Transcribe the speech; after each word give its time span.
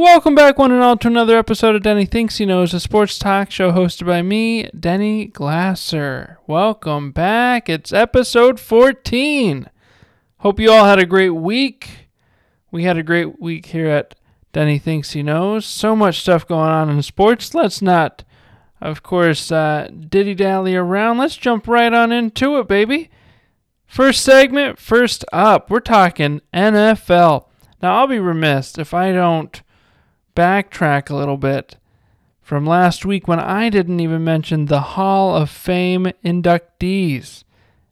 Welcome 0.00 0.34
back, 0.34 0.58
one 0.58 0.72
and 0.72 0.82
all, 0.82 0.96
to 0.96 1.08
another 1.08 1.36
episode 1.36 1.76
of 1.76 1.82
Denny 1.82 2.06
Thinks 2.06 2.38
He 2.38 2.46
Knows, 2.46 2.72
a 2.72 2.80
sports 2.80 3.18
talk 3.18 3.50
show 3.50 3.70
hosted 3.70 4.06
by 4.06 4.22
me, 4.22 4.62
Denny 4.70 5.26
Glasser. 5.26 6.38
Welcome 6.46 7.12
back. 7.12 7.68
It's 7.68 7.92
episode 7.92 8.58
14. 8.58 9.68
Hope 10.38 10.58
you 10.58 10.72
all 10.72 10.86
had 10.86 10.98
a 10.98 11.04
great 11.04 11.34
week. 11.34 12.08
We 12.70 12.84
had 12.84 12.96
a 12.96 13.02
great 13.02 13.42
week 13.42 13.66
here 13.66 13.88
at 13.88 14.14
Denny 14.54 14.78
Thinks 14.78 15.10
He 15.10 15.22
Knows. 15.22 15.66
So 15.66 15.94
much 15.94 16.20
stuff 16.20 16.48
going 16.48 16.70
on 16.70 16.88
in 16.88 17.02
sports. 17.02 17.52
Let's 17.52 17.82
not, 17.82 18.24
of 18.80 19.02
course, 19.02 19.52
uh, 19.52 19.90
diddy 20.08 20.34
dally 20.34 20.74
around. 20.74 21.18
Let's 21.18 21.36
jump 21.36 21.68
right 21.68 21.92
on 21.92 22.10
into 22.10 22.58
it, 22.58 22.66
baby. 22.66 23.10
First 23.86 24.24
segment, 24.24 24.78
first 24.78 25.26
up, 25.30 25.68
we're 25.68 25.80
talking 25.80 26.40
NFL. 26.54 27.48
Now, 27.82 27.96
I'll 27.98 28.06
be 28.06 28.18
remiss 28.18 28.78
if 28.78 28.94
I 28.94 29.12
don't 29.12 29.60
backtrack 30.34 31.10
a 31.10 31.16
little 31.16 31.36
bit 31.36 31.76
from 32.40 32.66
last 32.66 33.04
week 33.04 33.28
when 33.28 33.38
I 33.38 33.68
didn't 33.68 34.00
even 34.00 34.24
mention 34.24 34.66
the 34.66 34.80
Hall 34.80 35.36
of 35.36 35.50
Fame 35.50 36.06
inductees 36.24 37.44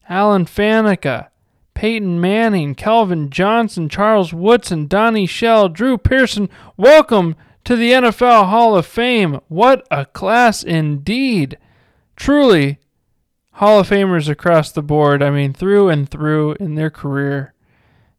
Alan 0.08 0.46
Faneca, 0.46 1.28
Peyton 1.74 2.20
Manning, 2.20 2.74
Calvin 2.74 3.30
Johnson, 3.30 3.88
Charles 3.88 4.32
Woodson, 4.32 4.86
Donnie 4.86 5.26
Shell, 5.26 5.68
Drew 5.68 5.96
Pearson. 5.96 6.48
Welcome 6.76 7.36
to 7.64 7.76
the 7.76 7.92
NFL 7.92 8.48
Hall 8.48 8.76
of 8.76 8.86
Fame. 8.86 9.40
What 9.48 9.86
a 9.90 10.06
class 10.06 10.64
indeed! 10.64 11.58
Truly, 12.16 12.78
Hall 13.52 13.80
of 13.80 13.88
Famers 13.88 14.28
across 14.28 14.72
the 14.72 14.82
board. 14.82 15.22
I 15.22 15.30
mean, 15.30 15.52
through 15.52 15.88
and 15.88 16.08
through 16.08 16.56
in 16.58 16.74
their 16.74 16.90
career. 16.90 17.54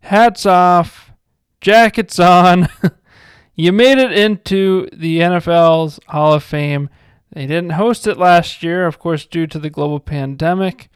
Hats 0.01 0.45
off, 0.45 1.11
jackets 1.59 2.19
on. 2.19 2.69
you 3.59 3.73
made 3.73 3.97
it 3.97 4.13
into 4.13 4.87
the 4.93 5.19
NFL's 5.19 5.99
Hall 6.07 6.33
of 6.33 6.45
Fame. 6.45 6.89
They 7.33 7.45
didn't 7.45 7.71
host 7.71 8.07
it 8.07 8.17
last 8.17 8.63
year, 8.63 8.87
of 8.87 8.99
course, 8.99 9.25
due 9.25 9.47
to 9.47 9.59
the 9.59 9.69
global 9.69 9.99
pandemic. 9.99 10.87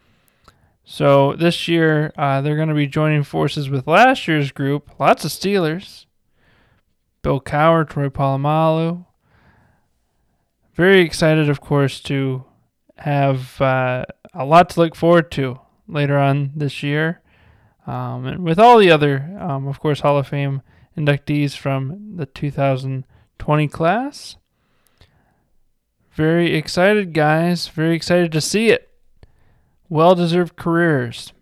So 0.85 1.33
this 1.33 1.67
year, 1.67 2.13
uh, 2.17 2.39
they're 2.39 2.55
going 2.55 2.69
to 2.69 2.73
be 2.73 2.87
joining 2.87 3.23
forces 3.23 3.69
with 3.69 3.85
last 3.85 4.29
year's 4.29 4.53
group. 4.53 4.97
Lots 4.97 5.25
of 5.25 5.31
Steelers. 5.31 6.05
Bill 7.21 7.41
Cowher, 7.41 7.87
Troy 7.87 8.07
Polamalu. 8.07 9.05
Very 10.73 11.01
excited, 11.01 11.49
of 11.49 11.59
course, 11.59 11.99
to 12.03 12.45
have 12.99 13.59
uh, 13.59 14.05
a 14.33 14.45
lot 14.45 14.69
to 14.69 14.79
look 14.79 14.95
forward 14.95 15.31
to 15.31 15.59
later 15.85 16.17
on 16.17 16.53
this 16.55 16.81
year. 16.81 17.19
Um, 17.85 18.25
and 18.25 18.45
with 18.45 18.57
all 18.57 18.77
the 18.77 18.89
other, 18.89 19.37
um, 19.37 19.67
of 19.67 19.81
course, 19.81 19.99
Hall 19.99 20.17
of 20.17 20.29
Fame 20.29 20.61
inductees 20.97 21.57
from 21.57 22.17
the 22.17 22.25
2020 22.25 23.67
class. 23.67 24.37
Very 26.13 26.55
excited, 26.55 27.13
guys. 27.13 27.67
Very 27.67 27.95
excited 27.95 28.31
to 28.31 28.41
see 28.41 28.69
it. 28.69 28.89
Well 29.89 30.15
deserved 30.15 30.55
careers. 30.55 31.33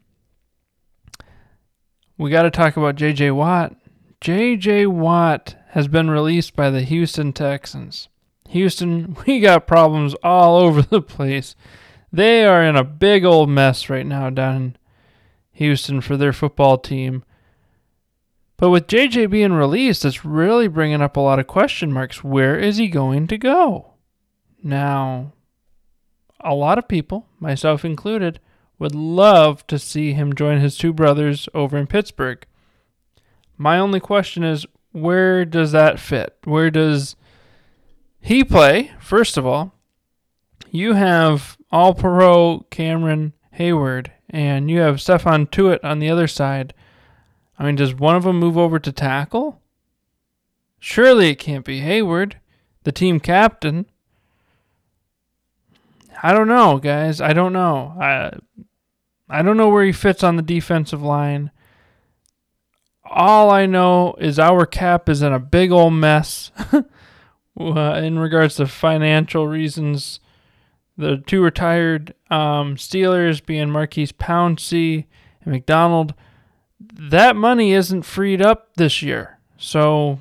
We 2.17 2.29
got 2.29 2.43
to 2.43 2.51
talk 2.51 2.77
about 2.77 2.95
J.J. 2.95 3.31
Watt. 3.31 3.75
J.J. 4.21 4.85
Watt 4.85 5.55
has 5.69 5.87
been 5.87 6.09
released 6.09 6.55
by 6.55 6.69
the 6.69 6.81
Houston 6.81 7.33
Texans. 7.33 8.07
Houston, 8.49 9.15
we 9.25 9.39
got 9.39 9.67
problems 9.67 10.13
all 10.23 10.57
over 10.57 10.81
the 10.81 11.01
place. 11.01 11.55
They 12.13 12.45
are 12.45 12.63
in 12.63 12.75
a 12.75 12.83
big 12.83 13.25
old 13.25 13.49
mess 13.49 13.89
right 13.89 14.05
now 14.05 14.29
down 14.29 14.55
in 14.55 14.75
Houston 15.53 16.01
for 16.01 16.17
their 16.17 16.33
football 16.33 16.77
team. 16.77 17.23
But 18.61 18.69
with 18.69 18.85
JJ 18.85 19.31
being 19.31 19.53
released, 19.53 20.05
it's 20.05 20.23
really 20.23 20.67
bringing 20.67 21.01
up 21.01 21.17
a 21.17 21.19
lot 21.19 21.39
of 21.39 21.47
question 21.47 21.91
marks. 21.91 22.23
Where 22.23 22.59
is 22.59 22.77
he 22.77 22.89
going 22.89 23.25
to 23.25 23.37
go? 23.39 23.93
Now, 24.61 25.33
a 26.39 26.53
lot 26.53 26.77
of 26.77 26.87
people, 26.87 27.25
myself 27.39 27.83
included, 27.83 28.39
would 28.77 28.93
love 28.93 29.65
to 29.65 29.79
see 29.79 30.13
him 30.13 30.35
join 30.35 30.59
his 30.59 30.77
two 30.77 30.93
brothers 30.93 31.49
over 31.55 31.75
in 31.75 31.87
Pittsburgh. 31.87 32.45
My 33.57 33.79
only 33.79 33.99
question 33.99 34.43
is 34.43 34.67
where 34.91 35.43
does 35.43 35.71
that 35.71 35.99
fit? 35.99 36.37
Where 36.43 36.69
does 36.69 37.15
he 38.19 38.43
play? 38.43 38.91
First 38.99 39.37
of 39.37 39.45
all, 39.47 39.73
you 40.69 40.93
have 40.93 41.57
all 41.71 41.95
pro 41.95 42.67
Cameron 42.69 43.33
Heyward, 43.57 44.11
and 44.29 44.69
you 44.69 44.81
have 44.81 44.97
Stephon 44.97 45.49
Tuitt 45.49 45.83
on 45.83 45.97
the 45.97 46.11
other 46.11 46.27
side. 46.27 46.75
I 47.61 47.63
mean, 47.63 47.75
does 47.75 47.93
one 47.93 48.15
of 48.15 48.23
them 48.23 48.39
move 48.39 48.57
over 48.57 48.79
to 48.79 48.91
tackle? 48.91 49.61
Surely 50.79 51.29
it 51.29 51.35
can't 51.37 51.63
be 51.63 51.81
Heyward, 51.81 52.33
the 52.85 52.91
team 52.91 53.19
captain. 53.19 53.85
I 56.23 56.33
don't 56.33 56.47
know, 56.47 56.79
guys. 56.79 57.21
I 57.21 57.33
don't 57.33 57.53
know. 57.53 57.95
I 58.01 58.31
I 59.29 59.43
don't 59.43 59.57
know 59.57 59.69
where 59.69 59.85
he 59.85 59.91
fits 59.91 60.23
on 60.23 60.37
the 60.37 60.41
defensive 60.41 61.03
line. 61.03 61.51
All 63.05 63.51
I 63.51 63.67
know 63.67 64.15
is 64.17 64.39
our 64.39 64.65
cap 64.65 65.07
is 65.07 65.21
in 65.21 65.31
a 65.31 65.37
big 65.37 65.69
old 65.71 65.93
mess 65.93 66.49
in 67.55 68.17
regards 68.17 68.55
to 68.55 68.65
financial 68.65 69.47
reasons. 69.47 70.19
The 70.97 71.17
two 71.27 71.43
retired 71.43 72.15
um, 72.31 72.75
Steelers 72.75 73.45
being 73.45 73.69
Maurkice 73.69 74.11
Pouncey 74.11 75.05
and 75.43 75.53
McDonald, 75.53 76.15
that 76.93 77.35
money 77.35 77.73
isn't 77.73 78.03
freed 78.03 78.41
up 78.41 78.75
this 78.75 79.01
year. 79.01 79.39
So, 79.57 80.19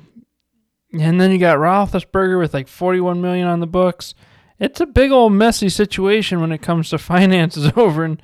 and 0.93 1.19
then 1.19 1.31
you 1.31 1.37
got 1.37 1.57
Roethlisberger 1.57 2.39
with 2.39 2.53
like 2.53 2.67
41 2.67 3.21
million 3.21 3.47
on 3.47 3.59
the 3.59 3.67
books. 3.67 4.13
It's 4.59 4.79
a 4.79 4.85
big 4.85 5.11
old 5.11 5.33
messy 5.33 5.69
situation 5.69 6.39
when 6.39 6.51
it 6.51 6.61
comes 6.61 6.89
to 6.89 6.97
finances 6.99 7.71
over 7.75 8.05
in 8.05 8.21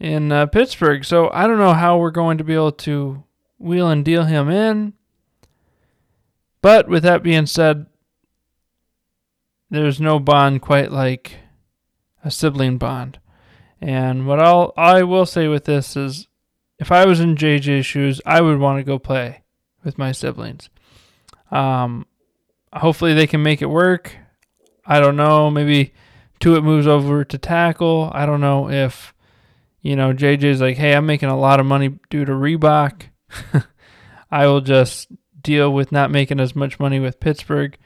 in 0.00 0.32
uh, 0.32 0.46
Pittsburgh. 0.46 1.04
So 1.04 1.30
I 1.32 1.46
don't 1.46 1.58
know 1.58 1.74
how 1.74 1.96
we're 1.96 2.10
going 2.10 2.38
to 2.38 2.44
be 2.44 2.54
able 2.54 2.72
to 2.72 3.22
wheel 3.58 3.88
and 3.88 4.04
deal 4.04 4.24
him 4.24 4.50
in. 4.50 4.94
But 6.60 6.88
with 6.88 7.04
that 7.04 7.22
being 7.22 7.46
said, 7.46 7.86
there's 9.70 10.00
no 10.00 10.18
bond 10.18 10.60
quite 10.60 10.90
like 10.90 11.36
a 12.24 12.30
sibling 12.30 12.78
bond. 12.78 13.18
And 13.80 14.26
what 14.26 14.40
I'll 14.40 14.72
I 14.76 15.02
will 15.02 15.26
say 15.26 15.48
with 15.48 15.64
this 15.64 15.96
is 15.96 16.28
if 16.82 16.92
I 16.92 17.06
was 17.06 17.20
in 17.20 17.36
JJ's 17.36 17.86
shoes, 17.86 18.20
I 18.26 18.40
would 18.40 18.58
want 18.58 18.78
to 18.78 18.84
go 18.84 18.98
play 18.98 19.42
with 19.82 19.96
my 19.96 20.12
siblings. 20.12 20.68
Um, 21.50 22.06
hopefully 22.72 23.14
they 23.14 23.26
can 23.26 23.42
make 23.42 23.62
it 23.62 23.66
work. 23.66 24.16
I 24.84 25.00
don't 25.00 25.16
know. 25.16 25.50
Maybe 25.50 25.94
Tuitt 26.40 26.64
moves 26.64 26.86
over 26.86 27.24
to 27.24 27.38
tackle. 27.38 28.10
I 28.12 28.26
don't 28.26 28.40
know 28.40 28.68
if 28.68 29.14
you 29.80 29.96
know 29.96 30.12
JJ's 30.12 30.60
like, 30.60 30.76
hey, 30.76 30.94
I'm 30.94 31.06
making 31.06 31.30
a 31.30 31.38
lot 31.38 31.60
of 31.60 31.66
money 31.66 31.98
due 32.10 32.24
to 32.24 32.32
Reebok. 32.32 33.04
I 34.30 34.46
will 34.46 34.60
just 34.60 35.08
deal 35.40 35.72
with 35.72 35.92
not 35.92 36.10
making 36.10 36.40
as 36.40 36.54
much 36.54 36.78
money 36.78 37.00
with 37.00 37.20
Pittsburgh 37.20 37.78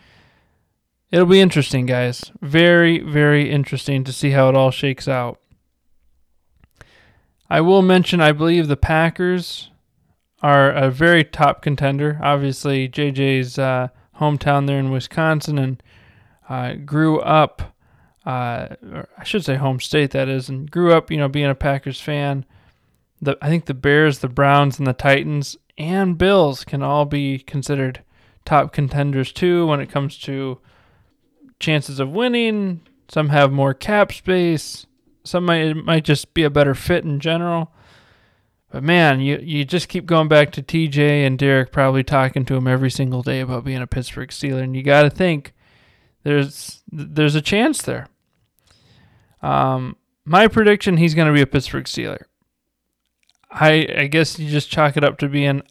it'll 1.10 1.26
be 1.26 1.40
interesting, 1.40 1.86
guys. 1.86 2.30
Very, 2.40 2.98
very 2.98 3.50
interesting 3.50 4.04
to 4.04 4.12
see 4.12 4.30
how 4.30 4.48
it 4.48 4.54
all 4.54 4.70
shakes 4.70 5.08
out. 5.08 5.40
I 7.48 7.60
will 7.60 7.82
mention, 7.82 8.20
I 8.20 8.32
believe 8.32 8.68
the 8.68 8.76
Packers 8.76 9.70
are 10.42 10.70
a 10.70 10.90
very 10.90 11.24
top 11.24 11.62
contender. 11.62 12.18
Obviously, 12.22 12.88
JJ's 12.88 13.58
uh, 13.58 13.88
hometown 14.18 14.66
there 14.66 14.78
in 14.78 14.90
Wisconsin 14.90 15.58
and 15.58 15.82
uh, 16.48 16.74
grew 16.74 17.20
up, 17.20 17.74
uh, 18.24 18.68
I 19.16 19.24
should 19.24 19.44
say 19.44 19.56
home 19.56 19.80
state, 19.80 20.10
that 20.10 20.28
is, 20.28 20.48
and 20.48 20.70
grew 20.70 20.92
up, 20.92 21.10
you 21.10 21.16
know, 21.16 21.28
being 21.28 21.50
a 21.50 21.54
Packers 21.54 22.00
fan. 22.00 22.44
The, 23.22 23.38
I 23.40 23.48
think 23.48 23.66
the 23.66 23.74
Bears, 23.74 24.18
the 24.18 24.28
Browns, 24.28 24.78
and 24.78 24.86
the 24.86 24.92
Titans 24.92 25.56
and 25.78 26.18
Bills 26.18 26.64
can 26.64 26.82
all 26.82 27.04
be 27.04 27.38
considered 27.38 28.02
top 28.44 28.72
contenders 28.72 29.32
too 29.32 29.66
when 29.66 29.80
it 29.80 29.90
comes 29.90 30.18
to 30.18 30.58
chances 31.60 32.00
of 32.00 32.12
winning. 32.12 32.82
Some 33.08 33.28
have 33.28 33.52
more 33.52 33.74
cap 33.74 34.12
space. 34.12 34.86
Some 35.26 35.44
might 35.46 36.04
just 36.04 36.34
be 36.34 36.44
a 36.44 36.50
better 36.50 36.74
fit 36.74 37.04
in 37.04 37.20
general. 37.20 37.72
But 38.70 38.82
man, 38.82 39.20
you 39.20 39.38
you 39.42 39.64
just 39.64 39.88
keep 39.88 40.06
going 40.06 40.28
back 40.28 40.52
to 40.52 40.62
TJ 40.62 41.26
and 41.26 41.38
Derek 41.38 41.72
probably 41.72 42.04
talking 42.04 42.44
to 42.46 42.56
him 42.56 42.66
every 42.66 42.90
single 42.90 43.22
day 43.22 43.40
about 43.40 43.64
being 43.64 43.82
a 43.82 43.86
Pittsburgh 43.86 44.30
Steeler, 44.30 44.62
and 44.62 44.76
you 44.76 44.82
got 44.82 45.02
to 45.02 45.10
think 45.10 45.54
there's 46.24 46.82
there's 46.90 47.34
a 47.34 47.42
chance 47.42 47.82
there. 47.82 48.08
Um, 49.42 49.96
my 50.24 50.48
prediction: 50.48 50.96
he's 50.96 51.14
going 51.14 51.28
to 51.28 51.34
be 51.34 51.42
a 51.42 51.46
Pittsburgh 51.46 51.84
Steeler. 51.84 52.24
I 53.50 53.86
I 53.96 54.06
guess 54.08 54.38
you 54.38 54.50
just 54.50 54.70
chalk 54.70 54.96
it 54.96 55.04
up 55.04 55.18
to 55.18 55.28
being 55.28 55.62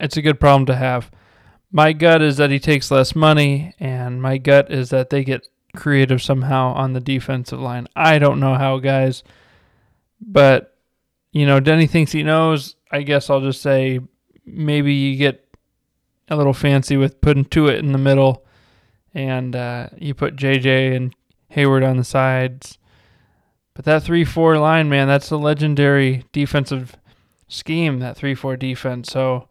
it's 0.00 0.16
a 0.16 0.22
good 0.22 0.40
problem 0.40 0.66
to 0.66 0.76
have. 0.76 1.10
My 1.70 1.92
gut 1.92 2.22
is 2.22 2.36
that 2.38 2.50
he 2.50 2.58
takes 2.58 2.90
less 2.90 3.14
money, 3.14 3.74
and 3.78 4.22
my 4.22 4.38
gut 4.38 4.70
is 4.72 4.90
that 4.90 5.10
they 5.10 5.24
get 5.24 5.46
creative 5.74 6.22
somehow 6.22 6.72
on 6.74 6.92
the 6.92 7.00
defensive 7.00 7.60
line. 7.60 7.86
I 7.94 8.18
don't 8.18 8.40
know 8.40 8.54
how, 8.54 8.78
guys, 8.78 9.22
but 10.20 10.76
you 11.32 11.46
know, 11.46 11.60
Denny 11.60 11.86
thinks 11.86 12.12
he 12.12 12.22
knows. 12.22 12.76
I 12.90 13.02
guess 13.02 13.28
I'll 13.28 13.40
just 13.40 13.60
say 13.60 14.00
maybe 14.46 14.94
you 14.94 15.16
get 15.16 15.44
a 16.28 16.36
little 16.36 16.54
fancy 16.54 16.96
with 16.96 17.20
putting 17.20 17.44
Tuitt 17.44 17.78
in 17.78 17.92
the 17.92 17.98
middle, 17.98 18.44
and 19.12 19.54
uh, 19.54 19.88
you 19.98 20.14
put 20.14 20.36
JJ 20.36 20.96
and 20.96 21.14
Heyward 21.52 21.88
on 21.88 21.96
the 21.96 22.04
sides. 22.04 22.78
But 23.74 23.84
that 23.86 24.04
3 24.04 24.24
4 24.24 24.58
line, 24.58 24.88
man, 24.88 25.08
that's 25.08 25.30
a 25.30 25.36
legendary 25.36 26.24
defensive 26.32 26.96
scheme, 27.48 27.98
that 27.98 28.16
3 28.16 28.34
4 28.34 28.56
defense. 28.56 29.10
So 29.10 29.48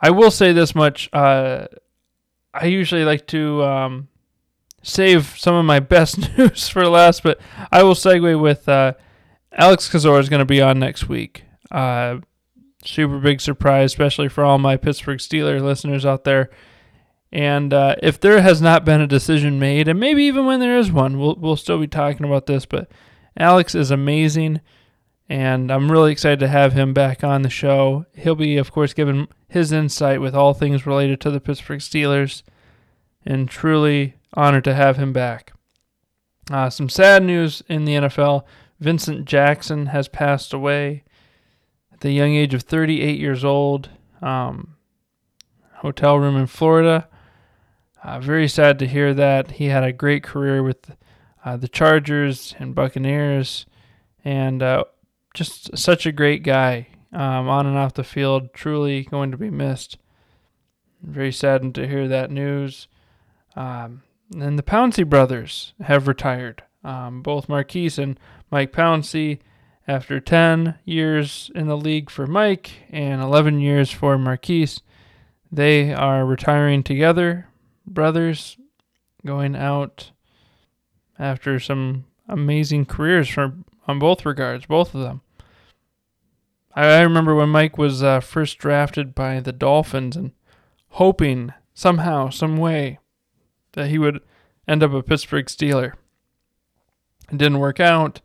I 0.00 0.10
will 0.10 0.32
say 0.32 0.52
this 0.52 0.74
much. 0.74 1.08
Uh, 1.12 1.66
I 2.52 2.66
usually 2.66 3.04
like 3.04 3.26
to 3.28 3.62
um, 3.62 4.08
save 4.82 5.38
some 5.38 5.54
of 5.54 5.64
my 5.64 5.80
best 5.80 6.18
news 6.38 6.68
for 6.68 6.86
last, 6.88 7.22
but 7.22 7.40
I 7.70 7.82
will 7.82 7.94
segue 7.94 8.40
with 8.40 8.68
uh, 8.68 8.94
Alex 9.52 9.88
Kozora 9.88 10.20
is 10.20 10.28
going 10.28 10.40
to 10.40 10.44
be 10.44 10.60
on 10.60 10.78
next 10.78 11.08
week. 11.08 11.44
Uh, 11.70 12.18
super 12.84 13.18
big 13.18 13.40
surprise, 13.40 13.92
especially 13.92 14.28
for 14.28 14.44
all 14.44 14.58
my 14.58 14.76
Pittsburgh 14.76 15.18
Steeler 15.18 15.60
listeners 15.60 16.04
out 16.04 16.24
there. 16.24 16.50
And 17.30 17.72
uh, 17.72 17.96
if 18.02 18.20
there 18.20 18.42
has 18.42 18.60
not 18.60 18.84
been 18.84 19.00
a 19.00 19.06
decision 19.06 19.58
made, 19.58 19.88
and 19.88 19.98
maybe 19.98 20.24
even 20.24 20.44
when 20.44 20.60
there 20.60 20.78
is 20.78 20.92
one, 20.92 21.18
we'll 21.18 21.36
we'll 21.36 21.56
still 21.56 21.78
be 21.78 21.86
talking 21.86 22.26
about 22.26 22.44
this. 22.44 22.66
But 22.66 22.90
Alex 23.38 23.74
is 23.74 23.90
amazing, 23.90 24.60
and 25.30 25.72
I'm 25.72 25.90
really 25.90 26.12
excited 26.12 26.40
to 26.40 26.48
have 26.48 26.74
him 26.74 26.92
back 26.92 27.24
on 27.24 27.40
the 27.40 27.48
show. 27.48 28.04
He'll 28.14 28.34
be, 28.34 28.58
of 28.58 28.70
course, 28.70 28.92
giving 28.92 29.28
his 29.48 29.72
insight 29.72 30.20
with 30.20 30.34
all 30.34 30.52
things 30.52 30.86
related 30.86 31.22
to 31.22 31.30
the 31.30 31.40
Pittsburgh 31.40 31.80
Steelers, 31.80 32.42
and 33.24 33.48
truly 33.48 34.16
honored 34.34 34.64
to 34.64 34.74
have 34.74 34.96
him 34.96 35.12
back. 35.12 35.52
Uh, 36.50 36.70
some 36.70 36.88
sad 36.88 37.22
news 37.22 37.62
in 37.68 37.84
the 37.84 37.94
NFL: 37.94 38.44
Vincent 38.80 39.24
Jackson 39.24 39.86
has 39.86 40.08
passed 40.08 40.52
away 40.52 41.04
at 41.92 42.00
the 42.00 42.12
young 42.12 42.34
age 42.34 42.54
of 42.54 42.62
38 42.62 43.18
years 43.18 43.44
old. 43.44 43.90
Um, 44.20 44.76
hotel 45.76 46.18
room 46.18 46.36
in 46.36 46.46
Florida. 46.46 47.08
Uh, 48.02 48.18
very 48.18 48.48
sad 48.48 48.78
to 48.78 48.86
hear 48.86 49.14
that. 49.14 49.52
He 49.52 49.66
had 49.66 49.84
a 49.84 49.92
great 49.92 50.22
career 50.22 50.62
with 50.62 50.96
uh, 51.44 51.56
the 51.56 51.68
Chargers 51.68 52.54
and 52.58 52.74
Buccaneers, 52.74 53.66
and 54.24 54.62
uh, 54.62 54.84
just 55.34 55.76
such 55.76 56.06
a 56.06 56.12
great 56.12 56.42
guy 56.42 56.88
um, 57.12 57.48
on 57.48 57.66
and 57.66 57.76
off 57.76 57.94
the 57.94 58.04
field. 58.04 58.52
Truly 58.52 59.04
going 59.04 59.30
to 59.30 59.36
be 59.36 59.50
missed. 59.50 59.98
Very 61.02 61.32
saddened 61.32 61.74
to 61.76 61.86
hear 61.86 62.08
that 62.08 62.30
news. 62.30 62.88
Um, 63.56 64.02
and 64.34 64.58
the 64.58 64.62
Pouncey 64.62 65.08
brothers 65.08 65.74
have 65.82 66.08
retired. 66.08 66.62
Um, 66.84 67.22
both 67.22 67.48
Maurkice 67.48 67.98
and 67.98 68.18
Mike 68.50 68.72
Pouncey, 68.72 69.38
after 69.86 70.20
10 70.20 70.78
years 70.84 71.50
in 71.54 71.66
the 71.66 71.76
league 71.76 72.08
for 72.08 72.26
Mike 72.26 72.70
and 72.90 73.20
11 73.20 73.60
years 73.60 73.90
for 73.90 74.16
Maurkice, 74.16 74.80
they 75.50 75.92
are 75.92 76.24
retiring 76.24 76.82
together, 76.82 77.48
brothers, 77.86 78.56
going 79.26 79.56
out 79.56 80.12
after 81.18 81.58
some 81.58 82.04
amazing 82.28 82.86
careers 82.86 83.28
from 83.28 83.64
on 83.86 83.98
both 83.98 84.24
regards, 84.24 84.66
both 84.66 84.94
of 84.94 85.00
them. 85.00 85.20
I, 86.74 86.86
I 86.86 87.00
remember 87.02 87.34
when 87.34 87.48
Mike 87.48 87.76
was 87.76 88.02
uh, 88.02 88.20
first 88.20 88.58
drafted 88.58 89.14
by 89.14 89.40
the 89.40 89.52
Dolphins 89.52 90.16
and 90.16 90.32
hoping 90.90 91.52
somehow, 91.74 92.30
some 92.30 92.56
way, 92.56 92.98
that 93.72 93.88
he 93.88 93.98
would 93.98 94.20
end 94.66 94.82
up 94.82 94.92
a 94.92 95.02
Pittsburgh 95.02 95.46
Steeler. 95.46 95.94
It 97.30 97.38
didn't 97.38 97.58
work 97.58 97.80
out, 97.80 98.20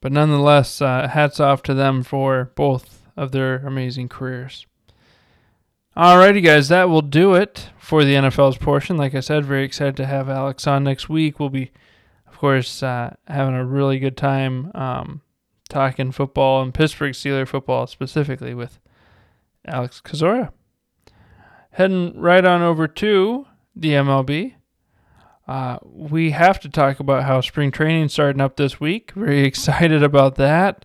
but 0.00 0.12
nonetheless, 0.12 0.80
uh, 0.80 1.08
hats 1.08 1.40
off 1.40 1.62
to 1.64 1.74
them 1.74 2.02
for 2.02 2.52
both 2.54 3.02
of 3.16 3.32
their 3.32 3.56
amazing 3.58 4.08
careers. 4.08 4.66
Alrighty, 5.96 6.44
guys, 6.44 6.68
that 6.68 6.90
will 6.90 7.00
do 7.00 7.34
it 7.34 7.70
for 7.78 8.04
the 8.04 8.14
NFL's 8.14 8.58
portion. 8.58 8.98
Like 8.98 9.14
I 9.14 9.20
said, 9.20 9.46
very 9.46 9.64
excited 9.64 9.96
to 9.96 10.06
have 10.06 10.28
Alex 10.28 10.66
on 10.66 10.84
next 10.84 11.08
week. 11.08 11.40
We'll 11.40 11.48
be, 11.48 11.70
of 12.26 12.36
course, 12.36 12.82
uh, 12.82 13.16
having 13.26 13.54
a 13.54 13.64
really 13.64 13.98
good 13.98 14.16
time 14.16 14.70
um, 14.74 15.22
talking 15.70 16.12
football 16.12 16.62
and 16.62 16.74
Pittsburgh 16.74 17.14
Steeler 17.14 17.48
football 17.48 17.86
specifically 17.86 18.52
with 18.52 18.78
Alex 19.64 20.02
Kozora. 20.04 20.52
Heading 21.70 22.20
right 22.20 22.44
on 22.44 22.60
over 22.60 22.86
to 22.88 23.45
the 23.76 23.90
MLB. 23.90 24.54
Uh, 25.46 25.78
we 25.84 26.32
have 26.32 26.58
to 26.60 26.68
talk 26.68 26.98
about 26.98 27.22
how 27.24 27.40
spring 27.40 27.70
training 27.70 28.08
starting 28.08 28.40
up 28.40 28.56
this 28.56 28.80
week. 28.80 29.12
Very 29.12 29.40
excited 29.44 30.02
about 30.02 30.34
that. 30.36 30.84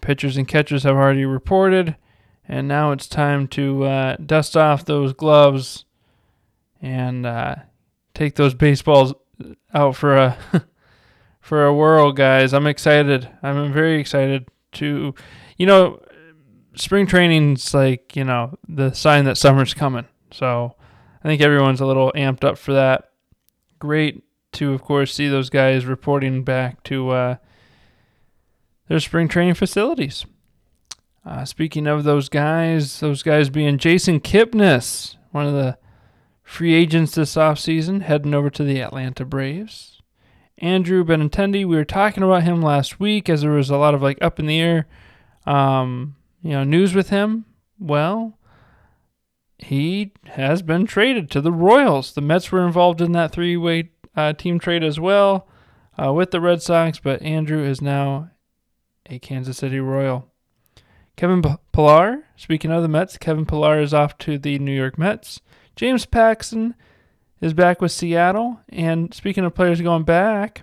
Pitchers 0.00 0.36
and 0.36 0.46
catchers 0.46 0.84
have 0.84 0.94
already 0.94 1.24
reported. 1.24 1.96
And 2.46 2.68
now 2.68 2.92
it's 2.92 3.08
time 3.08 3.48
to 3.48 3.84
uh, 3.84 4.16
dust 4.24 4.56
off 4.56 4.84
those 4.84 5.12
gloves 5.12 5.84
and 6.80 7.26
uh, 7.26 7.56
take 8.14 8.36
those 8.36 8.54
baseballs 8.54 9.12
out 9.74 9.96
for 9.96 10.16
a 10.16 10.38
for 11.40 11.66
a 11.66 11.74
whirl, 11.74 12.12
guys. 12.12 12.54
I'm 12.54 12.66
excited. 12.66 13.28
I'm 13.42 13.72
very 13.72 14.00
excited 14.00 14.48
to, 14.72 15.14
you 15.58 15.66
know, 15.66 16.00
spring 16.74 17.06
training's 17.06 17.74
like 17.74 18.16
you 18.16 18.24
know 18.24 18.56
the 18.66 18.92
sign 18.94 19.24
that 19.26 19.36
summer's 19.36 19.74
coming. 19.74 20.06
So 20.30 20.74
I 21.22 21.28
think 21.28 21.40
everyone's 21.42 21.80
a 21.80 21.86
little 21.86 22.12
amped 22.14 22.44
up 22.44 22.58
for 22.58 22.72
that. 22.74 23.10
Great 23.78 24.22
to, 24.52 24.72
of 24.72 24.82
course, 24.82 25.14
see 25.14 25.28
those 25.28 25.50
guys 25.50 25.84
reporting 25.84 26.44
back 26.44 26.82
to 26.84 27.10
uh, 27.10 27.36
their 28.88 29.00
spring 29.00 29.28
training 29.28 29.54
facilities. 29.54 30.24
Uh, 31.24 31.44
speaking 31.44 31.86
of 31.86 32.04
those 32.04 32.28
guys, 32.28 33.00
those 33.00 33.22
guys 33.22 33.50
being 33.50 33.76
Jason 33.78 34.20
Kipnis, 34.20 35.16
one 35.30 35.46
of 35.46 35.52
the 35.52 35.76
free 36.42 36.72
agents 36.72 37.14
this 37.14 37.34
offseason, 37.34 38.02
heading 38.02 38.32
over 38.32 38.48
to 38.48 38.64
the 38.64 38.80
Atlanta 38.80 39.24
Braves. 39.24 40.00
Andrew 40.56 41.04
Benintendi, 41.04 41.66
we 41.66 41.76
were 41.76 41.84
talking 41.84 42.22
about 42.22 42.44
him 42.44 42.62
last 42.62 42.98
week 42.98 43.28
as 43.28 43.42
there 43.42 43.50
was 43.50 43.70
a 43.70 43.76
lot 43.76 43.94
of 43.94 44.02
like 44.02 44.18
up 44.22 44.40
in 44.40 44.46
the 44.46 44.58
air, 44.58 44.86
um, 45.46 46.16
you 46.42 46.50
know, 46.50 46.64
news 46.64 46.94
with 46.94 47.10
him. 47.10 47.44
Well, 47.78 48.37
he 49.58 50.12
has 50.24 50.62
been 50.62 50.86
traded 50.86 51.30
to 51.30 51.40
the 51.40 51.52
Royals. 51.52 52.12
The 52.12 52.20
Mets 52.20 52.50
were 52.50 52.66
involved 52.66 53.00
in 53.00 53.12
that 53.12 53.32
three-way 53.32 53.90
uh, 54.16 54.32
team 54.32 54.58
trade 54.58 54.84
as 54.84 54.98
well 54.98 55.48
uh, 56.02 56.12
with 56.12 56.30
the 56.30 56.40
Red 56.40 56.62
Sox, 56.62 56.98
but 56.98 57.22
Andrew 57.22 57.62
is 57.62 57.82
now 57.82 58.30
a 59.06 59.18
Kansas 59.18 59.58
City 59.58 59.80
Royal. 59.80 60.30
Kevin 61.16 61.42
Pillar, 61.72 62.24
speaking 62.36 62.70
of 62.70 62.82
the 62.82 62.88
Mets, 62.88 63.18
Kevin 63.18 63.46
Pillar 63.46 63.80
is 63.80 63.92
off 63.92 64.16
to 64.18 64.38
the 64.38 64.58
New 64.58 64.74
York 64.74 64.96
Mets. 64.96 65.40
James 65.74 66.06
Paxton 66.06 66.74
is 67.40 67.54
back 67.54 67.80
with 67.80 67.92
Seattle. 67.92 68.60
And 68.68 69.12
speaking 69.14 69.44
of 69.44 69.54
players 69.54 69.80
going 69.80 70.04
back, 70.04 70.62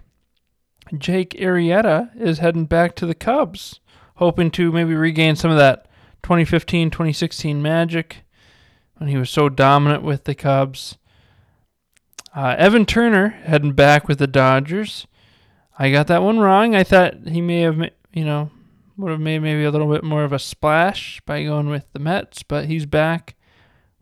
Jake 0.97 1.31
Arrieta 1.31 2.09
is 2.19 2.39
heading 2.39 2.65
back 2.65 2.95
to 2.95 3.05
the 3.05 3.15
Cubs, 3.15 3.79
hoping 4.15 4.51
to 4.51 4.71
maybe 4.71 4.93
regain 4.93 5.35
some 5.35 5.51
of 5.51 5.57
that 5.57 5.87
2015 6.23 6.89
2016 6.89 7.61
magic 7.61 8.24
when 8.97 9.09
he 9.09 9.17
was 9.17 9.29
so 9.29 9.49
dominant 9.49 10.03
with 10.03 10.23
the 10.23 10.35
Cubs. 10.35 10.97
Uh, 12.35 12.55
Evan 12.57 12.85
Turner 12.85 13.29
heading 13.29 13.71
back 13.73 14.07
with 14.07 14.19
the 14.19 14.27
Dodgers. 14.27 15.07
I 15.77 15.91
got 15.91 16.07
that 16.07 16.23
one 16.23 16.39
wrong. 16.39 16.75
I 16.75 16.83
thought 16.83 17.27
he 17.27 17.41
may 17.41 17.61
have, 17.61 17.77
you 18.13 18.25
know, 18.25 18.51
would 18.97 19.11
have 19.11 19.19
made 19.19 19.39
maybe 19.39 19.63
a 19.63 19.71
little 19.71 19.91
bit 19.91 20.03
more 20.03 20.23
of 20.23 20.33
a 20.33 20.39
splash 20.39 21.21
by 21.25 21.43
going 21.43 21.69
with 21.69 21.85
the 21.93 21.99
Mets, 21.99 22.43
but 22.43 22.65
he's 22.65 22.85
back 22.85 23.35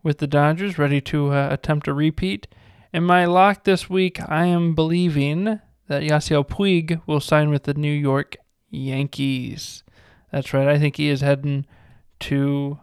with 0.02 0.18
the 0.18 0.26
Dodgers, 0.26 0.78
ready 0.78 1.00
to 1.00 1.32
uh, 1.32 1.48
attempt 1.50 1.88
a 1.88 1.92
repeat. 1.92 2.46
In 2.92 3.04
my 3.04 3.24
lock 3.24 3.64
this 3.64 3.90
week, 3.90 4.20
I 4.28 4.46
am 4.46 4.74
believing 4.74 5.60
that 5.88 6.02
Yasiel 6.02 6.46
Puig 6.46 7.00
will 7.06 7.20
sign 7.20 7.50
with 7.50 7.64
the 7.64 7.74
New 7.74 7.92
York 7.92 8.36
Yankees. 8.70 9.82
That's 10.30 10.52
right. 10.52 10.68
I 10.68 10.78
think 10.78 10.96
he 10.96 11.08
is 11.08 11.20
heading 11.20 11.66
to 12.20 12.78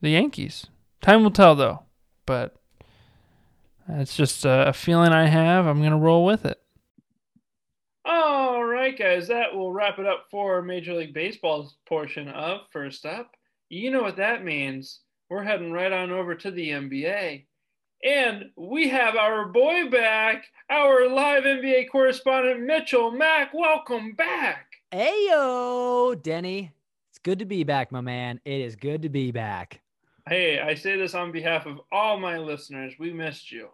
the 0.00 0.10
Yankees. 0.10 0.66
Time 1.00 1.22
will 1.22 1.30
tell, 1.30 1.54
though. 1.54 1.84
But 2.26 2.56
it's 3.88 4.16
just 4.16 4.44
a 4.44 4.72
feeling 4.74 5.12
I 5.12 5.26
have. 5.26 5.66
I'm 5.66 5.78
going 5.78 5.92
to 5.92 5.96
roll 5.96 6.24
with 6.24 6.44
it. 6.44 6.60
All 8.04 8.64
right, 8.64 8.98
guys, 8.98 9.28
that 9.28 9.54
will 9.54 9.72
wrap 9.72 9.98
it 9.98 10.06
up 10.06 10.26
for 10.30 10.62
Major 10.62 10.94
League 10.94 11.14
Baseball's 11.14 11.76
portion 11.86 12.28
of 12.28 12.60
First 12.72 13.04
Up. 13.04 13.36
You 13.68 13.90
know 13.90 14.02
what 14.02 14.16
that 14.16 14.44
means. 14.44 15.00
We're 15.28 15.42
heading 15.42 15.72
right 15.72 15.92
on 15.92 16.10
over 16.10 16.34
to 16.34 16.50
the 16.50 16.70
NBA. 16.70 17.44
And 18.04 18.44
we 18.56 18.88
have 18.88 19.16
our 19.16 19.48
boy 19.48 19.90
back, 19.90 20.46
our 20.70 21.08
live 21.08 21.44
NBA 21.44 21.90
correspondent, 21.90 22.60
Mitchell 22.60 23.10
Mack. 23.10 23.52
Welcome 23.52 24.12
back. 24.12 24.66
Hey, 24.90 25.26
yo, 25.28 26.14
Denny. 26.14 26.72
It's 27.10 27.18
good 27.18 27.40
to 27.40 27.44
be 27.44 27.64
back, 27.64 27.92
my 27.92 28.00
man. 28.00 28.40
It 28.44 28.60
is 28.60 28.76
good 28.76 29.02
to 29.02 29.08
be 29.08 29.32
back. 29.32 29.80
Hey, 30.28 30.60
I 30.60 30.74
say 30.74 30.96
this 30.96 31.14
on 31.14 31.32
behalf 31.32 31.66
of 31.66 31.80
all 31.90 32.18
my 32.18 32.38
listeners. 32.38 32.94
We 32.98 33.12
missed 33.12 33.50
you. 33.50 33.68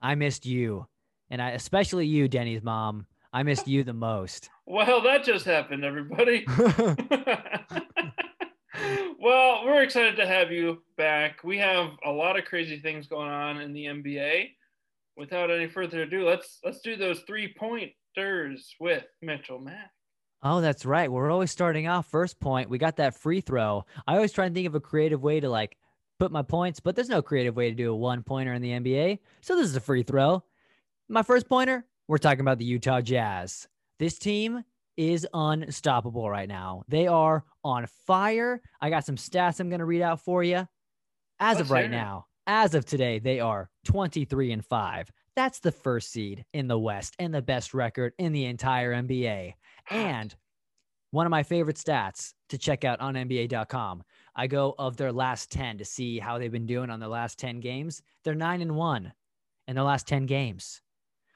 I 0.00 0.14
missed 0.14 0.46
you 0.46 0.86
and 1.30 1.42
I 1.42 1.50
especially 1.50 2.06
you, 2.06 2.28
Denny's 2.28 2.62
mom. 2.62 3.06
I 3.32 3.42
missed 3.42 3.68
you 3.68 3.84
the 3.84 3.92
most. 3.92 4.50
Well, 4.70 5.00
that 5.00 5.24
just 5.24 5.46
happened, 5.46 5.82
everybody. 5.82 6.44
Well, 9.20 9.64
we're 9.66 9.82
excited 9.82 10.16
to 10.16 10.26
have 10.26 10.52
you 10.52 10.82
back. 10.96 11.42
We 11.42 11.58
have 11.58 11.90
a 12.04 12.10
lot 12.10 12.38
of 12.38 12.44
crazy 12.44 12.78
things 12.78 13.08
going 13.08 13.30
on 13.30 13.60
in 13.60 13.72
the 13.72 13.86
NBA. 13.86 14.50
Without 15.16 15.50
any 15.50 15.66
further 15.66 16.02
ado, 16.02 16.24
let's 16.24 16.60
let's 16.64 16.80
do 16.80 16.96
those 16.96 17.20
three 17.26 17.52
pointers 17.58 18.74
with 18.78 19.04
Mitchell 19.20 19.58
Mack. 19.58 19.90
Oh, 20.42 20.60
that's 20.60 20.86
right. 20.86 21.10
We're 21.10 21.30
always 21.30 21.50
starting 21.50 21.88
off 21.88 22.06
first 22.06 22.38
point. 22.38 22.70
We 22.70 22.78
got 22.78 22.96
that 22.96 23.18
free 23.18 23.40
throw. 23.40 23.84
I 24.06 24.14
always 24.14 24.32
try 24.32 24.46
and 24.46 24.54
think 24.54 24.66
of 24.66 24.74
a 24.74 24.80
creative 24.80 25.22
way 25.22 25.40
to 25.40 25.48
like 25.48 25.76
put 26.18 26.30
my 26.30 26.42
points, 26.42 26.80
but 26.80 26.94
there's 26.94 27.08
no 27.08 27.22
creative 27.22 27.56
way 27.56 27.70
to 27.70 27.74
do 27.74 27.92
a 27.92 27.96
one 27.96 28.22
pointer 28.22 28.52
in 28.52 28.62
the 28.62 28.70
NBA. 28.70 29.18
So 29.40 29.56
this 29.56 29.66
is 29.66 29.76
a 29.76 29.80
free 29.80 30.02
throw. 30.02 30.44
My 31.08 31.22
first 31.22 31.48
pointer, 31.48 31.84
we're 32.06 32.18
talking 32.18 32.40
about 32.40 32.58
the 32.58 32.64
Utah 32.64 33.00
Jazz. 33.00 33.66
This 33.98 34.18
team 34.18 34.62
is 34.96 35.26
unstoppable 35.32 36.28
right 36.28 36.48
now. 36.48 36.82
They 36.88 37.06
are 37.06 37.44
on 37.64 37.86
fire. 38.06 38.60
I 38.80 38.90
got 38.90 39.04
some 39.04 39.16
stats 39.16 39.60
I'm 39.60 39.68
going 39.68 39.78
to 39.80 39.84
read 39.84 40.02
out 40.02 40.20
for 40.20 40.42
you. 40.42 40.68
As 41.40 41.56
Let's 41.56 41.60
of 41.60 41.70
right 41.70 41.90
now, 41.90 42.26
as 42.46 42.74
of 42.74 42.84
today, 42.84 43.18
they 43.18 43.40
are 43.40 43.70
23 43.84 44.52
and 44.52 44.64
5. 44.64 45.10
That's 45.36 45.60
the 45.60 45.70
first 45.70 46.10
seed 46.10 46.44
in 46.52 46.66
the 46.66 46.78
West 46.78 47.14
and 47.20 47.32
the 47.32 47.42
best 47.42 47.74
record 47.74 48.12
in 48.18 48.32
the 48.32 48.46
entire 48.46 48.92
NBA. 48.92 49.54
And 49.90 50.34
one 51.10 51.26
of 51.26 51.30
my 51.30 51.42
favorite 51.42 51.76
stats 51.76 52.34
to 52.50 52.58
check 52.58 52.84
out 52.84 53.00
on 53.00 53.14
NBA.com, 53.14 54.02
I 54.36 54.46
go 54.46 54.74
of 54.78 54.96
their 54.96 55.12
last 55.12 55.50
10 55.50 55.78
to 55.78 55.84
see 55.84 56.18
how 56.18 56.38
they've 56.38 56.52
been 56.52 56.66
doing 56.66 56.90
on 56.90 57.00
their 57.00 57.08
last 57.08 57.38
10 57.38 57.60
games. 57.60 58.02
They're 58.24 58.34
9 58.34 58.60
and 58.60 58.76
1 58.76 59.12
in 59.68 59.74
their 59.74 59.84
last 59.84 60.06
10 60.06 60.26
games. 60.26 60.82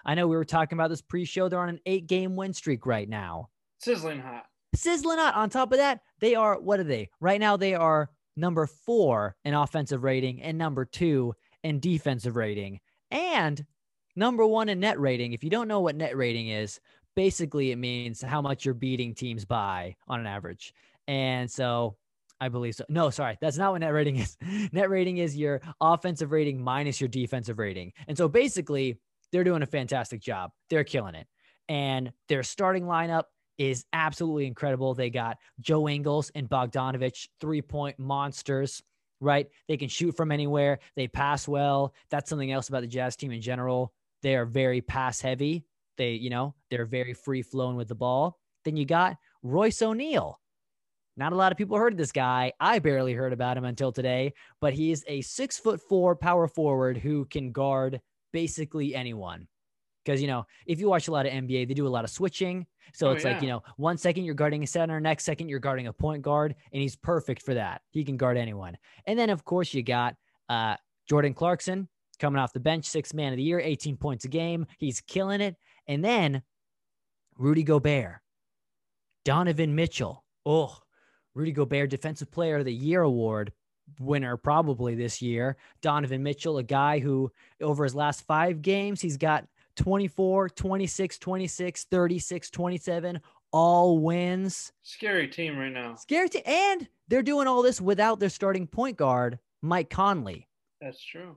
I 0.05 0.15
know 0.15 0.27
we 0.27 0.37
were 0.37 0.45
talking 0.45 0.77
about 0.77 0.91
this 0.91 1.03
pre 1.03 1.25
show. 1.25 1.49
They're 1.49 1.61
on 1.61 1.69
an 1.69 1.81
eight 1.87 2.07
game 2.07 2.37
win 2.37 2.53
streak 2.53 2.87
right 2.87 3.09
now. 3.09 3.49
Sizzling 3.79 4.21
hot. 4.21 4.45
Sizzling 4.75 5.19
hot. 5.19 5.35
On 5.35 5.49
top 5.49 5.73
of 5.73 5.79
that, 5.79 6.01
they 6.21 6.35
are, 6.35 6.61
what 6.61 6.81
are 6.81 6.85
they? 6.85 7.09
Right 7.21 7.41
now, 7.41 7.57
they 7.57 7.75
are 7.75 8.11
number 8.37 8.67
four 8.67 9.37
in 9.45 9.55
offensive 9.55 10.03
rating 10.03 10.43
and 10.43 10.59
number 10.59 10.85
two 10.85 11.35
in 11.63 11.79
defensive 11.81 12.37
rating 12.37 12.81
and 13.11 13.65
number 14.17 14.47
one 14.47 14.69
in 14.69 14.81
net 14.81 14.99
rating. 14.99 15.33
If 15.33 15.45
you 15.45 15.51
don't 15.51 15.69
know 15.69 15.81
what 15.81 15.97
net 15.97 16.17
rating 16.17 16.49
is, 16.49 16.81
basically 17.15 17.73
it 17.73 17.77
means 17.77 18.23
how 18.23 18.41
much 18.41 18.65
you're 18.65 18.75
beating 18.75 19.15
teams 19.15 19.45
by 19.45 19.97
on 20.09 20.21
an 20.21 20.27
average. 20.27 20.75
And 21.07 21.51
so 21.51 21.97
I 22.41 22.49
believe 22.49 22.75
so. 22.75 22.85
No, 22.89 23.11
sorry, 23.11 23.39
that's 23.41 23.57
not 23.57 23.73
what 23.73 23.81
net 23.81 23.93
rating 23.93 24.17
is. 24.19 24.37
net 24.73 24.91
rating 24.91 25.19
is 25.19 25.37
your 25.37 25.61
offensive 25.81 26.33
rating 26.33 26.63
minus 26.63 27.01
your 27.01 27.09
defensive 27.09 27.59
rating. 27.59 27.93
And 28.09 28.17
so 28.17 28.29
basically, 28.29 28.99
they're 29.31 29.45
doing 29.45 29.63
a 29.63 29.67
fantastic 29.67 30.21
job. 30.21 30.51
They're 30.69 30.85
killing 30.85 31.15
it. 31.15 31.27
And 31.69 32.13
their 32.29 32.43
starting 32.43 32.85
lineup 32.85 33.25
is 33.59 33.85
absolutely 33.93 34.47
incredible. 34.47 34.95
They 34.95 35.11
got 35.11 35.39
Joe 35.61 35.89
Ingles 35.89 36.31
and 36.35 36.49
Bogdanovich, 36.49 37.29
three 37.41 37.63
point 37.63 37.99
monsters, 37.99 38.83
right? 39.21 39.49
They 39.69 39.77
can 39.77 39.89
shoot 39.89 40.17
from 40.17 40.33
anywhere. 40.33 40.81
They 40.97 41.09
pass 41.09 41.47
well. 41.47 41.95
That's 42.11 42.29
something 42.29 42.51
else 42.51 42.69
about 42.69 42.83
the 42.83 42.89
Jazz 42.89 43.17
team 43.17 43.33
in 43.33 43.41
general. 43.41 43.93
They 44.23 44.37
are 44.37 44.47
very 44.47 44.81
pass 44.81 45.21
heavy. 45.21 45.65
They, 45.97 46.13
you 46.13 46.31
know, 46.31 46.55
they're 46.71 46.87
very 46.87 47.15
free 47.15 47.43
flowing 47.43 47.77
with 47.77 47.89
the 47.89 47.95
ball. 47.95 48.39
Then 48.65 48.77
you 48.77 48.85
got 48.85 49.17
Royce 49.43 49.83
O'Neal. 49.83 50.39
Not 51.17 51.33
a 51.33 51.37
lot 51.37 51.53
of 51.53 51.59
people 51.59 51.77
heard 51.77 51.93
of 51.93 51.99
this 51.99 52.13
guy. 52.13 52.53
I 52.59 52.79
barely 52.79 53.13
heard 53.13 53.33
about 53.35 53.57
him 53.57 53.65
until 53.65 53.93
today, 53.93 54.33
but 54.61 54.73
he 54.73 54.91
is 54.93 55.05
a 55.07 55.21
six 55.21 55.59
foot 55.59 55.81
four 55.81 56.17
power 56.17 56.49
forward 56.49 56.97
who 56.97 57.27
can 57.27 57.53
guard 57.53 58.01
basically 58.33 58.95
anyone. 58.95 59.47
Because, 60.05 60.21
you 60.21 60.27
know, 60.27 60.47
if 60.67 60.81
you 60.81 60.89
watch 60.89 61.09
a 61.09 61.13
lot 61.13 61.27
of 61.27 61.33
NBA, 61.33 61.69
they 61.69 61.75
do 61.75 61.87
a 61.87 61.89
lot 61.89 62.05
of 62.05 62.11
switching. 62.11 62.67
So 62.95 63.09
Oh, 63.09 63.13
it's 63.13 63.25
like, 63.25 63.41
you 63.41 63.49
know, 63.49 63.63
one 63.77 63.97
second 63.97 64.25
you're 64.25 64.35
guarding 64.35 64.65
a 64.65 64.67
center, 64.67 64.99
next 65.01 65.25
second 65.25 65.49
you're 65.49 65.61
guarding 65.61 65.87
a 65.87 65.93
point 65.93 66.23
guard, 66.23 66.57
and 66.73 66.83
he's 66.83 66.97
perfect 66.97 67.43
for 67.43 67.55
that. 67.55 67.83
He 67.91 68.05
can 68.05 68.17
guard 68.17 68.37
anyone. 68.37 68.77
And 69.07 69.17
then, 69.19 69.31
of 69.31 69.45
course, 69.45 69.73
you 69.73 69.83
got 69.83 70.17
uh, 70.49 70.77
Jordan 71.09 71.35
Clarkson 71.35 71.89
coming 72.19 72.41
off 72.41 72.53
the 72.53 72.61
bench, 72.61 72.87
six 72.87 73.15
man 73.15 73.33
of 73.33 73.37
the 73.37 73.43
year, 73.45 73.61
18 73.61 73.97
points 73.97 74.25
a 74.25 74.29
game. 74.29 74.67
He's 74.79 75.01
killing 75.01 75.41
it. 75.41 75.57
And 75.87 76.05
then 76.05 76.43
Rudy 77.37 77.63
Gobert, 77.63 78.21
Donovan 79.25 79.75
Mitchell. 79.75 80.25
Oh, 80.45 80.79
Rudy 81.35 81.53
Gobert, 81.53 81.91
Defensive 81.91 82.31
Player 82.31 82.59
of 82.59 82.65
the 82.65 82.75
Year 82.75 83.03
award 83.03 83.53
winner 84.01 84.37
probably 84.37 84.95
this 84.95 85.23
year. 85.23 85.57
Donovan 85.81 86.23
Mitchell, 86.23 86.59
a 86.59 86.63
guy 86.63 86.99
who 86.99 87.31
over 87.61 87.85
his 87.85 87.95
last 87.95 88.23
five 88.23 88.63
games, 88.63 89.01
he's 89.01 89.17
got 89.17 89.47
24, 89.77 90.51
26, 90.51 91.19
26, 91.19 91.85
36, 91.85 92.51
27, 92.51 93.21
all 93.53 93.99
wins. 93.99 94.73
Scary 94.83 95.29
team 95.29 95.59
right 95.59 95.73
now. 95.73 95.95
Scary. 95.97 96.29
T- 96.29 96.43
and 96.45 96.89
they're 97.09 97.23
doing 97.23 97.47
all 97.47 97.63
this 97.63 97.81
without 97.81 98.21
their 98.21 98.29
starting 98.29 98.67
point 98.67 98.97
guard, 98.97 99.39
Mike 99.61 99.91
Conley. 99.91 100.49
That's 100.81 101.03
true. 101.03 101.37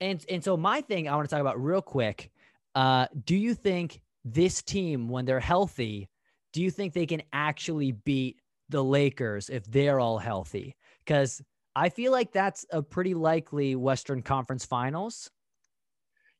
And 0.00 0.24
and 0.28 0.42
so 0.42 0.56
my 0.56 0.80
thing 0.80 1.08
I 1.08 1.16
want 1.16 1.28
to 1.28 1.34
talk 1.34 1.40
about 1.40 1.62
real 1.62 1.82
quick. 1.82 2.30
Uh, 2.74 3.06
do 3.24 3.36
you 3.36 3.54
think 3.54 4.00
this 4.24 4.62
team, 4.62 5.08
when 5.08 5.24
they're 5.24 5.40
healthy, 5.40 6.08
do 6.52 6.62
you 6.62 6.70
think 6.70 6.92
they 6.92 7.06
can 7.06 7.22
actually 7.32 7.92
beat 7.92 8.40
the 8.68 8.82
Lakers 8.82 9.50
if 9.50 9.64
they're 9.66 10.00
all 10.00 10.18
healthy? 10.18 10.76
Because 11.04 11.42
I 11.76 11.88
feel 11.88 12.12
like 12.12 12.32
that's 12.32 12.64
a 12.70 12.82
pretty 12.82 13.14
likely 13.14 13.76
Western 13.76 14.22
Conference 14.22 14.64
Finals. 14.64 15.30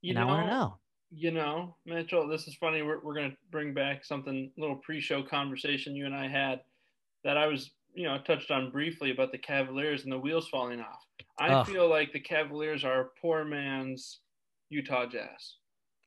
You 0.02 0.10
and 0.10 0.18
know, 0.18 0.22
I 0.22 0.26
want 0.26 0.46
to 0.46 0.50
know. 0.50 0.78
you 1.10 1.30
know, 1.30 1.76
Mitchell, 1.86 2.28
this 2.28 2.46
is 2.46 2.54
funny. 2.56 2.82
We're, 2.82 3.00
we're 3.02 3.14
going 3.14 3.30
to 3.30 3.36
bring 3.50 3.74
back 3.74 4.04
something, 4.04 4.50
little 4.56 4.76
pre 4.76 5.00
show 5.00 5.22
conversation 5.22 5.94
you 5.96 6.06
and 6.06 6.14
I 6.14 6.28
had 6.28 6.60
that 7.24 7.36
I 7.36 7.46
was, 7.46 7.70
you 7.94 8.04
know, 8.04 8.18
touched 8.26 8.50
on 8.50 8.70
briefly 8.70 9.10
about 9.10 9.32
the 9.32 9.38
Cavaliers 9.38 10.04
and 10.04 10.12
the 10.12 10.18
wheels 10.18 10.48
falling 10.48 10.80
off. 10.80 11.04
I 11.38 11.48
Ugh. 11.48 11.66
feel 11.66 11.88
like 11.88 12.12
the 12.12 12.20
Cavaliers 12.20 12.84
are 12.84 13.10
poor 13.20 13.44
man's 13.44 14.20
Utah 14.68 15.06
Jazz. 15.06 15.56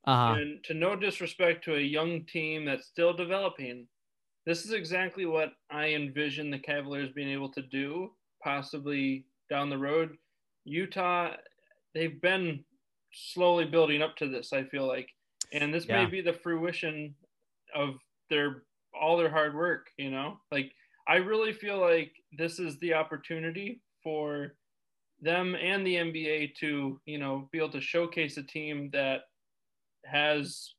Uh 0.07 0.15
huh. 0.15 0.41
And 0.41 0.63
to 0.65 0.73
no 0.75 0.95
disrespect 0.95 1.63
to 1.65 1.75
a 1.75 1.81
young 1.81 2.25
team 2.25 2.65
that's 2.65 2.87
still 2.87 3.13
developing, 3.13 3.89
this 4.45 4.65
is 4.65 4.73
exactly 4.73 5.25
what 5.25 5.53
I 5.69 5.89
envision 5.89 6.51
the 6.51 6.59
Cavaliers 6.59 7.11
being 7.13 7.29
able 7.29 7.51
to 7.53 7.61
do, 7.63 8.15
possibly 8.43 9.27
down 9.49 9.69
the 9.69 9.77
road. 9.79 10.17
Utah, 10.65 11.35
they've 11.93 12.21
been 12.21 12.65
slowly 13.13 13.65
building 13.65 14.01
up 14.01 14.15
to 14.17 14.29
this, 14.29 14.53
I 14.53 14.65
feel 14.65 14.87
like. 14.87 15.09
And 15.51 15.73
this 15.73 15.89
Yeah. 15.89 15.89
may 15.89 16.05
be 16.05 16.21
the 16.21 16.33
fruition 16.33 17.15
of 17.75 17.95
their 18.29 18.65
all 18.93 19.17
their 19.17 19.29
hard 19.31 19.55
work, 19.55 19.91
you 19.97 20.11
know? 20.11 20.41
Like 20.51 20.73
I 21.07 21.17
really 21.17 21.53
feel 21.53 21.79
like 21.79 22.13
this 22.37 22.59
is 22.59 22.79
the 22.79 22.93
opportunity 22.95 23.83
for 24.03 24.57
them 25.21 25.55
and 25.55 25.85
the 25.85 25.95
NBA 25.97 26.47
to, 26.59 27.01
you 27.05 27.17
know, 27.19 27.49
be 27.51 27.57
able 27.59 27.71
to 27.71 27.81
showcase 27.81 28.37
a 28.37 28.43
team 28.43 28.89
that 28.91 29.23
has 30.05 30.73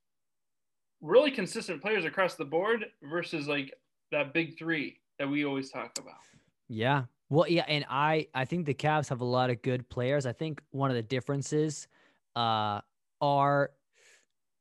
really 1.00 1.30
consistent 1.30 1.80
players 1.80 2.04
across 2.04 2.34
the 2.34 2.44
board 2.44 2.86
versus 3.02 3.46
like 3.46 3.72
that 4.10 4.32
big 4.32 4.58
three 4.58 4.98
that 5.18 5.28
we 5.28 5.44
always 5.44 5.70
talk 5.70 5.92
about. 5.98 6.16
Yeah. 6.68 7.04
Well, 7.30 7.48
yeah, 7.48 7.64
and 7.68 7.84
I 7.88 8.28
I 8.34 8.44
think 8.44 8.66
the 8.66 8.74
Cavs 8.74 9.08
have 9.08 9.20
a 9.20 9.24
lot 9.24 9.50
of 9.50 9.60
good 9.62 9.88
players. 9.88 10.26
I 10.26 10.32
think 10.32 10.62
one 10.70 10.90
of 10.90 10.96
the 10.96 11.02
differences 11.02 11.88
uh 12.36 12.80
are 13.20 13.70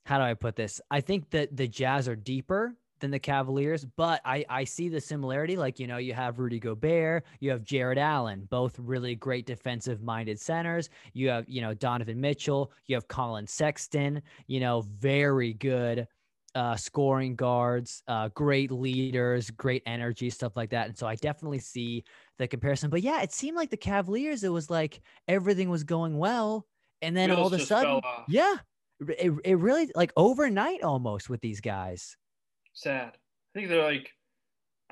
how 0.06 0.18
do 0.18 0.24
I 0.24 0.34
put 0.34 0.56
this? 0.56 0.80
I 0.90 1.02
think 1.02 1.30
that 1.32 1.56
the 1.56 1.68
Jazz 1.68 2.08
are 2.08 2.16
deeper 2.16 2.76
than 3.00 3.12
the 3.12 3.20
Cavaliers, 3.20 3.86
but 3.86 4.22
I 4.26 4.46
I 4.50 4.64
see 4.64 4.90
the 4.90 5.02
similarity 5.02 5.56
like, 5.56 5.80
you 5.80 5.88
know, 5.88 5.98
you 5.98 6.14
have 6.14 6.40
Rudy 6.40 6.60
Gobert, 6.60 7.26
you 7.40 7.52
have 7.52 7.64
Jarrett 7.64 7.98
Allen, 7.98 8.48
both 8.50 8.78
really 8.80 9.16
great 9.16 9.46
defensive 9.46 10.02
minded 10.02 10.40
centers. 10.40 10.90
You 11.14 11.30
have, 11.30 11.48
you 11.48 11.62
know, 11.62 11.74
Donovan 11.74 12.20
Mitchell, 12.20 12.72
you 12.88 12.96
have 12.96 13.08
Collin 13.08 13.48
Sexton, 13.48 14.22
you 14.48 14.60
know, 14.60 14.82
very 14.82 15.54
good 15.54 16.08
uh, 16.56 16.76
scoring 16.76 17.36
guards, 17.36 18.02
uh, 18.08 18.30
great 18.30 18.72
leaders, 18.72 19.52
great 19.52 19.84
energy, 19.86 20.30
stuff 20.30 20.56
like 20.56 20.72
that. 20.72 20.88
And 20.88 20.98
so 20.98 21.06
I 21.06 21.16
definitely 21.16 21.60
see 21.60 22.04
the 22.40 22.48
comparison. 22.48 22.90
But 22.90 23.04
yeah, 23.04 23.22
it 23.22 23.32
seemed 23.32 23.56
like 23.56 23.70
the 23.70 23.78
Cavaliers, 23.78 24.44
it 24.44 24.50
was 24.50 24.70
like 24.70 25.02
everything 25.28 25.70
was 25.70 25.84
going 25.84 26.18
well. 26.18 26.66
And 27.04 27.16
then 27.16 27.30
all 27.30 27.46
of 27.46 27.54
a 27.54 27.60
sudden, 27.60 28.02
yeah, 28.28 28.56
it, 29.08 29.32
it 29.46 29.60
really 29.60 29.92
like 29.94 30.12
overnight 30.16 30.82
almost 30.82 31.30
with 31.30 31.42
these 31.42 31.62
guys. 31.62 32.18
Sad. 32.78 33.14
I 33.16 33.60
think 33.60 33.70
they're 33.70 33.84
like 33.84 34.12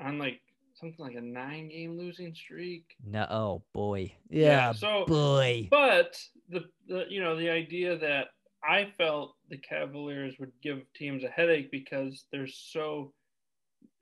on 0.00 0.18
like 0.18 0.40
something 0.74 0.98
like 1.04 1.14
a 1.14 1.20
nine 1.20 1.68
game 1.68 1.96
losing 1.96 2.34
streak. 2.34 2.84
No, 3.04 3.22
oh 3.30 3.62
boy. 3.72 4.12
Yeah, 4.28 4.72
So, 4.72 5.04
boy. 5.06 5.68
but 5.70 6.20
the, 6.48 6.64
the 6.88 7.04
you 7.08 7.22
know 7.22 7.36
the 7.36 7.48
idea 7.48 7.96
that 7.96 8.28
I 8.64 8.92
felt 8.98 9.36
the 9.50 9.58
Cavaliers 9.58 10.34
would 10.40 10.50
give 10.62 10.80
teams 10.96 11.22
a 11.22 11.28
headache 11.28 11.70
because 11.70 12.24
they're 12.32 12.48
so, 12.48 13.12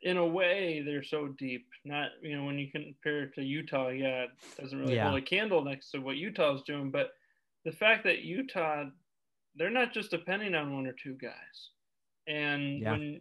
in 0.01 0.17
a 0.17 0.27
way, 0.27 0.81
they're 0.83 1.03
so 1.05 1.29
deep. 1.39 1.67
Not 1.85 2.09
you 2.23 2.37
know 2.39 2.47
when 2.47 2.59
you 2.59 2.71
compare 2.71 3.25
it 3.25 3.35
to 3.35 3.43
Utah, 3.43 3.91
yeah, 3.91 4.23
it 4.23 4.31
doesn't 4.59 4.79
really 4.79 4.95
Yeah. 4.95 5.11
hold 5.11 5.19
a 5.19 5.23
candle 5.23 5.63
next 5.63 5.91
to 5.91 5.99
what 5.99 6.17
Utah's 6.17 6.63
doing. 6.63 6.91
But 6.91 7.11
the 7.67 7.73
fact 7.73 8.03
that 8.05 8.23
Utah, 8.23 8.85
they're 9.57 9.69
not 9.69 9.93
just 9.93 10.11
depending 10.11 10.55
on 10.55 10.75
one 10.75 10.87
or 10.87 10.95
two 10.95 11.19
guys, 11.21 11.71
and 12.27 12.81
Yeah. 12.81 12.93
when 12.93 13.21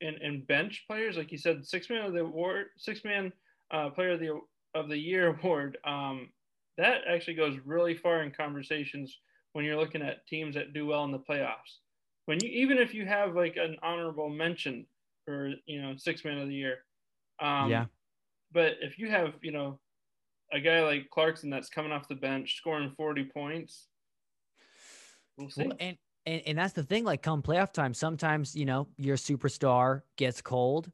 and, 0.00 0.16
and 0.16 0.46
bench 0.46 0.84
players, 0.86 1.16
like 1.16 1.32
you 1.32 1.38
said, 1.38 1.66
six 1.66 1.90
man 1.90 2.04
of 2.04 2.12
the 2.12 2.20
award, 2.20 2.66
six 2.76 3.04
man 3.04 3.32
uh, 3.70 3.90
player 3.90 4.12
of 4.12 4.20
the 4.20 4.40
of 4.74 4.88
the 4.88 4.98
Year 4.98 5.28
award, 5.42 5.78
um, 5.84 6.28
that 6.76 7.02
actually 7.08 7.34
goes 7.34 7.58
really 7.64 7.94
far 7.94 8.22
in 8.22 8.30
conversations 8.30 9.18
when 9.52 9.64
you're 9.64 9.76
looking 9.76 10.02
at 10.02 10.26
teams 10.26 10.54
that 10.54 10.72
do 10.72 10.86
well 10.86 11.04
in 11.04 11.12
the 11.12 11.18
playoffs. 11.18 11.78
When 12.26 12.38
you 12.42 12.50
even 12.50 12.78
if 12.78 12.94
you 12.94 13.06
have 13.06 13.34
like 13.34 13.56
an 13.56 13.76
honorable 13.82 14.28
mention 14.28 14.86
for 15.24 15.52
you 15.66 15.82
know 15.82 15.94
six 15.96 16.24
man 16.24 16.38
of 16.38 16.48
the 16.48 16.54
year, 16.54 16.78
um, 17.40 17.70
Yeah. 17.70 17.86
But 18.52 18.76
if 18.80 18.98
you 18.98 19.10
have 19.10 19.34
you 19.42 19.52
know 19.52 19.78
a 20.52 20.60
guy 20.60 20.82
like 20.82 21.10
Clarkson 21.10 21.50
that's 21.50 21.68
coming 21.68 21.92
off 21.92 22.08
the 22.08 22.14
bench 22.14 22.56
scoring 22.56 22.92
40 22.96 23.24
points, 23.24 23.88
we'll 25.36 25.50
see. 25.50 25.66
Well, 25.66 25.76
and, 25.80 25.98
and 26.28 26.42
and 26.46 26.58
that's 26.58 26.74
the 26.74 26.82
thing. 26.82 27.04
Like 27.04 27.22
come 27.22 27.42
playoff 27.42 27.72
time, 27.72 27.94
sometimes 27.94 28.54
you 28.54 28.66
know 28.66 28.88
your 28.96 29.16
superstar 29.16 30.02
gets 30.16 30.40
cold. 30.42 30.90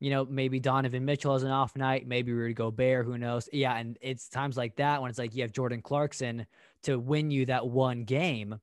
You 0.00 0.10
know, 0.10 0.24
maybe 0.24 0.58
Donovan 0.58 1.04
Mitchell 1.04 1.32
has 1.32 1.44
an 1.44 1.52
off 1.52 1.76
night. 1.76 2.08
Maybe 2.08 2.32
Rudy 2.32 2.54
Gobert. 2.54 3.06
Who 3.06 3.16
knows? 3.18 3.48
Yeah, 3.52 3.76
and 3.76 3.96
it's 4.00 4.28
times 4.28 4.56
like 4.56 4.74
that 4.76 5.00
when 5.00 5.08
it's 5.08 5.18
like 5.18 5.34
you 5.34 5.42
have 5.42 5.52
Jordan 5.52 5.80
Clarkson 5.80 6.46
to 6.82 6.98
win 6.98 7.30
you 7.30 7.46
that 7.46 7.66
one 7.68 8.02
game 8.02 8.58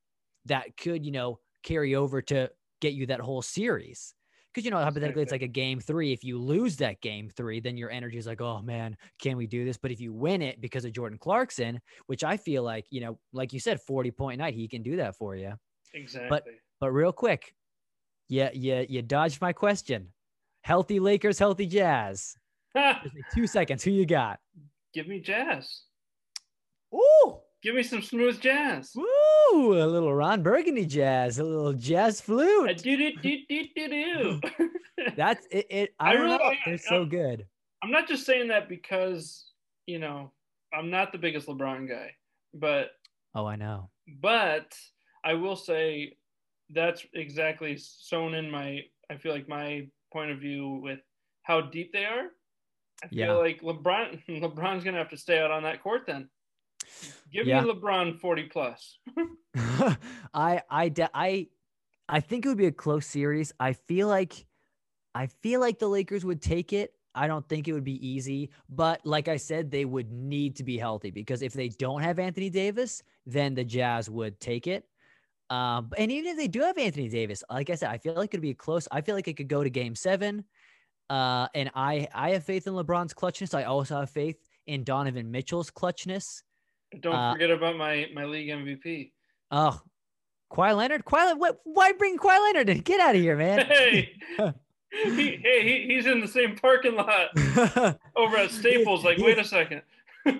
that 0.45 0.75
could 0.75 1.05
you 1.05 1.11
know 1.11 1.39
carry 1.63 1.95
over 1.95 2.21
to 2.23 2.51
get 2.81 2.93
you 2.93 3.05
that 3.07 3.21
whole 3.21 3.41
series. 3.41 4.13
Because 4.53 4.65
you 4.65 4.71
know, 4.71 4.77
hypothetically, 4.77 5.21
it's 5.21 5.31
like 5.31 5.43
a 5.43 5.47
game 5.47 5.79
three. 5.79 6.11
If 6.11 6.23
you 6.23 6.37
lose 6.39 6.75
that 6.77 7.01
game 7.01 7.29
three, 7.29 7.61
then 7.61 7.77
your 7.77 7.91
energy 7.91 8.17
is 8.17 8.27
like, 8.27 8.41
oh 8.41 8.61
man, 8.61 8.97
can 9.21 9.37
we 9.37 9.47
do 9.47 9.63
this? 9.63 9.77
But 9.77 9.91
if 9.91 10.01
you 10.01 10.11
win 10.11 10.41
it 10.41 10.59
because 10.59 10.83
of 10.83 10.91
Jordan 10.91 11.19
Clarkson, 11.19 11.79
which 12.07 12.23
I 12.23 12.35
feel 12.35 12.63
like, 12.63 12.85
you 12.89 12.99
know, 12.99 13.19
like 13.31 13.53
you 13.53 13.59
said, 13.59 13.79
40 13.79 14.11
point 14.11 14.39
night, 14.39 14.55
he 14.55 14.67
can 14.67 14.81
do 14.81 14.97
that 14.97 15.15
for 15.15 15.35
you. 15.35 15.53
Exactly. 15.93 16.29
But 16.29 16.45
but 16.79 16.91
real 16.91 17.11
quick, 17.11 17.53
yeah, 18.27 18.49
yeah, 18.53 18.81
you 18.87 19.01
dodged 19.01 19.41
my 19.41 19.53
question. 19.53 20.07
Healthy 20.63 20.99
Lakers, 20.99 21.39
healthy 21.39 21.65
Jazz. 21.65 22.35
Two 23.33 23.47
seconds. 23.47 23.83
Who 23.83 23.91
you 23.91 24.05
got? 24.05 24.39
Give 24.93 25.07
me 25.07 25.19
jazz. 25.19 25.81
Ooh, 26.93 27.37
Give 27.61 27.75
me 27.75 27.83
some 27.83 28.01
smooth 28.01 28.39
jazz. 28.39 28.91
woo! 28.95 29.73
A 29.73 29.85
little 29.85 30.13
Ron 30.13 30.41
Burgundy 30.41 30.85
jazz, 30.85 31.39
a 31.39 31.43
little 31.43 31.73
jazz 31.73 32.21
flute. 32.21 32.77
do 32.81 32.97
do 32.97 33.41
do. 33.75 34.41
That's 35.17 35.45
it. 35.51 35.67
it 35.69 35.89
I 35.99 36.11
I 36.11 36.13
really- 36.13 36.27
know. 36.37 36.43
I- 36.43 36.57
They're 36.65 36.73
I- 36.75 36.77
so 36.77 37.05
good. 37.05 37.45
I'm 37.83 37.91
not 37.91 38.07
just 38.07 38.25
saying 38.25 38.47
that 38.49 38.67
because 38.69 39.45
you 39.87 39.99
know 39.99 40.31
I'm 40.73 40.89
not 40.89 41.11
the 41.11 41.17
biggest 41.17 41.47
LeBron 41.47 41.87
guy, 41.89 42.11
but 42.53 42.91
Oh, 43.35 43.45
I 43.45 43.55
know. 43.55 43.89
but 44.21 44.73
I 45.23 45.33
will 45.33 45.55
say 45.55 46.17
that's 46.69 47.05
exactly 47.13 47.77
sewn 47.77 48.33
in 48.33 48.49
my. 48.49 48.81
I 49.09 49.17
feel 49.17 49.33
like 49.33 49.47
my 49.49 49.87
point 50.13 50.31
of 50.31 50.39
view 50.39 50.79
with 50.83 50.99
how 51.43 51.61
deep 51.61 51.91
they 51.93 52.05
are. 52.05 52.27
I 53.03 53.07
feel 53.07 53.17
Yeah. 53.17 53.33
like 53.33 53.61
LeBron 53.61 54.21
LeBron's 54.29 54.83
gonna 54.83 54.97
have 54.97 55.09
to 55.09 55.17
stay 55.17 55.39
out 55.39 55.51
on 55.51 55.63
that 55.63 55.81
court 55.81 56.03
then. 56.05 56.29
Give 57.31 57.45
Yeah. 57.47 57.61
me 57.61 57.71
LeBron 57.71 58.19
40 58.19 58.43
plus. 58.43 58.99
I 60.33 60.61
I 60.69 60.89
de- 60.89 61.09
I 61.13 61.47
I 62.07 62.19
think 62.19 62.45
it 62.45 62.49
would 62.49 62.57
be 62.57 62.65
a 62.67 62.71
close 62.71 63.05
series. 63.05 63.51
I 63.59 63.73
feel 63.73 64.07
like 64.07 64.45
I 65.15 65.27
feel 65.27 65.59
like 65.59 65.79
the 65.79 65.87
Lakers 65.87 66.23
would 66.25 66.41
take 66.41 66.71
it. 66.73 66.93
I 67.15 67.27
don't 67.27 67.47
think 67.49 67.67
it 67.67 67.73
would 67.73 67.83
be 67.83 68.05
easy, 68.07 68.51
but 68.69 69.03
like 69.05 69.27
I 69.27 69.37
said, 69.37 69.71
they 69.71 69.83
would 69.83 70.11
need 70.11 70.55
to 70.57 70.63
be 70.63 70.77
healthy 70.77 71.09
because 71.09 71.41
if 71.41 71.53
they 71.53 71.69
don't 71.69 72.01
have 72.01 72.19
Anthony 72.19 72.49
Davis, 72.51 73.01
then 73.25 73.55
the 73.55 73.63
Jazz 73.63 74.09
would 74.09 74.39
take 74.39 74.67
it. 74.67 74.85
Um, 75.49 75.91
and 75.97 76.11
even 76.11 76.31
if 76.31 76.37
they 76.37 76.47
do 76.47 76.61
have 76.61 76.77
Anthony 76.77 77.09
Davis, 77.09 77.43
like 77.49 77.69
I 77.69 77.75
said, 77.75 77.89
I 77.89 77.97
feel 77.97 78.13
like 78.13 78.29
it'd 78.33 78.41
be 78.41 78.53
close. 78.53 78.87
I 78.91 79.01
feel 79.01 79.15
like 79.15 79.27
it 79.27 79.33
could 79.37 79.47
go 79.47 79.63
to 79.63 79.69
Game 79.69 79.95
Seven. 79.95 80.43
Uh, 81.09 81.47
and 81.55 81.71
I 81.73 82.07
I 82.13 82.31
have 82.31 82.43
faith 82.43 82.67
in 82.67 82.73
LeBron's 82.73 83.13
clutchness. 83.15 83.55
I 83.57 83.63
also 83.63 83.99
have 83.99 84.09
faith 84.11 84.37
in 84.67 84.83
Donovan 84.83 85.31
Mitchell's 85.31 85.71
clutchness. 85.71 86.43
Don't 86.99 87.15
Uh, 87.15 87.33
forget 87.33 87.49
about 87.51 87.77
my 87.77 88.07
my 88.13 88.25
league 88.25 88.49
MVP. 88.49 89.11
Oh, 89.51 89.81
Kawhi 90.51 90.75
Leonard? 90.77 91.05
Kawhi, 91.05 91.31
Le- 91.31 91.37
what, 91.37 91.59
why 91.63 91.91
bring 91.93 92.17
Kawhi 92.17 92.39
Leonard 92.39 92.69
in? 92.69 92.79
Get 92.81 92.99
out 92.99 93.15
of 93.15 93.21
here, 93.21 93.35
man. 93.35 93.65
Hey, 93.65 94.11
he, 94.91 95.37
hey, 95.43 95.63
he, 95.87 95.95
he's 95.95 96.05
in 96.05 96.19
the 96.19 96.27
same 96.27 96.55
parking 96.55 96.95
lot 96.95 97.29
over 98.15 98.37
at 98.37 98.51
Staples. 98.51 99.03
Like, 99.03 99.17
wait 99.17 99.39
a 99.39 99.43
second. 99.43 99.81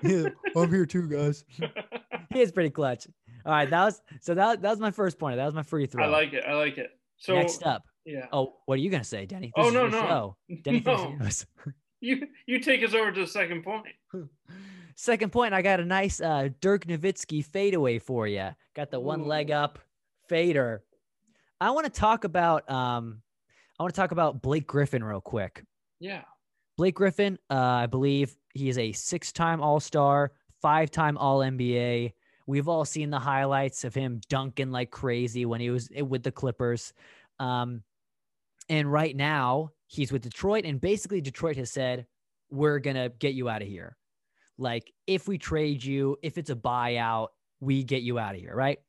yeah, 0.03 0.29
I'm 0.55 0.69
here 0.71 0.85
too, 0.85 1.07
guys. 1.07 1.45
he 2.33 2.41
is 2.41 2.51
pretty 2.51 2.69
clutch. 2.69 3.07
All 3.49 3.55
right, 3.55 3.67
that 3.67 3.83
was 3.83 3.99
so 4.21 4.35
that 4.35 4.61
that 4.61 4.69
was 4.69 4.79
my 4.79 4.91
first 4.91 5.17
point. 5.17 5.37
That 5.37 5.45
was 5.45 5.55
my 5.55 5.63
free 5.63 5.87
throw. 5.87 6.03
I 6.03 6.07
like 6.07 6.33
it. 6.33 6.43
I 6.47 6.53
like 6.53 6.77
it. 6.77 6.91
So 7.17 7.33
Next 7.33 7.63
up. 7.63 7.83
yeah, 8.05 8.27
Oh, 8.31 8.57
what 8.67 8.75
are 8.75 8.81
you 8.81 8.91
gonna 8.91 9.03
say, 9.03 9.25
Denny? 9.25 9.51
Oh, 9.55 9.71
no, 9.71 9.87
no. 9.87 9.99
show. 10.01 10.37
Denny 10.61 10.81
no, 10.85 11.17
you 11.99 12.27
you 12.45 12.59
take 12.59 12.83
us 12.83 12.93
over 12.93 13.11
to 13.11 13.21
the 13.21 13.27
second 13.27 13.63
point. 13.63 13.87
Second 14.95 15.31
point, 15.31 15.55
I 15.55 15.63
got 15.63 15.79
a 15.79 15.85
nice 15.85 16.21
uh, 16.21 16.49
Dirk 16.61 16.85
Nowitzki 16.85 17.43
fadeaway 17.43 17.97
for 17.97 18.27
you. 18.27 18.49
Got 18.75 18.91
the 18.91 18.99
one 18.99 19.23
leg 19.23 19.49
up 19.49 19.79
fader. 20.27 20.83
I 21.59 21.71
want 21.71 21.85
to 21.85 21.91
talk 21.91 22.23
about 22.23 22.69
um, 22.69 23.23
I 23.79 23.83
want 23.83 23.95
to 23.95 23.99
talk 23.99 24.11
about 24.11 24.43
Blake 24.43 24.67
Griffin 24.67 25.03
real 25.03 25.21
quick. 25.21 25.63
Yeah, 25.99 26.21
Blake 26.77 26.93
Griffin, 26.93 27.39
uh, 27.49 27.55
I 27.55 27.85
believe 27.87 28.37
he 28.53 28.69
is 28.69 28.77
a 28.77 28.91
six-time 28.91 29.59
All-Star, 29.61 30.33
five-time 30.61 31.17
All-NBA. 31.17 32.13
We've 32.49 32.67
all 32.67 32.83
seen 32.83 33.11
the 33.11 33.19
highlights 33.19 33.83
of 33.83 33.93
him 33.93 34.21
dunking 34.27 34.71
like 34.71 34.89
crazy 34.89 35.45
when 35.45 35.61
he 35.61 35.69
was 35.69 35.87
with 36.01 36.23
the 36.23 36.31
Clippers. 36.31 36.93
Um, 37.37 37.83
and 38.69 38.91
right 38.91 39.15
now 39.15 39.69
he's 39.85 40.11
with 40.11 40.23
Detroit, 40.23 40.65
and 40.65 40.81
basically 40.81 41.21
Detroit 41.21 41.57
has 41.57 41.69
said, 41.69 42.07
"We're 42.49 42.79
gonna 42.79 43.09
get 43.09 43.35
you 43.35 43.49
out 43.49 43.61
of 43.61 43.67
here. 43.67 43.95
Like 44.57 44.91
if 45.05 45.27
we 45.27 45.37
trade 45.37 45.83
you, 45.83 46.17
if 46.23 46.39
it's 46.39 46.49
a 46.49 46.55
buyout, 46.55 47.27
we 47.59 47.83
get 47.83 48.01
you 48.01 48.17
out 48.17 48.33
of 48.33 48.41
here, 48.41 48.55
right?" 48.55 48.79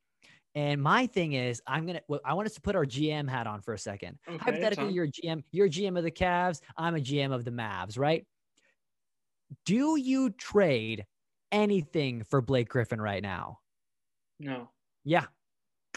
And 0.55 0.81
my 0.81 1.05
thing 1.05 1.33
is, 1.33 1.61
I'm 1.67 1.85
gonna. 1.85 2.01
I 2.25 2.33
want 2.33 2.47
us 2.47 2.55
to 2.55 2.61
put 2.61 2.75
our 2.75 2.85
GM 2.85 3.29
hat 3.29 3.45
on 3.45 3.61
for 3.61 3.75
a 3.75 3.77
second 3.77 4.17
okay. 4.27 4.37
hypothetically 4.39 4.91
you're 4.91 5.05
a 5.05 5.11
GM, 5.11 5.43
you're 5.51 5.67
a 5.67 5.69
GM 5.69 5.99
of 5.99 6.03
the 6.03 6.09
Cavs, 6.09 6.61
I'm 6.77 6.95
a 6.95 6.99
GM 6.99 7.31
of 7.31 7.45
the 7.45 7.51
Mavs, 7.51 7.99
right? 7.99 8.25
Do 9.65 9.97
you 9.97 10.31
trade 10.31 11.05
anything 11.51 12.23
for 12.23 12.41
Blake 12.41 12.69
Griffin 12.69 13.01
right 13.01 13.21
now? 13.21 13.59
no. 14.39 14.69
Yeah. 15.03 15.25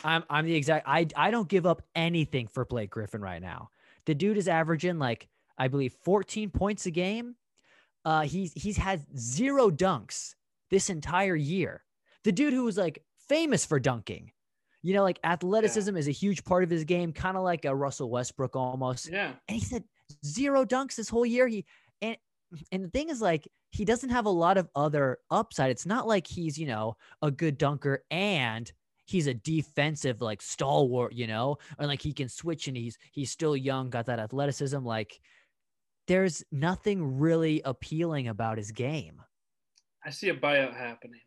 I'm 0.02 0.24
I'm 0.28 0.44
the 0.44 0.54
exact 0.54 0.88
I 0.88 1.06
I 1.14 1.30
don't 1.30 1.48
give 1.48 1.66
up 1.66 1.82
anything 1.94 2.48
for 2.48 2.64
Blake 2.64 2.90
Griffin 2.90 3.20
right 3.20 3.40
now. 3.40 3.70
The 4.06 4.14
dude 4.14 4.36
is 4.38 4.48
averaging 4.48 4.98
like 4.98 5.28
I 5.56 5.68
believe 5.68 5.94
14 6.02 6.50
points 6.50 6.86
a 6.86 6.90
game. 6.90 7.36
Uh 8.04 8.22
he's 8.22 8.52
he's 8.54 8.76
had 8.76 9.04
zero 9.16 9.70
dunks 9.70 10.34
this 10.70 10.90
entire 10.90 11.36
year. 11.36 11.84
The 12.24 12.32
dude 12.32 12.52
who 12.52 12.64
was 12.64 12.76
like 12.76 13.02
famous 13.28 13.64
for 13.64 13.78
dunking. 13.78 14.32
You 14.82 14.94
know, 14.94 15.02
like 15.02 15.20
athleticism 15.24 15.96
is 15.96 16.08
a 16.08 16.12
huge 16.12 16.44
part 16.44 16.64
of 16.64 16.70
his 16.70 16.84
game, 16.84 17.12
kind 17.12 17.36
of 17.36 17.42
like 17.42 17.64
a 17.64 17.74
Russell 17.74 18.10
Westbrook 18.10 18.56
almost 18.56 19.08
Yeah, 19.10 19.32
and 19.48 19.58
he 19.58 19.64
said 19.64 19.84
zero 20.26 20.64
dunks 20.64 20.96
this 20.96 21.08
whole 21.08 21.24
year. 21.24 21.46
He 21.46 21.64
and 22.02 22.16
and 22.72 22.84
the 22.84 22.90
thing 22.90 23.08
is 23.08 23.22
like 23.22 23.48
he 23.74 23.84
doesn't 23.84 24.10
have 24.10 24.26
a 24.26 24.30
lot 24.30 24.56
of 24.56 24.68
other 24.76 25.18
upside. 25.32 25.72
It's 25.72 25.84
not 25.84 26.06
like 26.06 26.28
he's 26.28 26.56
you 26.56 26.66
know 26.66 26.96
a 27.22 27.30
good 27.30 27.58
dunker 27.58 28.04
and 28.10 28.70
he's 29.04 29.26
a 29.26 29.34
defensive 29.34 30.20
like 30.20 30.40
stalwart, 30.40 31.12
you 31.12 31.26
know, 31.26 31.58
or 31.78 31.86
like 31.86 32.00
he 32.00 32.12
can 32.12 32.28
switch 32.28 32.68
and 32.68 32.76
he's 32.76 32.96
he's 33.10 33.32
still 33.32 33.56
young, 33.56 33.90
got 33.90 34.06
that 34.06 34.20
athleticism. 34.20 34.78
Like 34.78 35.20
there's 36.06 36.44
nothing 36.52 37.18
really 37.18 37.62
appealing 37.64 38.28
about 38.28 38.58
his 38.58 38.70
game. 38.70 39.20
I 40.04 40.10
see 40.10 40.28
a 40.28 40.36
buyout 40.36 40.76
happening. 40.76 41.20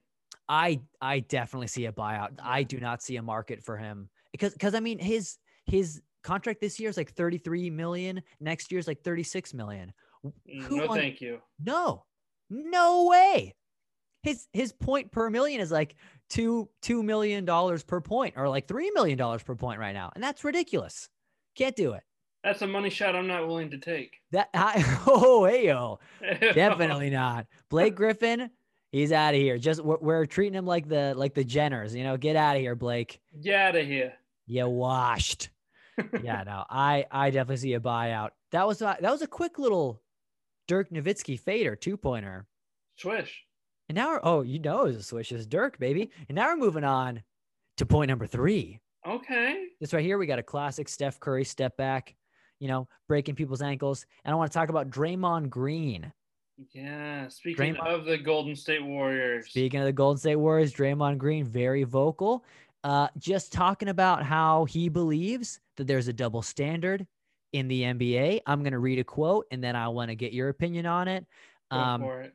I 0.48 0.80
I 1.02 1.20
definitely 1.20 1.68
see 1.68 1.86
a 1.86 1.92
buyout. 1.92 2.40
I 2.42 2.64
do 2.64 2.80
not 2.80 3.04
see 3.04 3.18
a 3.18 3.22
market 3.22 3.62
for 3.62 3.76
him 3.76 4.10
because 4.32 4.54
because 4.54 4.74
I 4.74 4.80
mean 4.80 5.00
his 5.00 5.36
his 5.66 6.02
contract 6.24 6.62
this 6.62 6.80
year 6.80 6.90
is 6.90 6.96
like 6.96 7.12
33 7.12 7.70
million. 7.72 8.22
Next 8.40 8.72
year 8.72 8.80
is 8.80 8.88
like 8.88 9.04
36 9.04 9.54
million. 9.54 9.92
Mm, 10.26 10.64
who 10.64 10.78
no, 10.78 10.88
on- 10.88 10.98
thank 10.98 11.20
you. 11.22 11.40
No, 11.64 12.06
no 12.50 13.06
way. 13.06 13.56
His 14.24 14.48
his 14.52 14.74
point 14.74 15.12
per 15.12 15.30
million 15.30 15.62
is 15.62 15.72
like 15.72 15.96
two 16.30 16.70
two 16.82 17.04
million 17.04 17.46
dollars 17.46 17.84
per 17.84 18.02
point, 18.02 18.34
or 18.38 18.50
like 18.50 18.68
three 18.68 18.92
million 18.92 19.18
dollars 19.18 19.44
per 19.44 19.56
point 19.56 19.80
right 19.80 19.94
now, 19.94 20.12
and 20.16 20.24
that's 20.24 20.44
ridiculous. 20.44 21.10
Can't 21.56 21.76
do 21.76 21.94
it. 21.94 22.04
That's 22.44 22.62
a 22.62 22.68
money 22.68 22.90
shot 22.90 23.16
I'm 23.16 23.28
not 23.28 23.48
willing 23.48 23.72
to 23.72 23.78
take. 23.78 24.18
That 24.32 24.50
I, 24.54 24.84
oh 25.08 25.46
hey 25.46 25.68
yo, 25.68 26.00
definitely 26.54 27.10
not. 27.10 27.48
Blake 27.70 27.96
Griffin, 27.96 28.50
he's 28.92 29.12
out 29.12 29.34
of 29.34 29.40
here. 29.40 29.58
Just 29.58 29.84
we're, 29.84 29.98
we're 30.00 30.26
treating 30.26 30.54
him 30.54 30.66
like 30.66 30.88
the 30.88 31.14
like 31.16 31.34
the 31.34 31.46
Jenners, 31.46 31.96
you 31.96 32.04
know. 32.04 32.18
Get 32.18 32.36
out 32.36 32.56
of 32.56 32.62
here, 32.62 32.76
Blake. 32.76 33.20
Get 33.42 33.56
out 33.56 33.76
of 33.76 33.86
here. 33.86 34.14
You 34.46 34.68
washed. 34.68 35.50
yeah, 36.24 36.44
no, 36.44 36.64
I 36.70 37.06
I 37.12 37.32
definitely 37.32 37.58
see 37.58 37.74
a 37.74 37.80
buyout. 37.80 38.30
That 38.52 38.68
was 38.68 38.82
a, 38.82 38.98
that 39.00 39.12
was 39.12 39.22
a 39.22 39.28
quick 39.28 39.60
little 39.60 40.02
Dirk 40.68 40.90
Nowitzki 40.90 41.40
fader 41.40 41.76
two 41.76 41.98
pointer. 41.98 42.46
Swish. 42.98 43.44
And 43.90 43.96
now 43.96 44.10
we're 44.10 44.20
oh, 44.24 44.42
you 44.42 44.60
know, 44.60 44.86
it's 44.86 44.98
a 45.00 45.04
swish 45.04 45.32
is 45.32 45.46
Dirk, 45.48 45.80
baby. 45.80 46.10
And 46.28 46.36
now 46.36 46.48
we're 46.48 46.58
moving 46.58 46.84
on 46.84 47.24
to 47.78 47.86
point 47.86 48.10
number 48.10 48.28
three. 48.28 48.80
Okay. 49.08 49.68
This 49.80 49.94
right 49.94 50.04
here, 50.04 50.18
we 50.18 50.26
got 50.26 50.40
a 50.40 50.44
classic 50.44 50.90
Steph 50.90 51.20
Curry 51.20 51.46
step 51.46 51.78
back, 51.78 52.16
you 52.60 52.68
know, 52.68 52.88
breaking 53.08 53.36
people's 53.36 53.62
ankles. 53.62 54.06
And 54.26 54.34
I 54.34 54.36
want 54.36 54.52
to 54.52 54.58
talk 54.58 54.70
about 54.70 54.90
Draymond 54.90 55.50
Green. 55.50 56.12
Yeah. 56.74 57.30
Speaking 57.30 57.76
Draymond- 57.76 57.88
of 57.88 58.06
the 58.06 58.18
Golden 58.18 58.56
State 58.56 58.84
Warriors. 58.84 59.48
Speaking 59.48 59.80
of 59.80 59.86
the 59.86 59.94
Golden 59.94 60.18
State 60.20 60.36
Warriors, 60.36 60.74
Draymond 60.74 61.18
Green 61.20 61.46
very 61.46 61.84
vocal, 61.84 62.44
uh, 62.84 63.08
just 63.18 63.54
talking 63.54 63.90
about 63.90 64.24
how 64.24 64.66
he 64.66 64.90
believes 64.90 65.62
that 65.78 65.88
there's 65.88 66.08
a 66.10 66.14
double 66.14 66.42
standard 66.42 67.06
in 67.54 67.68
the 67.68 67.82
NBA. 67.84 68.42
I'm 68.46 68.62
going 68.62 68.74
to 68.74 68.80
read 68.80 69.00
a 69.00 69.04
quote 69.04 69.46
and 69.52 69.64
then 69.64 69.76
I 69.76 69.88
want 69.88 70.10
to 70.10 70.16
get 70.16 70.34
your 70.34 70.50
opinion 70.50 70.86
on 70.86 71.08
it. 71.08 71.26
Go 71.72 71.78
Um, 71.78 72.02
for 72.02 72.22
it. 72.22 72.34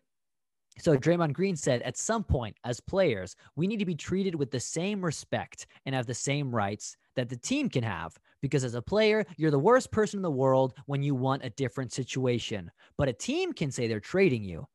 so 0.79 0.97
Draymond 0.97 1.33
Green 1.35 1.57
said, 1.57 1.83
at 1.83 1.97
some 1.97 2.25
point, 2.25 2.57
as 2.65 2.81
players, 2.81 3.37
we 3.57 3.67
need 3.67 3.79
to 3.79 3.85
be 3.85 3.95
treated 3.95 4.35
with 4.35 4.51
the 4.51 4.61
same 4.61 5.05
respect 5.05 5.67
and 5.87 5.95
have 5.95 6.07
the 6.07 6.15
same 6.15 6.55
rights 6.55 6.97
that 7.15 7.29
the 7.29 7.37
team 7.37 7.69
can 7.69 7.85
have. 7.85 8.17
Because 8.41 8.65
as 8.65 8.75
a 8.75 8.83
player, 8.83 9.25
you're 9.37 9.51
the 9.51 9.59
worst 9.59 9.91
person 9.93 10.19
in 10.19 10.23
the 10.23 10.31
world 10.31 10.75
when 10.87 11.03
you 11.03 11.15
want 11.15 11.45
a 11.45 11.51
different 11.51 11.93
situation. 11.93 12.71
But 12.97 13.09
a 13.09 13.13
team 13.13 13.53
can 13.53 13.71
say 13.71 13.87
they're 13.87 14.01
trading 14.01 14.43
you. 14.45 14.67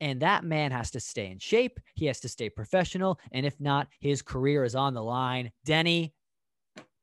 And 0.00 0.20
that 0.20 0.44
man 0.44 0.70
has 0.70 0.92
to 0.92 1.00
stay 1.00 1.28
in 1.28 1.40
shape. 1.40 1.80
He 1.94 2.06
has 2.06 2.20
to 2.20 2.28
stay 2.28 2.48
professional. 2.48 3.18
And 3.32 3.44
if 3.44 3.58
not, 3.58 3.88
his 3.98 4.22
career 4.22 4.62
is 4.62 4.76
on 4.76 4.94
the 4.94 5.02
line. 5.02 5.50
Denny, 5.64 6.14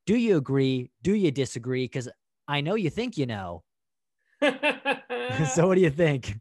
do 0.06 0.16
you 0.16 0.38
agree? 0.38 0.90
Do 1.02 1.14
you 1.14 1.30
disagree? 1.30 1.84
Because 1.84 2.08
I 2.48 2.60
know 2.60 2.74
you 2.74 2.90
think 2.90 3.16
you 3.16 3.26
know. 3.26 3.62
so 4.40 5.66
what 5.66 5.74
do 5.76 5.80
you 5.80 5.90
think? 5.90 6.36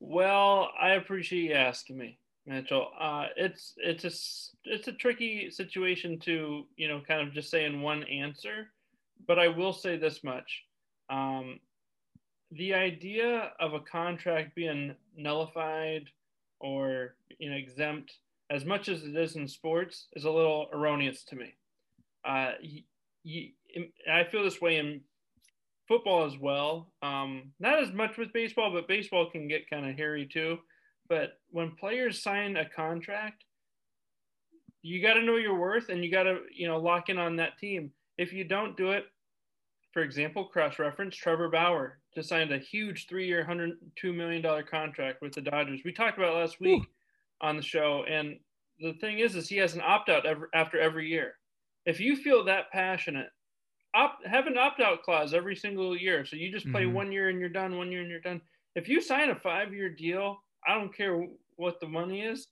Well, 0.00 0.70
I 0.80 0.90
appreciate 0.90 1.44
you 1.50 1.54
asking 1.54 1.96
me, 1.96 2.18
Mitchell. 2.46 2.88
Uh, 2.98 3.26
it's 3.36 3.74
it's 3.78 4.04
a 4.04 4.70
it's 4.70 4.88
a 4.88 4.92
tricky 4.92 5.50
situation 5.50 6.18
to 6.20 6.66
you 6.76 6.88
know 6.88 7.00
kind 7.06 7.26
of 7.26 7.32
just 7.34 7.50
say 7.50 7.64
in 7.64 7.80
one 7.82 8.04
answer, 8.04 8.70
but 9.26 9.38
I 9.38 9.48
will 9.48 9.72
say 9.72 9.96
this 9.96 10.22
much: 10.22 10.64
um, 11.10 11.58
the 12.52 12.74
idea 12.74 13.52
of 13.58 13.74
a 13.74 13.80
contract 13.80 14.54
being 14.54 14.94
nullified 15.16 16.04
or 16.60 17.16
you 17.38 17.50
know 17.50 17.56
exempt, 17.56 18.18
as 18.50 18.64
much 18.64 18.88
as 18.88 19.04
it 19.04 19.16
is 19.16 19.36
in 19.36 19.48
sports, 19.48 20.08
is 20.14 20.24
a 20.24 20.30
little 20.30 20.68
erroneous 20.72 21.24
to 21.24 21.36
me. 21.36 21.54
Uh, 22.24 22.52
y- 22.62 22.84
y- 23.24 23.52
I 24.10 24.24
feel 24.24 24.44
this 24.44 24.60
way 24.60 24.76
in 24.76 25.00
football 25.86 26.24
as 26.24 26.38
well. 26.38 26.92
Um, 27.02 27.52
not 27.60 27.82
as 27.82 27.92
much 27.92 28.16
with 28.16 28.32
baseball, 28.32 28.72
but 28.72 28.88
baseball 28.88 29.30
can 29.30 29.48
get 29.48 29.68
kind 29.68 29.88
of 29.88 29.96
hairy 29.96 30.26
too. 30.26 30.58
But 31.08 31.38
when 31.50 31.72
players 31.72 32.22
sign 32.22 32.56
a 32.56 32.68
contract, 32.68 33.44
you 34.82 35.02
got 35.02 35.14
to 35.14 35.22
know 35.22 35.36
your 35.36 35.58
worth 35.58 35.88
and 35.88 36.04
you 36.04 36.10
got 36.10 36.24
to, 36.24 36.40
you 36.54 36.66
know, 36.66 36.78
lock 36.78 37.08
in 37.08 37.18
on 37.18 37.36
that 37.36 37.58
team. 37.58 37.90
If 38.18 38.32
you 38.32 38.44
don't 38.44 38.76
do 38.76 38.90
it, 38.90 39.04
for 39.92 40.02
example, 40.02 40.44
cross 40.44 40.78
reference, 40.78 41.14
Trevor 41.14 41.48
Bauer 41.48 41.98
just 42.14 42.28
signed 42.28 42.52
a 42.52 42.58
huge 42.58 43.06
three 43.08 43.26
year, 43.26 43.46
$102 43.48 44.14
million 44.14 44.42
contract 44.70 45.22
with 45.22 45.32
the 45.32 45.40
Dodgers. 45.40 45.80
We 45.84 45.92
talked 45.92 46.18
about 46.18 46.34
last 46.34 46.60
week 46.60 46.82
on 47.40 47.56
the 47.56 47.62
show. 47.62 48.04
And 48.08 48.38
the 48.80 48.94
thing 48.94 49.20
is, 49.20 49.36
is 49.36 49.48
he 49.48 49.56
has 49.58 49.74
an 49.74 49.82
opt 49.84 50.08
out 50.08 50.26
after 50.52 50.78
every 50.78 51.08
year. 51.08 51.34
If 51.86 52.00
you 52.00 52.16
feel 52.16 52.44
that 52.44 52.70
passionate 52.72 53.28
opt 53.94 54.26
have 54.26 54.46
an 54.46 54.58
opt 54.58 54.80
out 54.80 55.02
clause 55.02 55.34
every 55.34 55.56
single 55.56 55.96
year. 55.96 56.24
So 56.26 56.36
you 56.36 56.50
just 56.52 56.70
play 56.70 56.84
Mhm. 56.84 56.92
one 56.92 57.12
year 57.12 57.28
and 57.28 57.40
you're 57.40 57.48
done, 57.48 57.76
one 57.76 57.92
year 57.92 58.00
and 58.02 58.10
you're 58.10 58.20
done. 58.20 58.42
If 58.74 58.88
you 58.88 59.00
sign 59.00 59.30
a 59.30 59.36
five 59.40 59.72
year 59.74 59.88
deal, 59.90 60.44
I 60.66 60.74
don't 60.74 60.94
care 60.94 61.26
what 61.56 61.80
the 61.80 61.88
money 61.88 62.22
is, 62.22 62.48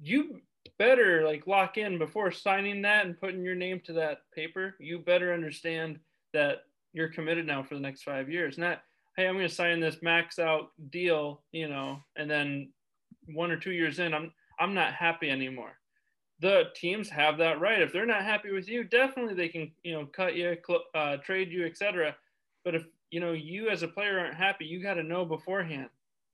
you 0.00 0.40
better 0.78 1.24
like 1.24 1.46
lock 1.46 1.76
in 1.78 1.98
before 1.98 2.30
signing 2.32 2.82
that 2.82 3.06
and 3.06 3.18
putting 3.18 3.44
your 3.44 3.54
name 3.54 3.80
to 3.80 3.92
that 3.94 4.30
paper. 4.34 4.76
You 4.80 4.98
better 4.98 5.32
understand 5.32 6.00
that 6.32 6.64
you're 6.92 7.08
committed 7.12 7.46
now 7.46 7.62
for 7.62 7.74
the 7.74 7.80
next 7.80 8.02
five 8.02 8.30
years. 8.30 8.58
Not, 8.58 8.82
hey, 9.16 9.26
I'm 9.26 9.34
going 9.36 9.48
to 9.48 9.54
sign 9.54 9.80
this 9.80 10.02
max 10.02 10.38
out 10.38 10.70
deal, 10.90 11.44
you 11.52 11.68
know, 11.68 12.04
and 12.16 12.30
then 12.30 12.72
one 13.26 13.50
or 13.50 13.56
two 13.58 13.72
years 13.72 13.98
in, 13.98 14.14
I'm 14.14 14.32
I'm 14.58 14.74
not 14.74 14.94
happy 14.94 15.30
anymore 15.30 15.81
the 16.42 16.64
teams 16.74 17.08
have 17.08 17.38
that 17.38 17.60
right. 17.60 17.80
If 17.80 17.92
they're 17.92 18.06
not 18.06 18.24
happy 18.24 18.52
with 18.52 18.68
you, 18.68 18.84
definitely 18.84 19.34
they 19.34 19.48
can, 19.48 19.72
you 19.84 19.94
know, 19.94 20.06
cut 20.06 20.36
you, 20.36 20.56
cl- 20.66 20.84
uh, 20.94 21.16
trade 21.18 21.50
you, 21.52 21.64
etc. 21.64 22.16
But 22.64 22.74
if 22.74 22.86
you 23.10 23.20
know 23.20 23.32
you 23.32 23.70
as 23.70 23.82
a 23.82 23.88
player 23.88 24.18
aren't 24.18 24.34
happy, 24.34 24.66
you 24.66 24.82
got 24.82 24.94
to 24.94 25.04
know 25.04 25.24
beforehand. 25.24 25.88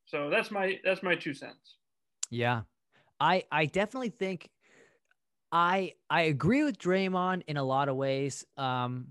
So 0.06 0.30
that's 0.30 0.50
my 0.50 0.80
that's 0.84 1.02
my 1.02 1.14
two 1.14 1.34
cents. 1.34 1.76
Yeah. 2.30 2.62
I 3.20 3.44
I 3.52 3.66
definitely 3.66 4.10
think 4.10 4.50
I 5.52 5.94
I 6.10 6.22
agree 6.22 6.64
with 6.64 6.78
Draymond 6.78 7.42
in 7.46 7.56
a 7.56 7.64
lot 7.64 7.88
of 7.88 7.96
ways. 7.96 8.46
Um 8.56 9.08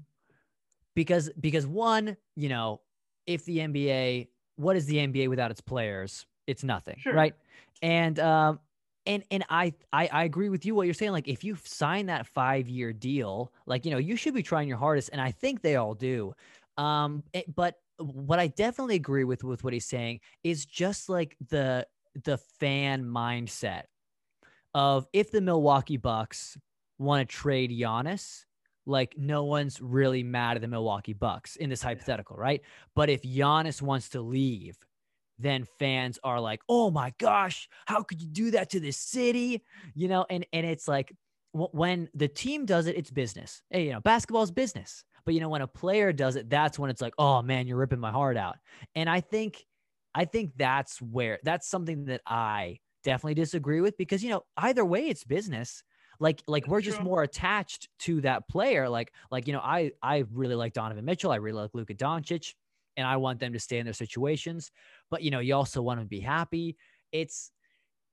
because 0.96 1.30
because 1.40 1.68
one, 1.68 2.18
you 2.36 2.50
know, 2.50 2.82
if 3.28 3.46
the 3.46 3.60
NBA, 3.60 4.30
what 4.56 4.76
is 4.76 4.86
the 4.88 4.98
NBA 4.98 5.30
without 5.30 5.52
its 5.52 5.62
players? 5.62 6.26
It's 6.48 6.64
nothing, 6.64 6.98
Sure. 7.00 7.14
right? 7.14 7.36
And 7.82 8.20
um 8.20 8.60
and 9.08 9.24
and 9.32 9.44
I, 9.50 9.74
I 9.92 10.08
I 10.12 10.24
agree 10.26 10.50
with 10.50 10.66
you 10.66 10.76
what 10.76 10.86
you're 10.86 10.94
saying. 10.94 11.14
Like 11.14 11.28
if 11.28 11.44
you 11.44 11.58
sign 11.64 12.08
that 12.08 12.28
five 12.28 12.70
year 12.70 12.94
deal, 12.94 13.52
like 13.66 13.86
you 13.86 13.92
know, 13.92 13.98
you 13.98 14.16
should 14.16 14.34
be 14.36 14.44
trying 14.44 14.68
your 14.68 14.78
hardest, 14.78 15.10
and 15.12 15.22
I 15.22 15.32
think 15.32 15.62
they 15.62 15.76
all 15.78 15.96
do. 15.96 16.34
Um, 16.78 17.24
it- 17.34 17.54
but 17.56 17.76
what 18.00 18.40
I 18.40 18.48
definitely 18.48 18.96
agree 18.96 19.24
with 19.24 19.44
with 19.44 19.64
what 19.64 19.74
he's 19.74 19.86
saying 19.86 20.20
is 20.44 20.66
just 20.66 21.10
like 21.10 21.36
the 21.50 21.88
the 22.24 22.38
fan 22.60 23.04
mindset 23.04 23.84
of 24.74 25.08
if 25.14 25.32
the 25.32 25.42
Milwaukee 25.42 25.98
Bucks 25.98 26.58
want 27.00 27.28
to 27.28 27.36
trade 27.36 27.72
Giannis, 27.72 28.46
like 28.86 29.16
no 29.18 29.44
one's 29.44 29.82
really 29.82 30.24
mad 30.24 30.58
at 30.58 30.62
the 30.62 30.68
Milwaukee 30.68 31.14
Bucks 31.14 31.56
in 31.56 31.70
this 31.70 31.82
hypothetical, 31.82 32.36
right? 32.36 32.62
But 32.96 33.10
if 33.10 33.22
Giannis 33.24 33.82
wants 33.82 34.10
to 34.10 34.22
leave, 34.22 34.78
then 35.40 35.66
fans 35.80 36.20
are 36.24 36.40
like, 36.40 36.62
"Oh 36.70 36.92
my 36.92 37.14
gosh, 37.20 37.70
how 37.86 38.04
could 38.04 38.22
you 38.22 38.28
do 38.28 38.52
that 38.52 38.70
to 38.72 38.80
this 38.80 38.98
city?" 38.98 39.64
You 39.96 40.08
know, 40.08 40.26
and 40.30 40.46
and 40.54 40.66
it's 40.66 40.88
like 40.88 41.14
when 41.54 42.10
the 42.14 42.28
team 42.28 42.66
does 42.66 42.88
it, 42.88 42.96
it's 42.98 43.12
business. 43.12 43.62
Hey, 43.70 43.86
you 43.86 43.92
know, 43.92 44.02
basketball's 44.02 44.52
business. 44.52 45.04
But 45.26 45.34
you 45.34 45.42
know, 45.42 45.50
when 45.50 45.62
a 45.62 45.68
player 45.68 46.14
does 46.14 46.36
it, 46.36 46.50
that's 46.50 46.80
when 46.80 46.90
it's 46.90 47.02
like, 47.02 47.14
"Oh 47.18 47.42
man, 47.42 47.68
you're 47.68 47.78
ripping 47.78 48.00
my 48.00 48.12
heart 48.12 48.38
out." 48.38 48.58
And 48.96 49.10
I 49.10 49.22
think, 49.22 49.66
I 50.16 50.26
think 50.26 50.54
that's 50.56 51.02
where 51.02 51.40
that's 51.44 51.68
something 51.68 52.06
that 52.06 52.22
I 52.26 52.80
definitely 53.04 53.36
disagree 53.36 53.82
with 53.82 53.98
because 53.98 54.24
you 54.24 54.30
know, 54.30 54.44
either 54.58 54.86
way, 54.86 55.08
it's 55.08 55.24
business. 55.24 55.84
Like, 56.20 56.42
like 56.48 56.68
we're 56.68 56.82
just 56.82 57.02
more 57.02 57.22
attached 57.22 57.90
to 58.00 58.22
that 58.22 58.48
player. 58.48 58.90
Like, 58.90 59.14
like 59.30 59.48
you 59.48 59.54
know, 59.54 59.60
I 59.60 59.92
I 60.02 60.24
really 60.32 60.56
like 60.56 60.74
Donovan 60.74 61.06
Mitchell. 61.06 61.32
I 61.32 61.36
really 61.36 61.62
like 61.62 61.72
Luka 61.74 61.94
Doncic, 61.94 62.54
and 62.98 63.08
I 63.08 63.16
want 63.18 63.40
them 63.40 63.54
to 63.54 63.60
stay 63.60 63.78
in 63.78 63.86
their 63.86 63.94
situations 63.94 64.72
but 65.10 65.22
you 65.24 65.32
know, 65.32 65.40
you 65.40 65.56
also 65.56 65.82
want 65.82 66.00
them 66.00 66.06
to 66.06 66.10
be 66.10 66.20
happy. 66.20 66.78
It's 67.12 67.52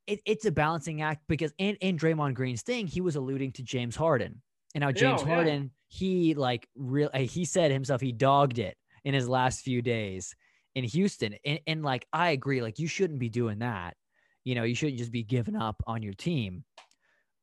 it, 0.06 0.20
it's 0.26 0.44
a 0.44 0.52
balancing 0.52 1.02
act 1.02 1.22
because 1.28 1.52
in, 1.58 1.76
in 1.76 1.96
Draymond 1.96 2.34
Green's 2.34 2.62
thing, 2.62 2.86
he 2.86 3.00
was 3.00 3.16
alluding 3.16 3.52
to 3.52 3.62
James 3.62 3.96
Harden. 3.96 4.42
And 4.74 4.82
now 4.82 4.92
James 4.92 5.22
Yeah, 5.22 5.28
yeah. 5.28 5.34
Harden, 5.34 5.70
he 5.88 6.34
like 6.34 6.68
real 6.76 7.10
he 7.14 7.44
said 7.44 7.70
himself, 7.70 8.00
he 8.00 8.12
dogged 8.12 8.58
it 8.58 8.76
in 9.04 9.14
his 9.14 9.28
last 9.28 9.62
few 9.62 9.82
days 9.82 10.34
in 10.74 10.84
Houston. 10.84 11.36
And, 11.44 11.60
and 11.66 11.82
like 11.82 12.06
I 12.12 12.30
agree, 12.30 12.62
like 12.62 12.78
you 12.78 12.86
shouldn't 12.86 13.18
be 13.18 13.28
doing 13.28 13.60
that. 13.60 13.96
You 14.44 14.54
know, 14.54 14.64
you 14.64 14.74
shouldn't 14.74 14.98
just 14.98 15.12
be 15.12 15.22
giving 15.22 15.56
up 15.56 15.82
on 15.86 16.02
your 16.02 16.14
team. 16.14 16.64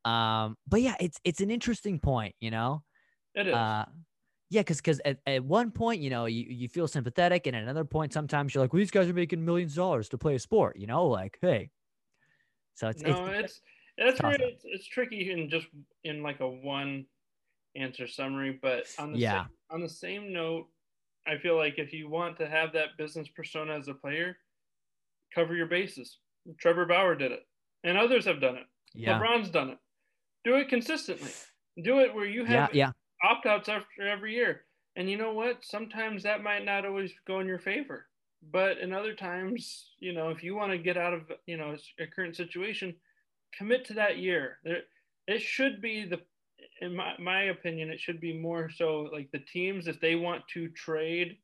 Um, 0.05 0.55
but 0.67 0.81
yeah, 0.81 0.95
it's 0.99 1.19
it's 1.23 1.41
an 1.41 1.51
interesting 1.51 1.99
point, 1.99 2.35
you 2.39 2.51
know. 2.51 2.83
It 3.33 3.47
is. 3.47 3.53
Uh, 3.53 3.85
yeah, 4.51 4.59
because 4.59 4.77
because 4.77 4.99
at, 5.05 5.19
at 5.25 5.45
one 5.45 5.71
point, 5.71 6.01
you 6.01 6.09
know, 6.09 6.25
you, 6.25 6.43
you 6.43 6.67
feel 6.67 6.85
sympathetic, 6.85 7.47
and 7.47 7.55
at 7.55 7.63
another 7.63 7.85
point, 7.85 8.11
sometimes 8.11 8.53
you're 8.53 8.61
like, 8.61 8.73
well, 8.73 8.79
these 8.79 8.91
guys 8.91 9.07
are 9.07 9.13
making 9.13 9.43
millions 9.45 9.71
of 9.71 9.77
dollars 9.77 10.09
to 10.09 10.17
play 10.17 10.35
a 10.35 10.39
sport, 10.39 10.75
you 10.77 10.87
know, 10.87 11.07
like, 11.07 11.39
hey. 11.41 11.69
So 12.75 12.89
it's 12.89 13.01
no, 13.01 13.11
it's, 13.11 13.21
it's 13.41 13.61
that's 13.97 14.19
tough. 14.19 14.35
where 14.37 14.49
it's, 14.49 14.63
it's 14.65 14.85
tricky 14.85 15.31
in 15.31 15.49
just 15.49 15.67
in 16.03 16.21
like 16.21 16.41
a 16.41 16.49
one 16.49 17.05
answer 17.77 18.07
summary. 18.07 18.59
But 18.61 18.87
on 18.99 19.13
the 19.13 19.19
Yeah. 19.19 19.43
same, 19.43 19.49
on 19.69 19.81
the 19.81 19.89
same 19.89 20.33
note, 20.33 20.67
I 21.25 21.37
feel 21.37 21.55
like 21.55 21.79
if 21.79 21.93
you 21.93 22.09
want 22.09 22.37
to 22.39 22.49
have 22.49 22.73
that 22.73 22.97
business 22.97 23.29
persona 23.29 23.77
as 23.77 23.87
a 23.87 23.93
player, 23.93 24.35
cover 25.33 25.55
your 25.55 25.67
bases. 25.67 26.17
Trevor 26.59 26.85
Bauer 26.85 27.15
did 27.15 27.31
it, 27.31 27.47
and 27.85 27.97
others 27.97 28.25
have 28.25 28.41
done 28.41 28.57
it. 28.57 28.65
yeah, 28.95 29.17
LeBron's 29.17 29.49
done 29.49 29.69
it. 29.69 29.77
Do 30.43 30.55
it 30.55 30.67
consistently. 30.67 31.31
Do 31.81 31.99
it 31.99 32.13
where 32.13 32.25
you 32.25 32.43
yeah, 32.43 32.67
have 32.67 32.75
yeah, 32.75 32.91
opt 33.23 33.45
outs 33.45 33.69
after 33.69 34.07
every 34.07 34.35
year. 34.35 34.61
And 34.95 35.09
you 35.09 35.17
know 35.17 35.33
what? 35.33 35.63
Sometimes 35.63 36.23
that 36.23 36.43
might 36.43 36.65
not 36.65 36.85
always 36.85 37.13
go 37.27 37.39
in 37.39 37.47
your 37.47 37.59
favor. 37.59 38.07
But 38.51 38.79
in 38.79 38.91
other 38.91 39.13
times, 39.13 39.91
you 39.99 40.13
know, 40.13 40.29
if 40.29 40.43
you 40.43 40.55
want 40.55 40.71
to 40.71 40.77
get 40.77 40.97
out 40.97 41.13
of, 41.13 41.31
you 41.45 41.57
know, 41.57 41.75
a 41.99 42.07
current 42.07 42.35
situation, 42.35 42.95
commit 43.57 43.85
to 43.85 43.93
that 43.93 44.17
year. 44.17 44.57
There, 44.63 44.81
it 45.27 45.41
should 45.41 45.81
be 45.81 46.05
the, 46.05 46.19
in 46.81 46.95
my, 46.95 47.13
my 47.19 47.43
opinion, 47.43 47.89
it 47.91 47.99
should 47.99 48.19
be 48.19 48.37
more 48.37 48.69
so 48.69 49.09
like 49.13 49.29
the 49.31 49.39
teams, 49.39 49.87
if 49.87 49.99
they 49.99 50.15
want 50.15 50.43
to 50.53 50.69
trade 50.69 51.37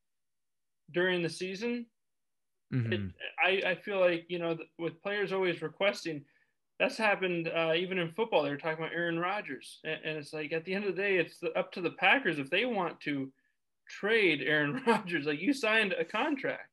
during 0.92 1.22
the 1.22 1.30
season, 1.30 1.86
it, 2.72 3.02
mhm. 3.02 3.14
I, 3.44 3.62
I 3.66 3.76
feel 3.76 4.00
like 4.00 4.26
you 4.28 4.40
know 4.40 4.58
with 4.78 5.02
players 5.02 5.32
always 5.32 5.62
requesting 5.62 6.26
that's 6.80 6.98
happened 6.98 7.50
uh, 7.56 7.74
even 7.76 7.98
in 7.98 8.12
football 8.12 8.44
they 8.44 8.50
were 8.50 8.58
talking 8.58 8.84
about 8.84 8.94
aaron 8.94 9.20
rodgers 9.20 9.80
and, 9.84 10.00
and 10.04 10.18
it's 10.18 10.34
like 10.34 10.52
at 10.52 10.66
the 10.66 10.74
end 10.74 10.86
of 10.86 10.96
the 10.96 11.02
day 11.02 11.18
it's 11.18 11.40
the, 11.40 11.52
up 11.58 11.72
to 11.72 11.82
the 11.82 11.92
packers 11.92 12.40
if 12.40 12.50
they 12.50 12.66
want 12.66 13.00
to 13.02 13.32
trade 13.90 14.42
aaron 14.46 14.82
rodgers 14.88 15.26
like 15.26 15.42
you 15.42 15.54
signed 15.54 15.94
a 15.94 16.06
contract 16.06 16.70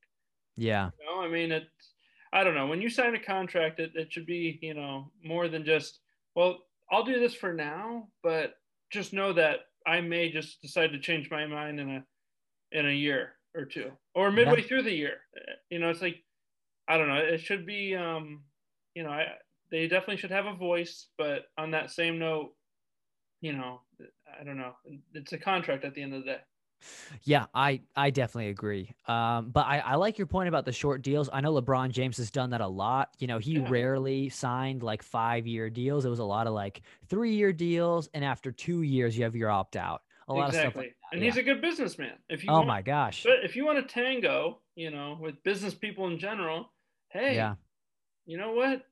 Yeah. 0.56 0.90
You 0.98 1.06
know, 1.06 1.22
I 1.22 1.28
mean, 1.28 1.52
it. 1.52 1.64
I 2.32 2.42
don't 2.42 2.54
know. 2.54 2.66
When 2.66 2.82
you 2.82 2.90
sign 2.90 3.14
a 3.14 3.20
contract, 3.20 3.78
it, 3.78 3.92
it 3.94 4.12
should 4.12 4.26
be 4.26 4.58
you 4.60 4.74
know 4.74 5.10
more 5.22 5.48
than 5.48 5.64
just 5.64 6.00
well, 6.34 6.58
I'll 6.90 7.04
do 7.04 7.20
this 7.20 7.34
for 7.34 7.52
now, 7.52 8.08
but 8.22 8.54
just 8.90 9.12
know 9.12 9.32
that 9.32 9.60
I 9.86 10.00
may 10.00 10.30
just 10.30 10.60
decide 10.60 10.92
to 10.92 10.98
change 10.98 11.30
my 11.30 11.46
mind 11.46 11.80
in 11.80 11.90
a 11.90 12.04
in 12.72 12.88
a 12.88 12.92
year 12.92 13.34
or 13.54 13.64
two 13.64 13.90
or 14.14 14.32
midway 14.32 14.60
yeah. 14.60 14.66
through 14.66 14.82
the 14.82 14.92
year. 14.92 15.18
You 15.70 15.78
know, 15.78 15.90
it's 15.90 16.02
like 16.02 16.22
I 16.88 16.98
don't 16.98 17.08
know. 17.08 17.16
It 17.16 17.40
should 17.40 17.66
be 17.66 17.94
um, 17.94 18.42
you 18.94 19.04
know, 19.04 19.10
I 19.10 19.26
they 19.70 19.88
definitely 19.88 20.18
should 20.18 20.30
have 20.30 20.46
a 20.46 20.54
voice, 20.54 21.08
but 21.18 21.46
on 21.58 21.70
that 21.72 21.90
same 21.90 22.18
note, 22.18 22.54
you 23.40 23.52
know, 23.52 23.80
I 24.40 24.44
don't 24.44 24.56
know. 24.56 24.72
It's 25.12 25.32
a 25.32 25.38
contract 25.38 25.84
at 25.84 25.94
the 25.94 26.02
end 26.02 26.14
of 26.14 26.24
the 26.24 26.32
day. 26.32 26.38
Yeah, 27.22 27.46
I 27.54 27.80
I 27.96 28.10
definitely 28.10 28.50
agree. 28.50 28.94
Um, 29.06 29.50
but 29.50 29.66
I, 29.66 29.78
I 29.78 29.94
like 29.94 30.18
your 30.18 30.26
point 30.26 30.48
about 30.48 30.64
the 30.64 30.72
short 30.72 31.02
deals. 31.02 31.30
I 31.32 31.40
know 31.40 31.52
LeBron 31.54 31.90
James 31.90 32.16
has 32.18 32.30
done 32.30 32.50
that 32.50 32.60
a 32.60 32.66
lot. 32.66 33.10
You 33.18 33.26
know, 33.26 33.38
he 33.38 33.52
yeah. 33.52 33.66
rarely 33.68 34.28
signed 34.28 34.82
like 34.82 35.02
five 35.02 35.46
year 35.46 35.70
deals. 35.70 36.04
It 36.04 36.10
was 36.10 36.18
a 36.18 36.24
lot 36.24 36.46
of 36.46 36.52
like 36.52 36.82
three 37.08 37.34
year 37.34 37.52
deals, 37.52 38.08
and 38.14 38.24
after 38.24 38.52
two 38.52 38.82
years, 38.82 39.16
you 39.16 39.24
have 39.24 39.36
your 39.36 39.50
opt 39.50 39.76
out. 39.76 40.02
A 40.28 40.32
lot 40.32 40.48
exactly. 40.48 40.66
of 40.66 40.72
stuff. 40.72 40.76
Like 40.76 40.96
and 41.12 41.20
yeah. 41.20 41.30
he's 41.30 41.36
a 41.36 41.42
good 41.42 41.60
businessman. 41.60 42.14
If 42.28 42.44
you 42.44 42.50
oh 42.50 42.56
want, 42.56 42.68
my 42.68 42.82
gosh, 42.82 43.22
but 43.24 43.44
if 43.44 43.56
you 43.56 43.64
want 43.64 43.86
to 43.86 43.94
tango, 43.94 44.60
you 44.74 44.90
know, 44.90 45.18
with 45.20 45.42
business 45.42 45.74
people 45.74 46.06
in 46.08 46.18
general, 46.18 46.72
hey, 47.10 47.34
yeah, 47.34 47.54
you 48.26 48.38
know 48.38 48.52
what, 48.52 48.82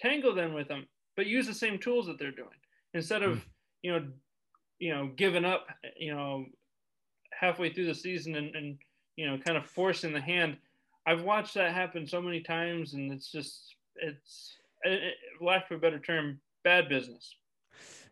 tango 0.00 0.34
then 0.34 0.54
with 0.54 0.68
them, 0.68 0.86
but 1.16 1.26
use 1.26 1.46
the 1.46 1.54
same 1.54 1.78
tools 1.78 2.06
that 2.06 2.18
they're 2.18 2.30
doing 2.30 2.48
instead 2.94 3.22
of 3.22 3.38
mm. 3.38 3.42
you 3.82 3.92
know, 3.92 4.06
you 4.78 4.94
know, 4.94 5.10
giving 5.16 5.44
up, 5.44 5.66
you 5.96 6.14
know, 6.14 6.46
halfway 7.38 7.72
through 7.72 7.86
the 7.86 7.94
season 7.94 8.34
and, 8.34 8.54
and 8.54 8.78
you 9.16 9.26
know 9.26 9.38
kind 9.38 9.56
of 9.56 9.66
forcing 9.66 10.12
the 10.12 10.20
hand. 10.20 10.56
I've 11.06 11.22
watched 11.22 11.54
that 11.54 11.72
happen 11.72 12.06
so 12.06 12.20
many 12.20 12.40
times, 12.40 12.94
and 12.94 13.12
it's 13.12 13.30
just 13.30 13.74
it's 13.96 14.56
it, 14.82 15.14
lack 15.40 15.70
of 15.70 15.78
a 15.78 15.80
better 15.80 15.98
term, 15.98 16.40
bad 16.64 16.88
business. 16.88 17.34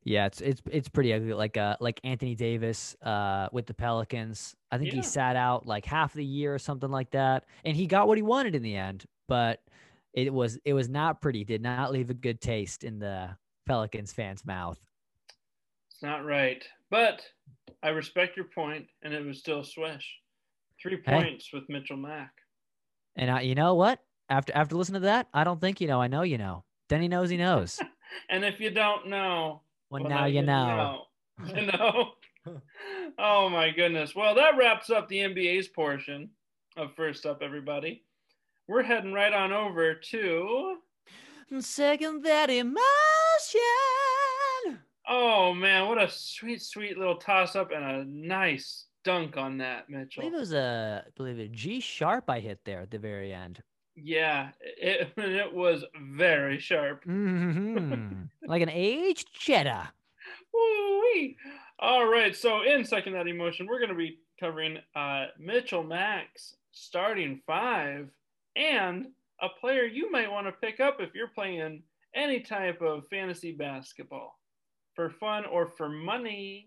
Yeah, 0.05 0.27
it's 0.27 0.40
it's 0.40 0.62
it's 0.70 0.88
pretty 0.88 1.12
ugly. 1.12 1.35
Like 1.35 1.57
uh 1.57 1.77
like 1.81 2.01
Anthony 2.05 2.35
Davis 2.35 2.96
uh 3.03 3.48
with 3.53 3.66
the 3.66 3.74
Pelicans. 3.74 4.55
I 4.70 4.79
think 4.79 4.90
yeah. 4.90 4.96
he 4.96 5.03
sat 5.03 5.37
out 5.37 5.66
like 5.66 5.85
half 5.85 6.14
the 6.14 6.24
year 6.24 6.55
or 6.55 6.59
something 6.59 6.90
like 6.90 7.11
that. 7.11 7.44
And 7.64 7.77
he 7.77 7.87
got 7.87 8.09
what 8.09 8.16
he 8.16 8.22
wanted 8.22 8.55
in 8.55 8.62
the 8.62 8.77
end, 8.77 9.05
but 9.27 9.61
it 10.14 10.32
was 10.32 10.58
it 10.64 10.74
was 10.74 10.88
not 10.88 11.20
pretty. 11.20 11.44
Did 11.44 11.62
not 11.62 11.92
leave 11.92 12.10
a 12.10 12.14
good 12.14 12.40
taste 12.40 12.84
in 12.84 12.98
the 12.98 13.36
Pelicans 13.66 14.12
fans' 14.12 14.44
mouth. 14.44 14.78
It's 15.90 16.02
not 16.02 16.24
right. 16.24 16.64
But 16.90 17.22
I 17.82 17.90
respect 17.90 18.36
your 18.36 18.46
point, 18.46 18.86
and 19.02 19.12
it 19.12 19.24
was 19.24 19.38
still 19.38 19.62
swish. 19.62 20.18
Three 20.80 20.96
points 20.96 21.48
hey. 21.50 21.58
with 21.58 21.68
Mitchell 21.68 21.96
Mack. 21.96 22.32
And 23.16 23.30
I, 23.30 23.40
you 23.42 23.54
know 23.54 23.74
what? 23.74 24.00
After 24.30 24.54
after 24.54 24.76
listening 24.76 25.02
to 25.02 25.06
that, 25.06 25.28
I 25.34 25.44
don't 25.44 25.60
think 25.60 25.80
you 25.80 25.88
know. 25.88 26.00
I 26.00 26.08
know 26.08 26.22
you 26.22 26.38
know. 26.38 26.64
Denny 26.88 27.08
knows 27.08 27.30
he 27.30 27.36
knows. 27.36 27.78
and 28.30 28.44
if 28.44 28.60
you 28.60 28.70
don't 28.70 29.08
know, 29.08 29.62
well, 29.90 30.02
well 30.02 30.10
now, 30.10 30.24
you 30.26 30.42
know. 30.42 30.66
know. 30.66 31.04
You 31.54 31.66
know. 31.66 32.14
oh 33.18 33.48
my 33.48 33.70
goodness. 33.70 34.12
Well, 34.12 34.34
that 34.34 34.56
wraps 34.56 34.90
up 34.90 35.08
the 35.08 35.18
NBA's 35.18 35.68
portion 35.68 36.30
of 36.76 36.94
First 36.96 37.26
Up, 37.26 37.42
everybody. 37.42 38.02
We're 38.68 38.83
heading 38.83 39.14
right 39.14 39.33
on 39.33 39.50
over 39.50 39.94
to 39.94 40.76
Second 41.59 42.22
That 42.22 42.50
Emotion. 42.50 42.83
Oh 45.09 45.54
man, 45.54 45.88
what 45.88 45.96
a 45.96 46.11
sweet, 46.11 46.61
sweet 46.61 46.98
little 46.98 47.16
toss 47.16 47.57
up 47.57 47.70
and 47.72 47.83
a 47.83 48.04
nice 48.04 48.85
dunk 49.04 49.38
on 49.38 49.57
that, 49.57 49.88
Mitchell. 49.88 50.22
I 50.22 50.26
believe 50.26 50.35
it 50.35 50.40
was 50.40 50.52
a 50.52 51.02
I 51.07 51.11
believe 51.16 51.38
it 51.38 51.52
G 51.52 51.81
sharp 51.81 52.28
I 52.28 52.40
hit 52.40 52.59
there 52.66 52.83
at 52.83 52.90
the 52.90 52.98
very 52.98 53.33
end. 53.33 53.62
Yeah, 53.96 54.50
it, 54.61 55.12
it 55.16 55.54
was 55.54 55.87
very 55.98 56.59
sharp. 56.59 57.04
Mm-hmm. 57.07 58.24
like 58.46 58.61
an 58.61 58.70
aged 58.70 59.33
cheddar. 59.33 59.88
Woo-wee. 60.52 61.38
All 61.78 62.07
right, 62.07 62.37
so 62.37 62.61
in 62.64 62.85
second 62.85 63.14
that 63.14 63.28
emotion, 63.28 63.66
we're 63.66 63.78
going 63.78 63.88
to 63.88 63.94
be 63.94 64.18
covering 64.38 64.76
uh, 64.94 65.28
Mitchell 65.38 65.83
Mack's 65.83 66.54
starting 66.72 67.40
five 67.46 68.11
and 68.58 69.06
a 69.40 69.48
player 69.60 69.84
you 69.84 70.10
might 70.10 70.30
want 70.30 70.46
to 70.46 70.52
pick 70.52 70.80
up 70.80 70.96
if 71.00 71.14
you're 71.14 71.28
playing 71.28 71.82
any 72.14 72.40
type 72.40 72.82
of 72.82 73.04
fantasy 73.08 73.52
basketball 73.52 74.38
for 74.94 75.10
fun 75.10 75.44
or 75.46 75.68
for 75.68 75.88
money. 75.88 76.66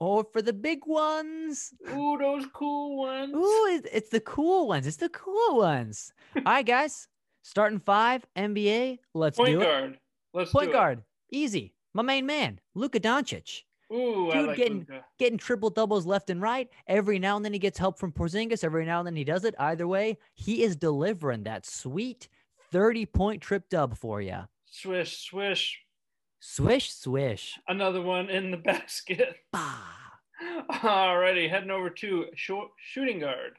Or 0.00 0.24
for 0.32 0.42
the 0.42 0.52
big 0.52 0.80
ones. 0.86 1.72
Ooh, 1.90 2.16
those 2.18 2.46
cool 2.52 2.96
ones. 2.98 3.34
Ooh, 3.34 3.82
it's 3.92 4.10
the 4.10 4.20
cool 4.20 4.68
ones. 4.68 4.86
It's 4.86 4.96
the 4.96 5.08
cool 5.08 5.56
ones. 5.58 6.12
All 6.36 6.42
right, 6.44 6.66
guys. 6.66 7.08
Starting 7.42 7.80
five, 7.80 8.24
NBA. 8.36 8.98
Let's 9.14 9.36
Point 9.36 9.52
do 9.52 9.60
it. 9.60 9.64
guard. 9.64 9.98
Let's 10.32 10.50
Point 10.50 10.72
guard. 10.72 11.02
Easy. 11.30 11.74
My 11.94 12.02
main 12.02 12.26
man, 12.26 12.60
Luka 12.74 12.98
Doncic. 13.00 13.62
Ooh, 13.94 14.30
Dude 14.32 14.46
like 14.48 14.56
getting 14.56 14.78
Luka. 14.80 15.04
getting 15.18 15.38
triple 15.38 15.70
doubles 15.70 16.04
left 16.06 16.28
and 16.30 16.42
right. 16.42 16.68
Every 16.88 17.18
now 17.18 17.36
and 17.36 17.44
then 17.44 17.52
he 17.52 17.58
gets 17.58 17.78
help 17.78 17.98
from 17.98 18.10
Porzingis. 18.12 18.64
Every 18.64 18.84
now 18.84 18.98
and 18.98 19.06
then 19.06 19.16
he 19.16 19.24
does 19.24 19.44
it. 19.44 19.54
Either 19.58 19.86
way, 19.86 20.18
he 20.34 20.62
is 20.64 20.74
delivering 20.76 21.44
that 21.44 21.64
sweet 21.64 22.28
30 22.72 23.06
point 23.06 23.42
trip 23.42 23.68
dub 23.68 23.96
for 23.96 24.20
you. 24.20 24.38
Swish, 24.64 25.18
swish. 25.28 25.80
Swish, 26.40 26.92
swish. 26.92 27.58
Another 27.68 28.02
one 28.02 28.28
in 28.28 28.50
the 28.50 28.56
basket. 28.72 29.36
Bah. 29.52 29.78
Alrighty, 30.70 31.48
heading 31.48 31.70
over 31.70 31.88
to 31.90 32.26
short 32.34 32.68
shooting 32.76 33.20
guard. 33.20 33.58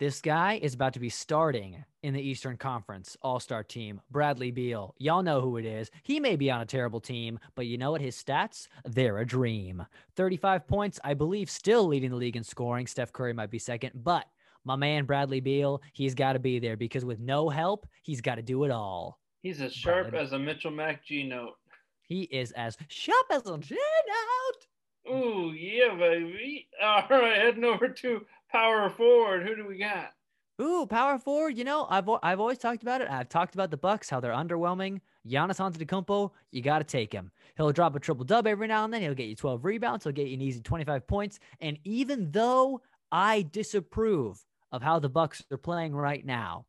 This 0.00 0.22
guy 0.22 0.58
is 0.62 0.72
about 0.72 0.94
to 0.94 0.98
be 0.98 1.10
starting 1.10 1.84
in 2.02 2.14
the 2.14 2.22
Eastern 2.22 2.56
Conference 2.56 3.18
All 3.20 3.38
Star 3.38 3.62
team, 3.62 4.00
Bradley 4.10 4.50
Beal. 4.50 4.94
Y'all 4.96 5.22
know 5.22 5.42
who 5.42 5.58
it 5.58 5.66
is. 5.66 5.90
He 6.04 6.18
may 6.20 6.36
be 6.36 6.50
on 6.50 6.62
a 6.62 6.64
terrible 6.64 7.00
team, 7.00 7.38
but 7.54 7.66
you 7.66 7.76
know 7.76 7.90
what? 7.90 8.00
His 8.00 8.16
stats, 8.16 8.66
they're 8.86 9.18
a 9.18 9.26
dream. 9.26 9.84
35 10.16 10.66
points, 10.66 11.00
I 11.04 11.12
believe, 11.12 11.50
still 11.50 11.86
leading 11.86 12.08
the 12.08 12.16
league 12.16 12.36
in 12.36 12.44
scoring. 12.44 12.86
Steph 12.86 13.12
Curry 13.12 13.34
might 13.34 13.50
be 13.50 13.58
second, 13.58 13.92
but 13.94 14.24
my 14.64 14.74
man, 14.74 15.04
Bradley 15.04 15.40
Beal, 15.40 15.82
he's 15.92 16.14
got 16.14 16.32
to 16.32 16.38
be 16.38 16.58
there 16.58 16.78
because 16.78 17.04
with 17.04 17.20
no 17.20 17.50
help, 17.50 17.86
he's 18.02 18.22
got 18.22 18.36
to 18.36 18.42
do 18.42 18.64
it 18.64 18.70
all. 18.70 19.20
He's 19.42 19.60
as 19.60 19.74
sharp 19.74 20.08
Bradley. 20.08 20.26
as 20.26 20.32
a 20.32 20.38
Mitchell 20.38 20.70
Mack 20.70 21.04
G 21.04 21.24
note. 21.24 21.56
He 22.00 22.22
is 22.22 22.52
as 22.52 22.78
sharp 22.88 23.26
as 23.30 23.44
a 23.44 23.50
note. 23.50 23.70
out. 23.70 25.12
Ooh, 25.12 25.52
yeah, 25.52 25.94
baby. 25.94 26.68
All 26.82 27.04
right, 27.10 27.36
heading 27.36 27.64
over 27.64 27.88
to 27.88 28.24
power 28.52 28.90
forward. 28.90 29.46
Who 29.46 29.56
do 29.56 29.66
we 29.66 29.78
got? 29.78 30.12
Ooh, 30.60 30.86
power 30.86 31.18
forward. 31.18 31.56
You 31.56 31.64
know, 31.64 31.86
I've 31.88 32.08
I've 32.22 32.40
always 32.40 32.58
talked 32.58 32.82
about 32.82 33.00
it. 33.00 33.08
I've 33.08 33.28
talked 33.28 33.54
about 33.54 33.70
the 33.70 33.76
Bucks, 33.76 34.10
how 34.10 34.20
they're 34.20 34.32
underwhelming. 34.32 35.00
Giannis 35.26 35.58
Antetokounmpo, 35.58 36.30
you 36.50 36.62
got 36.62 36.78
to 36.78 36.84
take 36.84 37.12
him. 37.12 37.30
He'll 37.56 37.72
drop 37.72 37.94
a 37.94 38.00
triple 38.00 38.24
dub 38.24 38.46
every 38.46 38.66
now 38.66 38.84
and 38.84 38.92
then. 38.92 39.02
He'll 39.02 39.14
get 39.14 39.28
you 39.28 39.36
12 39.36 39.64
rebounds. 39.64 40.04
He'll 40.04 40.12
get 40.12 40.28
you 40.28 40.34
an 40.34 40.42
easy 40.42 40.60
25 40.60 41.06
points. 41.06 41.38
And 41.60 41.78
even 41.84 42.30
though 42.30 42.80
I 43.12 43.42
disapprove 43.42 44.42
of 44.72 44.82
how 44.82 44.98
the 44.98 45.08
Bucks 45.08 45.42
are 45.50 45.58
playing 45.58 45.94
right 45.94 46.24
now, 46.24 46.66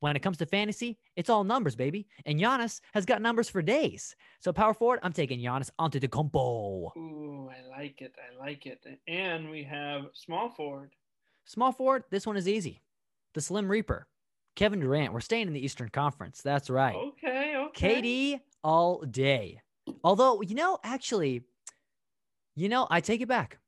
when 0.00 0.16
it 0.16 0.20
comes 0.20 0.38
to 0.38 0.46
fantasy, 0.46 0.98
it's 1.16 1.30
all 1.30 1.44
numbers, 1.44 1.76
baby. 1.76 2.08
And 2.26 2.40
Giannis 2.40 2.80
has 2.92 3.06
got 3.06 3.22
numbers 3.22 3.48
for 3.48 3.62
days. 3.62 4.16
So 4.40 4.52
power 4.52 4.74
forward, 4.74 4.98
I'm 5.02 5.12
taking 5.12 5.38
Giannis 5.38 5.70
combo. 6.10 6.92
Ooh, 6.98 7.48
I 7.48 7.78
like 7.78 8.02
it. 8.02 8.14
I 8.18 8.44
like 8.44 8.66
it. 8.66 8.84
And 9.06 9.48
we 9.48 9.62
have 9.62 10.06
small 10.12 10.50
forward. 10.50 10.92
Small 11.44 11.72
forward, 11.72 12.04
this 12.10 12.26
one 12.26 12.36
is 12.36 12.48
easy. 12.48 12.82
The 13.34 13.40
Slim 13.40 13.70
Reaper. 13.70 14.06
Kevin 14.54 14.80
Durant. 14.80 15.12
We're 15.12 15.20
staying 15.20 15.46
in 15.46 15.54
the 15.54 15.64
Eastern 15.64 15.88
Conference. 15.88 16.42
That's 16.42 16.68
right. 16.68 16.94
Okay, 16.94 17.54
okay. 17.56 18.02
KD 18.02 18.40
all 18.62 19.02
day. 19.02 19.60
Although, 20.04 20.42
you 20.42 20.54
know, 20.54 20.78
actually, 20.84 21.42
you 22.54 22.68
know, 22.68 22.86
I 22.90 23.00
take 23.00 23.20
it 23.20 23.28
back. 23.28 23.58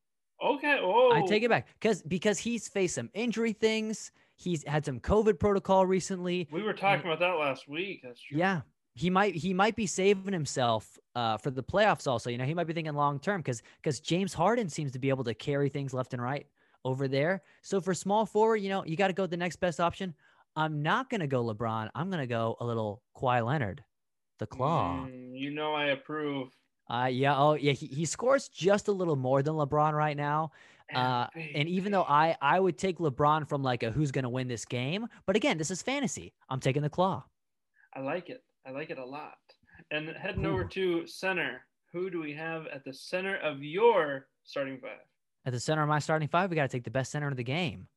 Okay. 0.43 0.79
Oh. 0.81 1.13
I 1.13 1.23
take 1.27 1.43
it 1.43 1.49
back 1.49 1.69
because 1.81 2.03
because 2.03 2.39
he's 2.39 2.69
faced 2.69 2.97
some 2.97 3.11
injury 3.15 3.53
things. 3.53 4.13
He's 4.37 4.67
had 4.67 4.85
some 4.85 5.01
COVID 5.01 5.39
protocol 5.39 5.87
recently. 5.87 6.49
We 6.51 6.63
were 6.63 6.73
talking 6.73 7.07
and, 7.09 7.13
about 7.13 7.21
that 7.21 7.39
last 7.39 7.69
week. 7.69 8.03
That's 8.03 8.21
true. 8.21 8.39
Yeah. 8.39 8.63
He 8.95 9.11
might 9.11 9.35
he 9.35 9.55
might 9.55 9.75
be 9.75 9.87
saving 9.87 10.33
himself 10.33 10.99
uh, 11.15 11.37
for 11.39 11.51
the 11.51 11.63
playoffs 11.63 12.07
also. 12.07 12.31
You 12.31 12.39
know, 12.39 12.45
he 12.45 12.55
might 12.55 12.67
be 12.67 12.73
thinking 12.75 12.95
long 12.95 13.19
term 13.19 13.41
because 13.41 13.63
because 13.83 14.01
James 14.01 14.35
Harden 14.35 14.69
seems 14.69 14.93
to 14.93 14.99
be 14.99 15.09
able 15.09 15.25
to 15.25 15.35
carry 15.35 15.69
things 15.69 15.95
left 15.95 16.13
and 16.13 16.23
right 16.23 16.47
over 16.85 17.09
there. 17.09 17.42
So 17.62 17.81
for 17.81 17.94
small 17.94 18.27
forward, 18.27 18.57
you 18.57 18.68
know, 18.68 18.85
you 18.85 18.97
got 18.97 19.09
to 19.09 19.14
go 19.14 19.27
the 19.27 19.37
next 19.37 19.57
best 19.57 19.81
option. 19.81 20.14
I'm 20.57 20.83
not 20.83 21.11
gonna 21.11 21.27
go 21.27 21.44
LeBron. 21.44 21.90
I'm 21.94 22.11
gonna 22.11 22.27
go 22.27 22.57
a 22.61 22.64
little 22.64 23.03
Kawhi 23.16 23.44
Leonard, 23.44 23.83
the 24.38 24.47
claw. 24.47 25.07
Mm, 25.07 25.33
you 25.33 25.51
know 25.51 25.75
I 25.75 25.87
approve. 25.87 26.57
Uh 26.88 27.09
yeah, 27.11 27.37
oh 27.37 27.55
yeah, 27.55 27.73
he, 27.73 27.87
he 27.87 28.05
scores 28.05 28.49
just 28.49 28.88
a 28.88 28.92
little 28.92 29.16
more 29.16 29.42
than 29.42 29.55
LeBron 29.55 29.92
right 29.94 30.16
now. 30.16 30.53
Uh, 30.94 31.27
and 31.55 31.66
even 31.68 31.90
though 31.90 32.05
I 32.05 32.37
I 32.40 32.61
would 32.61 32.79
take 32.79 32.99
LeBron 32.99 33.49
from 33.49 33.62
like 33.62 33.83
a 33.83 33.90
who's 33.90 34.12
gonna 34.12 34.29
win 34.29 34.47
this 34.47 34.64
game, 34.64 35.09
but 35.27 35.35
again, 35.35 35.59
this 35.59 35.70
is 35.70 35.83
fantasy. 35.83 36.35
I'm 36.49 36.61
taking 36.61 36.83
the 36.83 36.90
claw. 36.90 37.25
I 37.94 38.01
like 38.01 38.31
it. 38.31 38.44
I 38.66 38.70
like 38.70 38.90
it 38.90 38.99
a 38.99 39.05
lot. 39.05 39.38
And 39.90 40.09
heading 40.11 40.47
Ooh. 40.47 40.53
over 40.53 40.64
to 40.64 41.07
center, 41.07 41.62
who 41.92 42.11
do 42.11 42.20
we 42.20 42.33
have 42.35 42.66
at 42.68 42.85
the 42.85 42.92
center 42.92 43.37
of 43.38 43.62
your 43.62 44.27
starting 44.44 44.79
five? 44.79 45.01
At 45.47 45.53
the 45.53 45.61
center 45.61 45.83
of 45.83 45.89
my 45.89 45.99
starting 45.99 46.29
five, 46.29 46.51
we 46.51 46.57
got 46.57 46.63
to 46.63 46.69
take 46.69 46.85
the 46.85 46.91
best 46.91 47.13
center 47.13 47.29
of 47.29 47.37
the 47.37 47.45
game. 47.45 47.89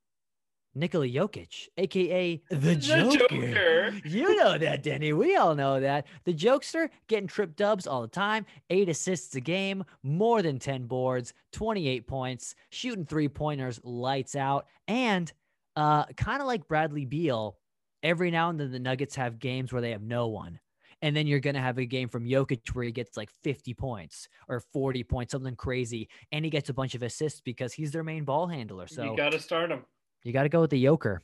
Nikola 0.76 1.08
Jokic, 1.08 1.70
aka 1.78 2.42
the, 2.50 2.56
The 2.56 2.76
Joker. 2.76 3.18
Joker. 3.18 3.94
You 4.06 4.36
know 4.36 4.58
that, 4.58 4.84
Denny. 4.84 5.12
We 5.12 5.36
all 5.36 5.56
know 5.56 5.80
that. 5.80 6.06
The 6.26 6.34
Jokester 6.34 6.90
getting 7.08 7.28
trip 7.28 7.56
dubs 7.56 7.88
all 7.88 8.02
the 8.02 8.08
time, 8.08 8.46
eight 8.70 8.88
assists 8.88 9.34
a 9.36 9.42
game, 9.42 9.84
more 10.04 10.42
than 10.42 10.60
10 10.60 10.86
boards, 10.86 11.34
28 11.54 12.06
points, 12.06 12.54
shooting 12.70 13.06
three 13.06 13.28
pointers, 13.28 13.80
lights 13.84 14.36
out. 14.36 14.68
And 14.88 15.32
uh, 15.76 16.06
kind 16.16 16.42
of 16.42 16.48
like 16.48 16.68
Bradley 16.68 17.06
Beal, 17.06 17.58
every 18.04 18.30
now 18.30 18.50
and 18.50 18.60
then 18.60 18.72
the 18.72 18.80
Nuggets 18.80 19.16
have 19.16 19.40
games 19.40 19.74
where 19.74 19.82
they 19.82 19.92
have 19.92 20.04
no 20.04 20.28
one. 20.28 20.60
And 21.02 21.16
then 21.16 21.28
you're 21.28 21.40
going 21.40 21.56
to 21.56 21.62
have 21.62 21.78
a 21.78 21.86
game 21.86 22.10
from 22.10 22.26
Jokic 22.26 22.68
where 22.74 22.86
he 22.86 22.92
gets 22.92 23.16
like 23.18 23.30
50 23.44 23.74
points 23.76 24.28
or 24.48 24.60
40 24.74 25.04
points, 25.04 25.32
something 25.32 25.56
crazy. 25.56 26.10
And 26.32 26.44
he 26.44 26.50
gets 26.50 26.70
a 26.70 26.74
bunch 26.74 26.96
of 26.96 27.04
assists 27.04 27.40
because 27.42 27.74
he's 27.74 27.92
their 27.92 28.04
main 28.04 28.24
ball 28.24 28.48
handler. 28.48 28.88
So 28.88 29.04
you 29.04 29.16
got 29.18 29.32
to 29.34 29.40
start 29.40 29.72
him. 29.72 29.86
you 30.24 30.34
got 30.34 30.44
to 30.44 30.50
go 30.50 30.62
with 30.62 30.72
the 30.72 30.82
Joker. 30.84 31.22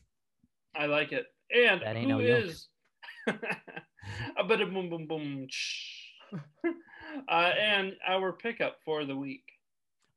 I 0.76 0.86
like 0.86 1.12
it. 1.12 1.26
And 1.56 1.82
That 1.82 1.96
ain't 1.96 2.10
who 2.12 2.18
no 2.18 2.20
is 2.20 2.68
a 3.28 4.44
bit 4.48 4.62
of 4.62 4.72
boom 4.74 4.90
boom 4.90 5.08
boom. 5.08 5.48
shh. 5.50 6.02
uh, 7.30 7.32
and 7.60 7.94
our 8.08 8.32
pickup 8.34 8.78
for 8.84 9.06
the 9.06 9.16
week. 9.16 9.44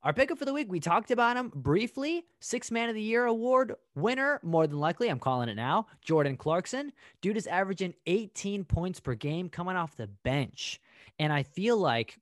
Our 0.07 0.13
pickup 0.13 0.39
for 0.39 0.45
the 0.45 0.53
week, 0.53 0.71
we 0.71 0.79
talked 0.79 1.11
about 1.11 1.35
him 1.35 1.51
briefly. 1.53 2.23
Six 2.39 2.71
Man 2.71 2.87
of 2.87 2.95
the 2.95 3.01
Year 3.01 3.25
award 3.25 3.75
winner, 3.93 4.39
more 4.41 4.65
than 4.65 4.79
likely. 4.79 5.09
I'm 5.09 5.19
calling 5.19 5.49
it 5.49 5.55
now. 5.55 5.87
Jordan 6.01 6.37
Clarkson. 6.37 6.93
Dude 7.21 7.35
is 7.35 7.45
averaging 7.45 7.93
18 8.05 8.63
points 8.63 9.01
per 9.01 9.15
game 9.15 9.49
coming 9.49 9.75
off 9.75 9.97
the 9.97 10.07
bench. 10.23 10.79
And 11.19 11.33
I 11.33 11.43
feel 11.43 11.75
like 11.75 12.17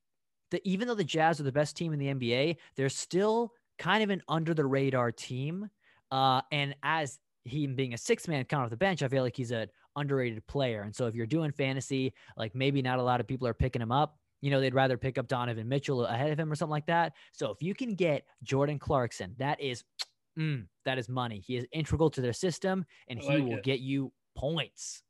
that 0.50 0.62
even 0.64 0.88
though 0.88 0.96
the 0.96 1.04
Jazz 1.04 1.38
are 1.38 1.44
the 1.44 1.52
best 1.52 1.76
team 1.76 1.92
in 1.92 2.00
the 2.00 2.12
NBA, 2.12 2.56
they're 2.74 2.88
still 2.88 3.52
kind 3.78 4.02
of 4.02 4.10
an 4.10 4.20
under 4.28 4.52
the 4.52 4.66
radar 4.66 5.12
team. 5.12 5.70
Uh, 6.10 6.40
and 6.50 6.74
as 6.82 7.20
him 7.44 7.76
being 7.76 7.94
a 7.94 7.98
six 7.98 8.26
man 8.26 8.44
coming 8.46 8.64
off 8.64 8.70
the 8.70 8.76
bench, 8.76 9.04
I 9.04 9.08
feel 9.08 9.22
like 9.22 9.36
he's 9.36 9.52
an 9.52 9.68
underrated 9.94 10.44
player. 10.48 10.82
And 10.82 10.92
so 10.92 11.06
if 11.06 11.14
you're 11.14 11.24
doing 11.24 11.52
fantasy, 11.52 12.14
like 12.36 12.52
maybe 12.52 12.82
not 12.82 12.98
a 12.98 13.02
lot 13.04 13.20
of 13.20 13.28
people 13.28 13.46
are 13.46 13.54
picking 13.54 13.80
him 13.80 13.92
up. 13.92 14.18
You 14.46 14.52
know, 14.52 14.60
they'd 14.60 14.74
rather 14.74 14.96
pick 14.96 15.18
up 15.18 15.26
Donovan 15.26 15.68
Mitchell 15.68 16.06
ahead 16.06 16.30
of 16.30 16.38
him 16.38 16.52
or 16.52 16.54
something 16.54 16.70
like 16.70 16.86
that. 16.86 17.14
So 17.32 17.50
if 17.50 17.60
you 17.60 17.74
can 17.74 17.96
get 17.96 18.22
Jordan 18.44 18.78
Clarkson, 18.78 19.34
that 19.38 19.60
is 19.60 19.82
mm, 20.38 20.64
that 20.84 20.98
is 20.98 21.08
money. 21.08 21.42
He 21.44 21.56
is 21.56 21.66
integral 21.72 22.10
to 22.10 22.20
their 22.20 22.32
system 22.32 22.86
and 23.08 23.18
I 23.18 23.22
he 23.24 23.40
will 23.40 23.56
it. 23.56 23.64
get 23.64 23.80
you 23.80 24.12
points. 24.36 25.02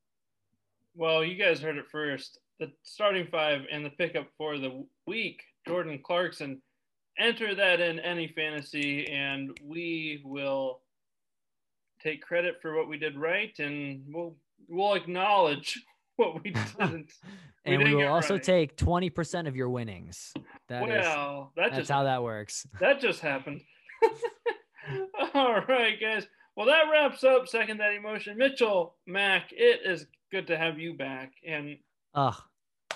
Well, 0.95 1.23
you 1.23 1.35
guys 1.35 1.61
heard 1.61 1.77
it 1.77 1.85
first. 1.93 2.39
The 2.61 2.73
starting 2.83 3.27
five 3.31 3.67
and 3.71 3.85
the 3.85 3.91
pickup 3.91 4.29
for 4.39 4.57
the 4.57 4.87
week, 5.07 5.43
Jordan 5.69 6.01
Clarkson. 6.03 6.63
Enter 7.19 7.55
that 7.55 7.79
in 7.79 7.99
any 7.99 8.29
fantasy, 8.29 9.07
and 9.09 9.55
we 9.63 10.23
will 10.25 10.81
take 12.03 12.23
credit 12.23 12.57
for 12.63 12.75
what 12.75 12.89
we 12.89 12.97
did 12.97 13.19
right, 13.19 13.53
and 13.59 14.03
we'll 14.09 14.35
we'll 14.67 14.95
acknowledge 14.95 15.79
what 16.27 16.43
we 16.43 16.51
didn't. 16.51 17.13
We 17.67 17.75
and 17.75 17.83
we 17.83 17.95
will 17.97 18.07
also 18.07 18.35
right. 18.35 18.43
take 18.45 18.77
20% 18.77 19.49
of 19.49 19.57
your 19.57 19.69
winnings. 19.69 20.33
That 20.69 20.85
is 20.85 20.89
well, 20.89 21.53
that 21.57 21.71
that's 21.71 21.79
just 21.79 21.91
how 21.91 22.05
that 22.05 22.23
works. 22.23 22.65
that 22.81 23.01
just 23.01 23.19
happened. 23.19 23.61
All 25.35 25.61
right, 25.69 26.01
guys. 26.01 26.29
Well, 26.55 26.67
that 26.67 26.85
wraps 26.93 27.25
up 27.25 27.49
second 27.49 27.79
that 27.79 27.95
emotion. 27.95 28.39
Mitchell 28.39 28.95
Mack, 29.09 29.49
it 29.51 29.81
is 29.85 30.07
good 30.31 30.47
to 30.47 30.57
have 30.57 30.79
you 30.79 30.95
back, 30.95 31.33
and 31.45 31.77
Ugh. 32.15 32.37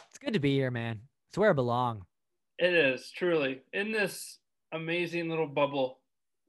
It's 0.08 0.18
good 0.20 0.34
to 0.34 0.38
be 0.38 0.54
here, 0.54 0.70
man. 0.70 1.00
It's 1.30 1.38
where 1.38 1.50
I 1.50 1.52
belong. 1.52 2.04
It 2.58 2.72
is 2.72 3.10
truly 3.10 3.62
in 3.72 3.90
this 3.90 4.38
amazing 4.70 5.28
little 5.28 5.48
bubble 5.48 5.98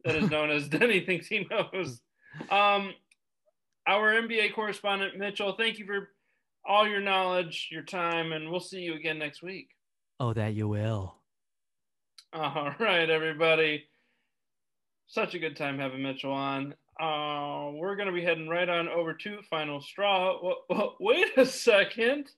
that 0.06 0.16
is 0.16 0.30
known 0.30 0.52
as 0.52 0.68
Denny 0.70 1.00
thinks 1.00 1.26
he 1.26 1.48
knows. 1.50 2.02
Um, 2.52 2.94
our 3.88 4.14
NBA 4.14 4.54
correspondent 4.54 5.18
Mitchell, 5.18 5.56
thank 5.58 5.80
you 5.80 5.86
for 5.86 6.10
all 6.66 6.88
your 6.88 7.02
knowledge, 7.02 7.70
your 7.72 7.84
time, 7.84 8.32
and 8.32 8.50
we'll 8.50 8.60
see 8.60 8.80
you 8.82 8.94
again 8.96 9.18
next 9.20 9.42
week. 9.42 9.70
Oh, 10.20 10.34
that 10.34 10.54
you 10.54 10.68
will. 10.68 11.16
All 12.34 12.74
right, 12.80 13.10
everybody. 13.10 13.86
Such 15.08 15.34
a 15.34 15.40
good 15.40 15.58
time 15.58 15.80
having 15.80 16.04
Mitchell 16.04 16.32
on. 16.32 16.74
Uh, 17.00 17.72
we're 17.74 17.96
going 17.96 18.08
to 18.08 18.14
be 18.14 18.24
heading 18.24 18.48
right 18.48 18.70
on 18.70 18.88
over 18.88 19.14
to 19.14 19.40
Final 19.50 19.82
Straw. 19.82 20.38
Wha- 20.42 20.56
wha- 20.70 20.94
Wait 21.00 21.38
a 21.38 21.46
second. 21.46 22.30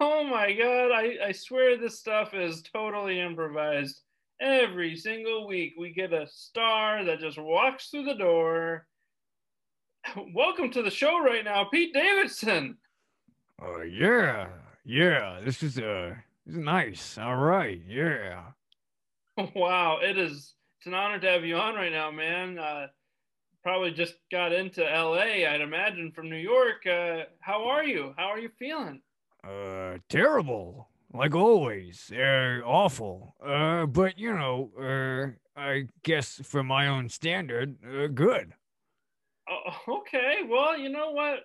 Oh 0.00 0.24
my 0.24 0.52
God. 0.52 0.92
I, 0.92 1.16
I 1.28 1.32
swear 1.32 1.76
this 1.78 1.98
stuff 1.98 2.34
is 2.34 2.62
totally 2.62 3.20
improvised. 3.20 4.00
Every 4.40 4.96
single 4.96 5.46
week, 5.46 5.74
we 5.78 5.92
get 5.92 6.12
a 6.12 6.26
star 6.28 7.04
that 7.04 7.20
just 7.20 7.38
walks 7.38 7.88
through 7.88 8.04
the 8.04 8.14
door. 8.14 8.86
Welcome 10.34 10.70
to 10.72 10.82
the 10.82 10.90
show 10.90 11.20
right 11.22 11.44
now, 11.44 11.64
Pete 11.64 11.94
Davidson. 11.94 12.76
Uh, 13.60 13.82
yeah, 13.82 14.48
yeah. 14.84 15.40
This 15.44 15.62
is 15.62 15.78
uh, 15.78 16.14
this 16.46 16.54
is 16.54 16.60
nice. 16.60 17.18
All 17.18 17.36
right, 17.36 17.80
yeah. 17.86 18.42
Wow, 19.54 19.98
it 20.02 20.18
is. 20.18 20.54
It's 20.78 20.86
an 20.86 20.94
honor 20.94 21.18
to 21.18 21.28
have 21.30 21.44
you 21.44 21.56
on 21.56 21.74
right 21.74 21.92
now, 21.92 22.10
man. 22.10 22.58
Uh, 22.58 22.88
probably 23.62 23.92
just 23.92 24.14
got 24.30 24.52
into 24.52 24.82
LA, 24.82 25.48
I'd 25.48 25.60
imagine, 25.60 26.12
from 26.12 26.28
New 26.28 26.36
York. 26.36 26.86
Uh, 26.86 27.24
how 27.40 27.64
are 27.64 27.84
you? 27.84 28.14
How 28.16 28.26
are 28.26 28.38
you 28.38 28.50
feeling? 28.58 29.00
Uh, 29.44 29.98
terrible, 30.08 30.88
like 31.12 31.34
always. 31.34 32.12
Uh, 32.14 32.60
awful. 32.64 33.34
Uh, 33.44 33.86
but 33.86 34.18
you 34.18 34.32
know, 34.34 34.70
uh, 34.78 35.60
I 35.60 35.88
guess 36.02 36.40
for 36.44 36.62
my 36.62 36.88
own 36.88 37.08
standard, 37.08 37.76
uh, 37.84 38.08
good. 38.08 38.52
Oh, 39.48 39.72
okay. 40.00 40.40
Well, 40.48 40.78
you 40.78 40.88
know 40.88 41.12
what? 41.12 41.40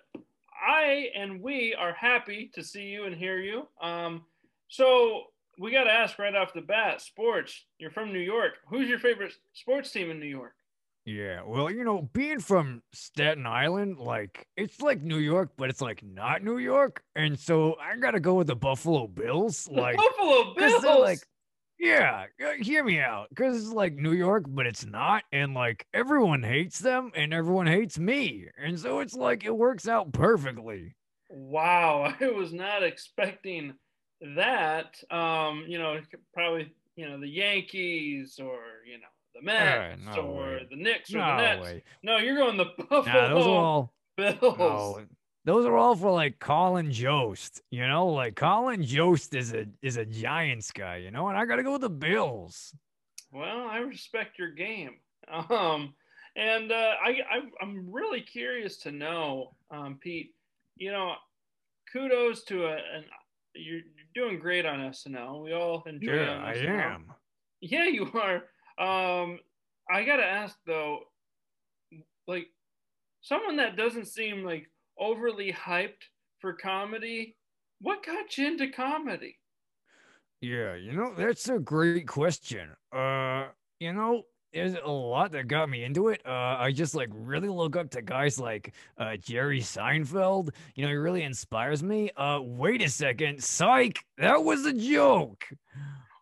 I 0.66 1.08
and 1.14 1.40
we 1.42 1.74
are 1.78 1.92
happy 1.92 2.50
to 2.54 2.62
see 2.62 2.84
you 2.84 3.04
and 3.04 3.14
hear 3.14 3.38
you. 3.38 3.68
Um, 3.80 4.22
so 4.68 5.24
we 5.58 5.72
got 5.72 5.84
to 5.84 5.92
ask 5.92 6.18
right 6.18 6.34
off 6.34 6.54
the 6.54 6.60
bat 6.60 7.00
sports. 7.00 7.64
You're 7.78 7.90
from 7.90 8.12
New 8.12 8.18
York. 8.20 8.54
Who's 8.68 8.88
your 8.88 8.98
favorite 8.98 9.32
sports 9.54 9.90
team 9.90 10.10
in 10.10 10.20
New 10.20 10.26
York? 10.26 10.52
Yeah. 11.04 11.40
Well, 11.46 11.70
you 11.70 11.84
know, 11.84 12.08
being 12.12 12.38
from 12.38 12.82
Staten 12.92 13.46
Island, 13.46 13.98
like 13.98 14.46
it's 14.56 14.80
like 14.82 15.02
New 15.02 15.16
York, 15.18 15.52
but 15.56 15.70
it's 15.70 15.80
like 15.80 16.02
not 16.02 16.44
New 16.44 16.58
York, 16.58 17.02
and 17.16 17.38
so 17.38 17.76
I 17.80 17.96
gotta 17.96 18.20
go 18.20 18.34
with 18.34 18.48
the 18.48 18.56
Buffalo 18.56 19.06
Bills. 19.06 19.68
Like, 19.70 19.96
Buffalo 20.18 20.54
Bills. 20.54 20.84
like, 20.84 21.20
Yeah, 21.78 22.26
uh, 22.44 22.52
hear 22.60 22.82
me 22.84 22.98
out. 23.00 23.28
Because 23.30 23.56
it's 23.56 23.72
like 23.72 23.94
New 23.94 24.12
York, 24.12 24.44
but 24.48 24.66
it's 24.66 24.84
not. 24.84 25.22
And 25.32 25.54
like 25.54 25.86
everyone 25.94 26.42
hates 26.42 26.78
them 26.80 27.12
and 27.14 27.32
everyone 27.32 27.66
hates 27.66 27.98
me. 27.98 28.46
And 28.62 28.78
so 28.78 28.98
it's 29.00 29.14
like 29.14 29.44
it 29.44 29.56
works 29.56 29.86
out 29.86 30.12
perfectly. 30.12 30.96
Wow, 31.30 32.12
I 32.20 32.26
was 32.30 32.52
not 32.52 32.82
expecting 32.82 33.74
that. 34.34 34.96
Um, 35.10 35.64
you 35.68 35.78
know, 35.78 36.00
probably 36.34 36.72
you 36.96 37.08
know 37.08 37.20
the 37.20 37.28
Yankees 37.28 38.40
or 38.42 38.58
you 38.86 38.98
know 38.98 39.06
the 39.34 39.42
Mets 39.42 40.00
no 40.16 40.22
or 40.22 40.40
way. 40.46 40.66
the 40.70 40.76
Knicks 40.76 41.14
or 41.14 41.18
No 41.18 41.36
the 41.36 41.42
Nets. 41.42 41.62
way. 41.64 41.84
No, 42.02 42.16
you're 42.16 42.36
going 42.36 42.56
the 42.56 42.66
Buffalo 42.76 43.02
Nah, 43.06 43.28
those 43.28 43.46
all. 43.46 43.92
Bills. 44.16 44.38
No, 44.42 45.04
those 45.48 45.64
are 45.64 45.78
all 45.78 45.96
for 45.96 46.10
like 46.10 46.38
Colin 46.38 46.92
Jost. 46.92 47.62
You 47.70 47.88
know, 47.88 48.08
like 48.08 48.36
Colin 48.36 48.84
Jost 48.84 49.34
is 49.34 49.54
a 49.54 49.64
is 49.80 49.96
a 49.96 50.04
Giants 50.04 50.70
guy. 50.70 50.96
You 50.98 51.10
know, 51.10 51.28
and 51.28 51.38
I 51.38 51.46
gotta 51.46 51.62
go 51.62 51.72
with 51.72 51.80
the 51.80 51.88
Bills. 51.88 52.74
Well, 53.32 53.66
I 53.66 53.78
respect 53.78 54.38
your 54.38 54.50
game. 54.50 54.96
Um, 55.50 55.92
and 56.36 56.72
uh, 56.72 56.94
I, 57.04 57.18
I 57.30 57.40
I'm 57.60 57.92
really 57.92 58.22
curious 58.22 58.78
to 58.78 58.90
know, 58.90 59.54
um, 59.70 59.98
Pete. 60.00 60.34
You 60.76 60.90
know, 60.90 61.12
kudos 61.92 62.44
to 62.44 62.64
a, 62.64 62.72
an 62.72 63.04
you're, 63.54 63.80
you're 63.80 64.14
doing 64.14 64.38
great 64.38 64.64
on 64.64 64.78
SNL. 64.78 65.44
We 65.44 65.52
all 65.52 65.82
enjoy. 65.86 66.14
Yeah, 66.14 66.42
I 66.42 66.54
am. 66.54 67.12
Yeah, 67.60 67.88
you 67.88 68.10
are. 68.14 68.36
Um, 69.22 69.40
I 69.90 70.04
gotta 70.04 70.24
ask 70.24 70.56
though, 70.66 71.00
like 72.26 72.46
someone 73.20 73.56
that 73.56 73.76
doesn't 73.76 74.06
seem 74.06 74.44
like 74.44 74.70
overly 75.00 75.52
hyped 75.52 76.08
for 76.40 76.52
comedy, 76.54 77.36
what 77.80 78.04
got 78.04 78.36
you 78.38 78.46
into 78.46 78.68
comedy? 78.70 79.38
Yeah, 80.40 80.74
you 80.76 80.92
know, 80.92 81.14
that's 81.16 81.48
a 81.48 81.58
great 81.58 82.06
question. 82.06 82.70
Uh, 82.92 83.48
you 83.80 83.92
know, 83.92 84.22
there's 84.52 84.74
a 84.74 84.90
lot 84.90 85.32
that 85.32 85.48
got 85.48 85.68
me 85.68 85.82
into 85.84 86.08
it. 86.08 86.22
Uh, 86.24 86.56
I 86.58 86.72
just 86.72 86.94
like 86.94 87.08
really 87.12 87.48
look 87.48 87.76
up 87.76 87.90
to 87.90 88.02
guys 88.02 88.38
like 88.38 88.72
uh 88.96 89.16
Jerry 89.16 89.60
Seinfeld. 89.60 90.50
You 90.74 90.84
know, 90.84 90.88
he 90.90 90.94
really 90.94 91.22
inspires 91.22 91.82
me. 91.82 92.10
Uh, 92.16 92.40
wait 92.42 92.82
a 92.82 92.88
second, 92.88 93.42
psych, 93.42 94.04
that 94.18 94.42
was 94.44 94.64
a 94.64 94.72
joke. 94.72 95.44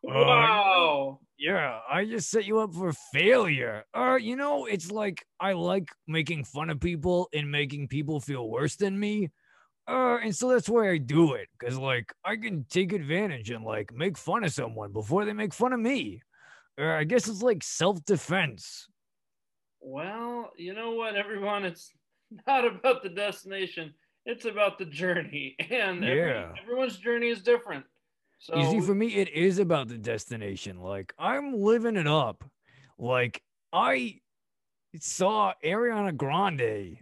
Uh, 0.08 0.12
Wow. 0.12 1.20
Yeah, 1.38 1.80
I 1.90 2.06
just 2.06 2.30
set 2.30 2.46
you 2.46 2.60
up 2.60 2.72
for 2.74 2.92
failure. 3.12 3.84
Uh, 3.92 4.16
you 4.18 4.36
know, 4.36 4.64
it's 4.64 4.90
like 4.90 5.24
I 5.38 5.52
like 5.52 5.88
making 6.06 6.44
fun 6.44 6.70
of 6.70 6.80
people 6.80 7.28
and 7.34 7.50
making 7.50 7.88
people 7.88 8.20
feel 8.20 8.48
worse 8.48 8.76
than 8.76 8.98
me. 8.98 9.30
Uh, 9.86 10.16
and 10.22 10.34
so 10.34 10.48
that's 10.48 10.68
why 10.68 10.90
I 10.90 10.98
do 10.98 11.34
it, 11.34 11.48
cause 11.62 11.76
like 11.76 12.12
I 12.24 12.36
can 12.36 12.64
take 12.70 12.92
advantage 12.92 13.50
and 13.50 13.64
like 13.64 13.92
make 13.94 14.16
fun 14.18 14.42
of 14.44 14.52
someone 14.52 14.92
before 14.92 15.24
they 15.24 15.32
make 15.32 15.52
fun 15.54 15.72
of 15.72 15.78
me. 15.80 16.22
Uh, 16.80 16.86
I 16.86 17.04
guess 17.04 17.28
it's 17.28 17.42
like 17.42 17.62
self 17.62 18.04
defense. 18.04 18.88
Well, 19.80 20.50
you 20.56 20.74
know 20.74 20.92
what, 20.92 21.16
everyone? 21.16 21.64
It's 21.64 21.92
not 22.46 22.64
about 22.66 23.02
the 23.02 23.08
destination. 23.10 23.94
It's 24.24 24.44
about 24.44 24.78
the 24.78 24.86
journey, 24.86 25.54
and 25.70 26.02
every- 26.04 26.18
Yeah. 26.30 26.52
everyone's 26.60 26.96
journey 26.98 27.28
is 27.28 27.42
different. 27.42 27.84
So 28.38 28.56
You 28.56 28.70
see, 28.70 28.80
for 28.86 28.94
me, 28.94 29.14
it 29.14 29.28
is 29.30 29.58
about 29.58 29.88
the 29.88 29.98
destination. 29.98 30.80
Like 30.80 31.14
I'm 31.18 31.54
living 31.60 31.96
it 31.96 32.06
up. 32.06 32.44
Like 32.98 33.42
I 33.72 34.20
saw 35.00 35.52
Ariana 35.64 36.16
Grande. 36.16 36.98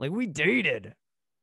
Like 0.00 0.10
we 0.12 0.26
dated, 0.26 0.94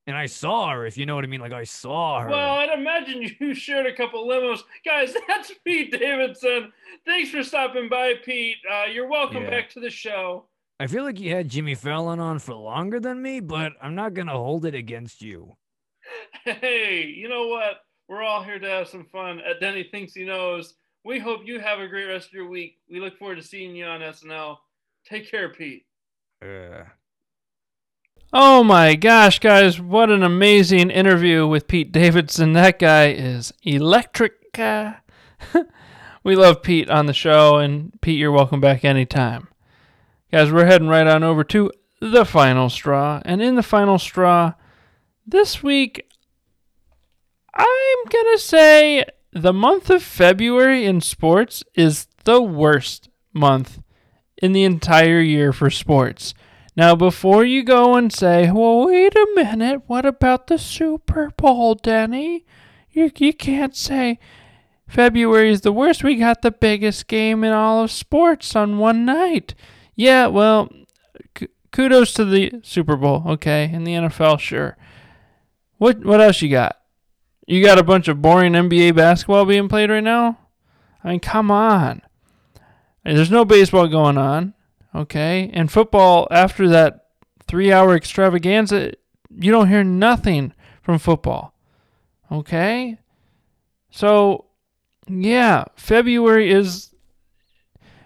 and 0.07 0.15
I 0.15 0.27
saw 0.27 0.71
her. 0.71 0.85
If 0.85 0.97
you 0.97 1.05
know 1.05 1.15
what 1.15 1.23
I 1.25 1.27
mean. 1.27 1.41
Like 1.41 1.51
I 1.51 1.65
saw 1.65 2.21
her. 2.21 2.29
Well, 2.29 2.55
I'd 2.55 2.77
imagine 2.77 3.29
you 3.39 3.53
shared 3.53 3.85
a 3.85 3.95
couple 3.95 4.25
limos. 4.27 4.61
Guys, 4.85 5.13
that's 5.27 5.51
Pete 5.65 5.91
Davidson. 5.91 6.71
Thanks 7.05 7.29
for 7.29 7.43
stopping 7.43 7.89
by, 7.89 8.13
Pete. 8.23 8.57
Uh, 8.71 8.85
you're 8.85 9.07
welcome 9.09 9.43
Yeah. 9.43 9.49
back 9.49 9.69
to 9.71 9.79
the 9.79 9.89
show. 9.89 10.47
I 10.79 10.87
feel 10.87 11.03
like 11.05 11.19
you 11.21 11.33
had 11.33 11.47
Jimmy 11.47 11.75
Fallon 11.75 12.19
on 12.19 12.39
for 12.39 12.53
longer 12.53 12.99
than 12.99 13.21
me, 13.21 13.39
but 13.39 13.73
I'm 13.81 13.95
not 13.95 14.13
gonna 14.13 14.33
hold 14.33 14.65
it 14.65 14.75
against 14.75 15.21
you. 15.21 15.55
Hey, 16.43 17.05
you 17.07 17.27
know 17.27 17.47
what? 17.47 17.77
We're 18.07 18.23
all 18.23 18.43
here 18.43 18.59
to 18.59 18.69
have 18.69 18.87
some 18.87 19.05
fun. 19.05 19.39
At 19.39 19.59
Denny 19.59 19.83
Thinks 19.83 20.13
He 20.13 20.25
Knows. 20.25 20.75
We 21.03 21.19
hope 21.19 21.41
you 21.45 21.59
have 21.59 21.79
a 21.79 21.87
great 21.87 22.05
rest 22.05 22.27
of 22.27 22.33
your 22.33 22.47
week. 22.49 22.77
We 22.89 22.99
look 22.99 23.17
forward 23.17 23.35
to 23.35 23.43
seeing 23.43 23.75
you 23.75 23.85
on 23.85 24.01
SNL. 24.01 24.57
Take 25.07 25.29
care, 25.29 25.49
Pete. 25.49 25.85
Uh, 26.41 26.85
Oh 28.37 28.65
my 28.65 28.95
gosh, 28.95 29.39
guys, 29.39 29.79
what 29.79 30.09
an 30.09 30.21
amazing 30.21 30.89
interview 30.89 31.47
with 31.47 31.67
Pete 31.67 31.93
Davidson. 31.93 32.51
That 32.51 32.79
guy 32.79 33.11
is 33.11 33.53
electric. 33.63 34.33
uh, 34.59 34.95
we 36.23 36.35
love 36.35 36.61
Pete 36.61 36.89
on 36.89 37.05
the 37.05 37.13
show, 37.13 37.57
and 37.57 37.93
Pete, 38.01 38.19
you're 38.19 38.33
welcome 38.33 38.59
back 38.59 38.83
anytime. 38.83 39.47
Guys, 40.33 40.51
we're 40.51 40.65
heading 40.65 40.89
right 40.89 41.07
on 41.07 41.23
over 41.23 41.45
to 41.45 41.71
the 42.01 42.25
final 42.25 42.69
straw. 42.69 43.21
And 43.23 43.41
in 43.41 43.55
the 43.55 43.63
final 43.63 43.97
straw, 43.97 44.53
this 45.25 45.63
week, 45.63 46.05
I'm 47.55 48.03
going 48.09 48.35
to 48.35 48.39
say 48.39 49.05
the 49.31 49.53
month 49.53 49.89
of 49.89 50.03
February 50.03 50.85
in 50.85 51.01
sports 51.01 51.63
is 51.73 52.07
the 52.25 52.41
worst 52.41 53.09
month 53.33 53.79
in 54.37 54.51
the 54.51 54.63
entire 54.63 55.21
year 55.21 55.53
for 55.53 55.69
sports. 55.69 56.33
Now, 56.75 56.95
before 56.95 57.45
you 57.45 57.63
go 57.63 57.95
and 57.95 58.11
say, 58.11 58.51
well, 58.51 58.85
wait 58.87 59.15
a 59.15 59.27
minute, 59.35 59.83
what 59.87 60.05
about 60.05 60.47
the 60.47 60.57
Super 60.57 61.31
Bowl, 61.37 61.75
Denny? 61.75 62.45
You, 62.91 63.11
you 63.17 63.33
can't 63.33 63.75
say 63.75 64.19
February 64.87 65.49
is 65.51 65.61
the 65.61 65.71
worst. 65.71 66.03
We 66.03 66.15
got 66.15 66.41
the 66.41 66.51
biggest 66.51 67.07
game 67.07 67.43
in 67.43 67.53
all 67.53 67.83
of 67.83 67.91
sports 67.91 68.55
on 68.55 68.77
one 68.77 69.05
night. 69.05 69.55
Yeah, 69.95 70.27
well, 70.27 70.69
kudos 71.71 72.13
to 72.13 72.25
the 72.25 72.59
Super 72.63 72.97
Bowl, 72.97 73.23
okay, 73.25 73.69
and 73.71 73.87
the 73.87 73.93
NFL, 73.93 74.39
sure. 74.39 74.77
What 75.77 76.05
what 76.05 76.21
else 76.21 76.41
you 76.41 76.49
got? 76.49 76.77
You 77.47 77.63
got 77.63 77.77
a 77.77 77.83
bunch 77.83 78.07
of 78.07 78.21
boring 78.21 78.53
NBA 78.53 78.95
basketball 78.95 79.45
being 79.45 79.67
played 79.67 79.89
right 79.89 80.03
now? 80.03 80.39
I 81.03 81.11
mean, 81.11 81.19
come 81.19 81.51
on. 81.51 82.01
There's 83.03 83.29
no 83.29 83.45
baseball 83.45 83.87
going 83.87 84.17
on. 84.17 84.55
Okay. 84.93 85.51
And 85.53 85.71
football, 85.71 86.27
after 86.31 86.67
that 86.69 87.05
three 87.47 87.71
hour 87.71 87.95
extravaganza, 87.95 88.93
you 89.29 89.51
don't 89.51 89.69
hear 89.69 89.83
nothing 89.83 90.53
from 90.81 90.97
football. 90.97 91.53
Okay. 92.31 92.97
So, 93.91 94.45
yeah, 95.07 95.65
February 95.75 96.51
is. 96.51 96.91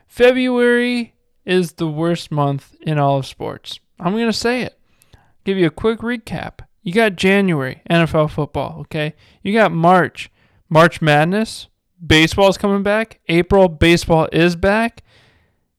February 0.08 1.14
is 1.46 1.74
the 1.74 1.88
worst 1.88 2.32
month 2.32 2.76
in 2.82 3.00
all 3.00 3.20
of 3.20 3.26
sports. 3.26 3.80
I'm 4.00 4.14
going 4.14 4.26
to 4.26 4.34
say 4.34 4.64
it. 4.64 4.78
Give 5.46 5.58
you 5.58 5.68
a 5.68 5.72
quick 5.72 6.00
recap. 6.00 6.60
You 6.82 6.94
got 6.94 7.16
January, 7.16 7.82
NFL 7.90 8.32
football, 8.32 8.78
okay? 8.82 9.16
You 9.44 9.54
got 9.54 9.72
March, 9.72 10.32
March 10.70 11.02
Madness, 11.02 11.68
baseball's 12.06 12.58
coming 12.58 12.84
back. 12.84 13.20
April, 13.28 13.68
baseball 13.68 14.30
is 14.32 14.56
back. 14.56 15.04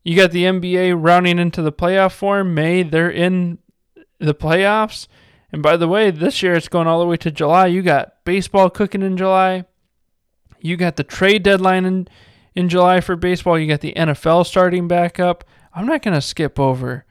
You 0.02 0.16
got 0.16 0.30
the 0.30 0.44
NBA 0.44 0.94
rounding 0.98 1.38
into 1.38 1.62
the 1.62 1.72
playoff 1.72 2.12
form. 2.12 2.54
May, 2.54 2.82
they're 2.82 3.10
in 3.10 3.58
the 4.18 4.34
playoffs. 4.34 5.06
And 5.52 5.62
by 5.62 5.76
the 5.76 5.88
way, 5.88 6.10
this 6.10 6.42
year 6.42 6.54
it's 6.54 6.68
going 6.68 6.86
all 6.86 7.00
the 7.00 7.06
way 7.06 7.16
to 7.18 7.30
July. 7.30 7.66
You 7.66 7.82
got 7.82 8.24
baseball 8.24 8.70
cooking 8.70 9.02
in 9.02 9.16
July. 9.16 9.64
You 10.60 10.76
got 10.76 10.96
the 10.96 11.04
trade 11.04 11.42
deadline 11.42 11.84
in, 11.84 12.08
in 12.54 12.68
July 12.68 13.00
for 13.00 13.16
baseball. 13.16 13.58
You 13.58 13.66
got 13.66 13.80
the 13.80 13.94
NFL 13.94 14.46
starting 14.46 14.86
back 14.88 15.18
up. 15.18 15.44
I'm 15.74 15.86
not 15.86 16.02
going 16.02 16.14
to 16.14 16.20
skip 16.20 16.58
over 16.58 17.04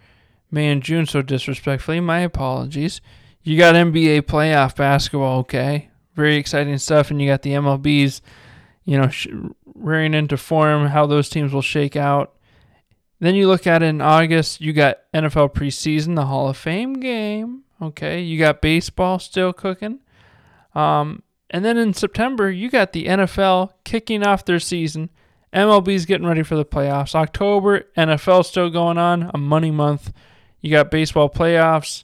May 0.52 0.68
and 0.68 0.84
June 0.84 1.06
so 1.06 1.22
disrespectfully. 1.22 2.00
My 2.00 2.20
apologies. 2.20 3.02
You 3.50 3.58
got 3.58 3.74
NBA 3.74 4.22
playoff 4.22 4.76
basketball, 4.76 5.40
okay? 5.40 5.90
Very 6.14 6.36
exciting 6.36 6.78
stuff. 6.78 7.10
And 7.10 7.20
you 7.20 7.28
got 7.28 7.42
the 7.42 7.54
MLBs, 7.54 8.22
you 8.86 8.96
know, 8.96 9.10
sh- 9.10 9.26
rearing 9.74 10.14
into 10.14 10.38
form, 10.38 10.86
how 10.86 11.08
those 11.08 11.30
teams 11.30 11.52
will 11.52 11.64
shake 11.64 11.96
out. 11.96 12.36
Then 13.20 13.34
you 13.34 13.48
look 13.48 13.66
at 13.66 13.82
it 13.82 13.88
in 13.88 14.02
August, 14.02 14.62
you 14.62 14.72
got 14.72 15.00
NFL 15.16 15.56
preseason, 15.56 16.16
the 16.16 16.28
Hall 16.28 16.48
of 16.48 16.58
Fame 16.58 17.00
game. 17.00 17.64
Okay, 17.82 18.22
you 18.22 18.38
got 18.38 18.62
baseball 18.62 19.18
still 19.18 19.52
cooking. 19.52 19.98
Um, 20.76 21.24
and 21.50 21.66
then 21.66 21.76
in 21.76 21.96
September, 21.96 22.52
you 22.52 22.70
got 22.70 22.94
the 22.94 23.06
NFL 23.06 23.72
kicking 23.84 24.22
off 24.22 24.46
their 24.46 24.60
season. 24.60 25.10
MLB's 25.52 26.06
getting 26.06 26.28
ready 26.28 26.44
for 26.44 26.56
the 26.56 26.66
playoffs. 26.66 27.16
October, 27.16 27.88
NFL 27.98 28.46
still 28.46 28.70
going 28.70 29.00
on, 29.00 29.32
a 29.34 29.40
money 29.40 29.72
month. 29.72 30.14
You 30.62 30.70
got 30.70 30.92
baseball 30.92 31.32
playoffs, 31.32 32.04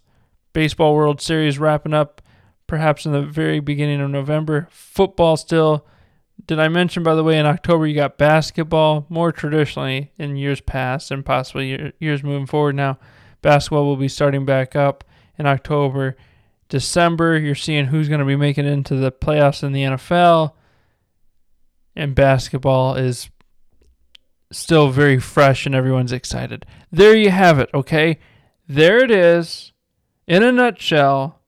baseball 0.55 0.95
World 0.95 1.21
Series 1.21 1.59
wrapping 1.59 1.93
up 1.93 2.21
perhaps 2.65 3.05
in 3.05 3.11
the 3.11 3.21
very 3.21 3.59
beginning 3.59 3.99
of 3.99 4.09
November. 4.09 4.67
Football 4.71 5.37
still. 5.37 5.85
Did 6.47 6.59
I 6.59 6.69
mention, 6.69 7.03
by 7.03 7.13
the 7.13 7.23
way, 7.23 7.37
in 7.37 7.45
October 7.45 7.85
you 7.85 7.93
got 7.93 8.17
basketball? 8.17 9.05
More 9.09 9.31
traditionally 9.31 10.13
in 10.17 10.37
years 10.37 10.61
past 10.61 11.11
and 11.11 11.25
possibly 11.25 11.67
year- 11.67 11.93
years 11.99 12.23
moving 12.23 12.45
forward 12.45 12.75
now, 12.75 12.97
basketball 13.41 13.85
will 13.85 13.97
be 13.97 14.07
starting 14.07 14.45
back 14.45 14.75
up 14.75 15.03
in 15.37 15.45
October. 15.45 16.15
December, 16.69 17.37
you're 17.37 17.53
seeing 17.53 17.87
who's 17.87 18.07
going 18.07 18.19
to 18.19 18.25
be 18.25 18.37
making 18.37 18.65
into 18.65 18.95
the 18.95 19.11
playoffs 19.11 19.61
in 19.61 19.73
the 19.73 19.83
NFL. 19.83 20.53
And 21.97 22.15
basketball 22.15 22.95
is 22.95 23.29
still 24.51 24.89
very 24.89 25.19
fresh 25.19 25.65
and 25.65 25.75
everyone's 25.75 26.13
excited. 26.13 26.65
There 26.91 27.15
you 27.15 27.29
have 27.29 27.59
it, 27.59 27.69
okay? 27.73 28.19
There 28.67 29.03
it 29.03 29.11
is, 29.11 29.73
in 30.28 30.43
a 30.43 30.51
nutshell, 30.51 31.39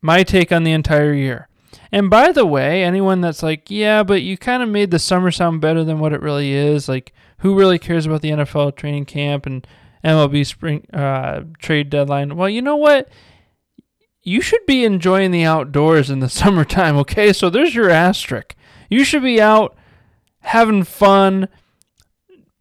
my 0.00 0.22
take 0.22 0.52
on 0.52 0.64
the 0.64 0.72
entire 0.72 1.12
year. 1.12 1.48
And 1.92 2.08
by 2.08 2.32
the 2.32 2.46
way, 2.46 2.84
anyone 2.84 3.20
that's 3.20 3.42
like, 3.42 3.70
yeah, 3.70 4.02
but 4.02 4.22
you 4.22 4.36
kind 4.36 4.62
of 4.62 4.68
made 4.68 4.90
the 4.90 4.98
summer 4.98 5.30
sound 5.30 5.60
better 5.60 5.82
than 5.84 5.98
what 5.98 6.12
it 6.12 6.22
really 6.22 6.52
is, 6.52 6.88
like, 6.88 7.12
who 7.38 7.58
really 7.58 7.78
cares 7.78 8.06
about 8.06 8.22
the 8.22 8.30
NFL 8.30 8.76
training 8.76 9.06
camp 9.06 9.46
and 9.46 9.66
MLB 10.04 10.46
spring 10.46 10.86
uh, 10.92 11.42
trade 11.58 11.90
deadline? 11.90 12.36
Well, 12.36 12.48
you 12.48 12.62
know 12.62 12.76
what? 12.76 13.08
You 14.22 14.40
should 14.40 14.64
be 14.66 14.84
enjoying 14.84 15.30
the 15.30 15.44
outdoors 15.44 16.10
in 16.10 16.20
the 16.20 16.28
summertime, 16.28 16.96
okay? 16.98 17.32
So 17.32 17.50
there's 17.50 17.74
your 17.74 17.90
asterisk. 17.90 18.54
You 18.88 19.04
should 19.04 19.22
be 19.22 19.40
out 19.40 19.76
having 20.40 20.84
fun, 20.84 21.48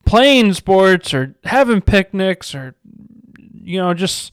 playing 0.06 0.54
sports, 0.54 1.14
or 1.14 1.36
having 1.44 1.82
picnics, 1.82 2.56
or, 2.56 2.76
you 3.54 3.78
know, 3.78 3.94
just 3.94 4.32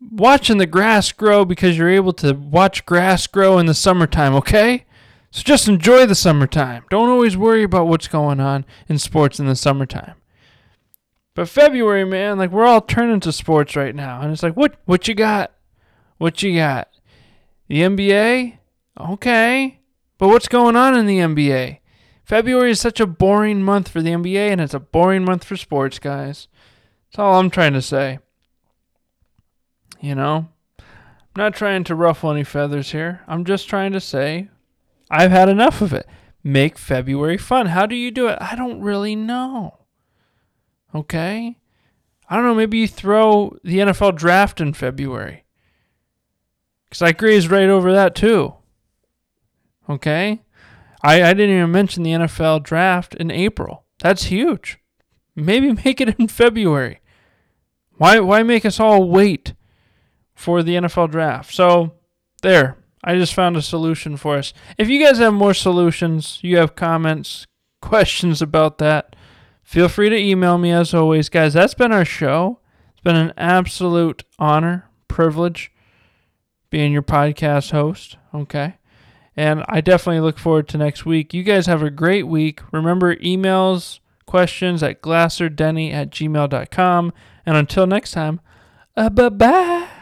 watching 0.00 0.58
the 0.58 0.66
grass 0.66 1.12
grow 1.12 1.44
because 1.44 1.76
you're 1.76 1.88
able 1.88 2.12
to 2.14 2.32
watch 2.32 2.84
grass 2.86 3.26
grow 3.26 3.58
in 3.58 3.66
the 3.66 3.74
summertime, 3.74 4.34
okay? 4.34 4.86
So 5.30 5.42
just 5.42 5.68
enjoy 5.68 6.06
the 6.06 6.14
summertime. 6.14 6.84
Don't 6.90 7.08
always 7.08 7.36
worry 7.36 7.62
about 7.62 7.88
what's 7.88 8.08
going 8.08 8.40
on 8.40 8.64
in 8.88 8.98
sports 8.98 9.38
in 9.38 9.46
the 9.46 9.56
summertime. 9.56 10.14
But 11.34 11.48
February, 11.48 12.04
man, 12.04 12.38
like 12.38 12.50
we're 12.50 12.64
all 12.64 12.80
turning 12.80 13.20
to 13.20 13.32
sports 13.32 13.76
right 13.76 13.94
now, 13.94 14.22
and 14.22 14.32
it's 14.32 14.42
like, 14.42 14.56
what 14.56 14.76
what 14.86 15.06
you 15.06 15.14
got? 15.14 15.52
What 16.16 16.42
you 16.42 16.56
got? 16.56 16.88
The 17.68 17.82
NBA? 17.82 18.56
Okay. 18.98 19.80
But 20.16 20.28
what's 20.28 20.48
going 20.48 20.76
on 20.76 20.96
in 20.96 21.04
the 21.04 21.18
NBA? 21.18 21.80
February 22.24 22.70
is 22.70 22.80
such 22.80 23.00
a 23.00 23.06
boring 23.06 23.62
month 23.62 23.88
for 23.88 24.00
the 24.00 24.10
NBA, 24.10 24.50
and 24.50 24.60
it's 24.60 24.72
a 24.72 24.80
boring 24.80 25.24
month 25.24 25.44
for 25.44 25.56
sports, 25.56 25.98
guys. 25.98 26.48
That's 27.10 27.18
all 27.18 27.38
I'm 27.38 27.50
trying 27.50 27.74
to 27.74 27.82
say. 27.82 28.18
You 30.00 30.14
know? 30.14 30.48
I'm 30.78 30.84
not 31.36 31.54
trying 31.54 31.84
to 31.84 31.94
ruffle 31.94 32.30
any 32.30 32.44
feathers 32.44 32.92
here. 32.92 33.22
I'm 33.26 33.44
just 33.44 33.68
trying 33.68 33.92
to 33.92 34.00
say 34.00 34.48
I've 35.10 35.30
had 35.30 35.48
enough 35.48 35.80
of 35.80 35.92
it. 35.92 36.06
Make 36.42 36.78
February 36.78 37.38
fun. 37.38 37.66
How 37.66 37.86
do 37.86 37.94
you 37.94 38.10
do 38.10 38.28
it? 38.28 38.38
I 38.40 38.54
don't 38.54 38.80
really 38.80 39.16
know. 39.16 39.78
Okay? 40.94 41.58
I 42.28 42.36
don't 42.36 42.44
know. 42.44 42.54
Maybe 42.54 42.78
you 42.78 42.88
throw 42.88 43.56
the 43.62 43.78
NFL 43.78 44.16
draft 44.16 44.60
in 44.60 44.72
February. 44.72 45.44
Because 46.84 47.02
I 47.02 47.12
graze 47.12 47.48
right 47.48 47.68
over 47.68 47.92
that 47.92 48.14
too. 48.14 48.54
Okay? 49.88 50.42
I, 51.02 51.22
I 51.22 51.34
didn't 51.34 51.56
even 51.56 51.70
mention 51.70 52.02
the 52.02 52.12
NFL 52.12 52.62
draft 52.62 53.14
in 53.14 53.30
April. 53.30 53.84
That's 54.00 54.24
huge. 54.24 54.78
Maybe 55.34 55.72
make 55.84 56.00
it 56.00 56.18
in 56.18 56.28
February. 56.28 57.00
Why 57.98 58.20
why 58.20 58.42
make 58.42 58.66
us 58.66 58.78
all 58.78 59.08
wait 59.08 59.54
for 60.36 60.62
the 60.62 60.76
NFL 60.76 61.10
draft. 61.10 61.52
So, 61.52 61.94
there. 62.42 62.76
I 63.02 63.14
just 63.16 63.34
found 63.34 63.56
a 63.56 63.62
solution 63.62 64.16
for 64.16 64.36
us. 64.36 64.52
If 64.78 64.88
you 64.88 65.02
guys 65.02 65.18
have 65.18 65.34
more 65.34 65.54
solutions, 65.54 66.38
you 66.42 66.56
have 66.58 66.76
comments, 66.76 67.46
questions 67.82 68.42
about 68.42 68.78
that, 68.78 69.16
feel 69.62 69.88
free 69.88 70.08
to 70.08 70.16
email 70.16 70.58
me 70.58 70.70
as 70.72 70.94
always. 70.94 71.28
Guys, 71.28 71.54
that's 71.54 71.74
been 71.74 71.92
our 71.92 72.04
show. 72.04 72.60
It's 72.92 73.00
been 73.02 73.16
an 73.16 73.32
absolute 73.36 74.24
honor, 74.38 74.88
privilege 75.08 75.72
being 76.70 76.92
your 76.92 77.02
podcast 77.02 77.70
host. 77.70 78.16
Okay. 78.34 78.74
And 79.36 79.64
I 79.68 79.80
definitely 79.80 80.20
look 80.20 80.38
forward 80.38 80.66
to 80.68 80.78
next 80.78 81.04
week. 81.04 81.34
You 81.34 81.42
guys 81.42 81.66
have 81.66 81.82
a 81.82 81.90
great 81.90 82.26
week. 82.26 82.60
Remember, 82.72 83.14
emails, 83.16 84.00
questions 84.26 84.82
at 84.82 85.02
glasserdenny 85.02 85.92
at 85.92 86.10
gmail.com. 86.10 87.12
And 87.44 87.56
until 87.56 87.86
next 87.86 88.12
time, 88.12 88.40
uh, 88.96 89.10
bye 89.10 89.28
bye. 89.28 89.95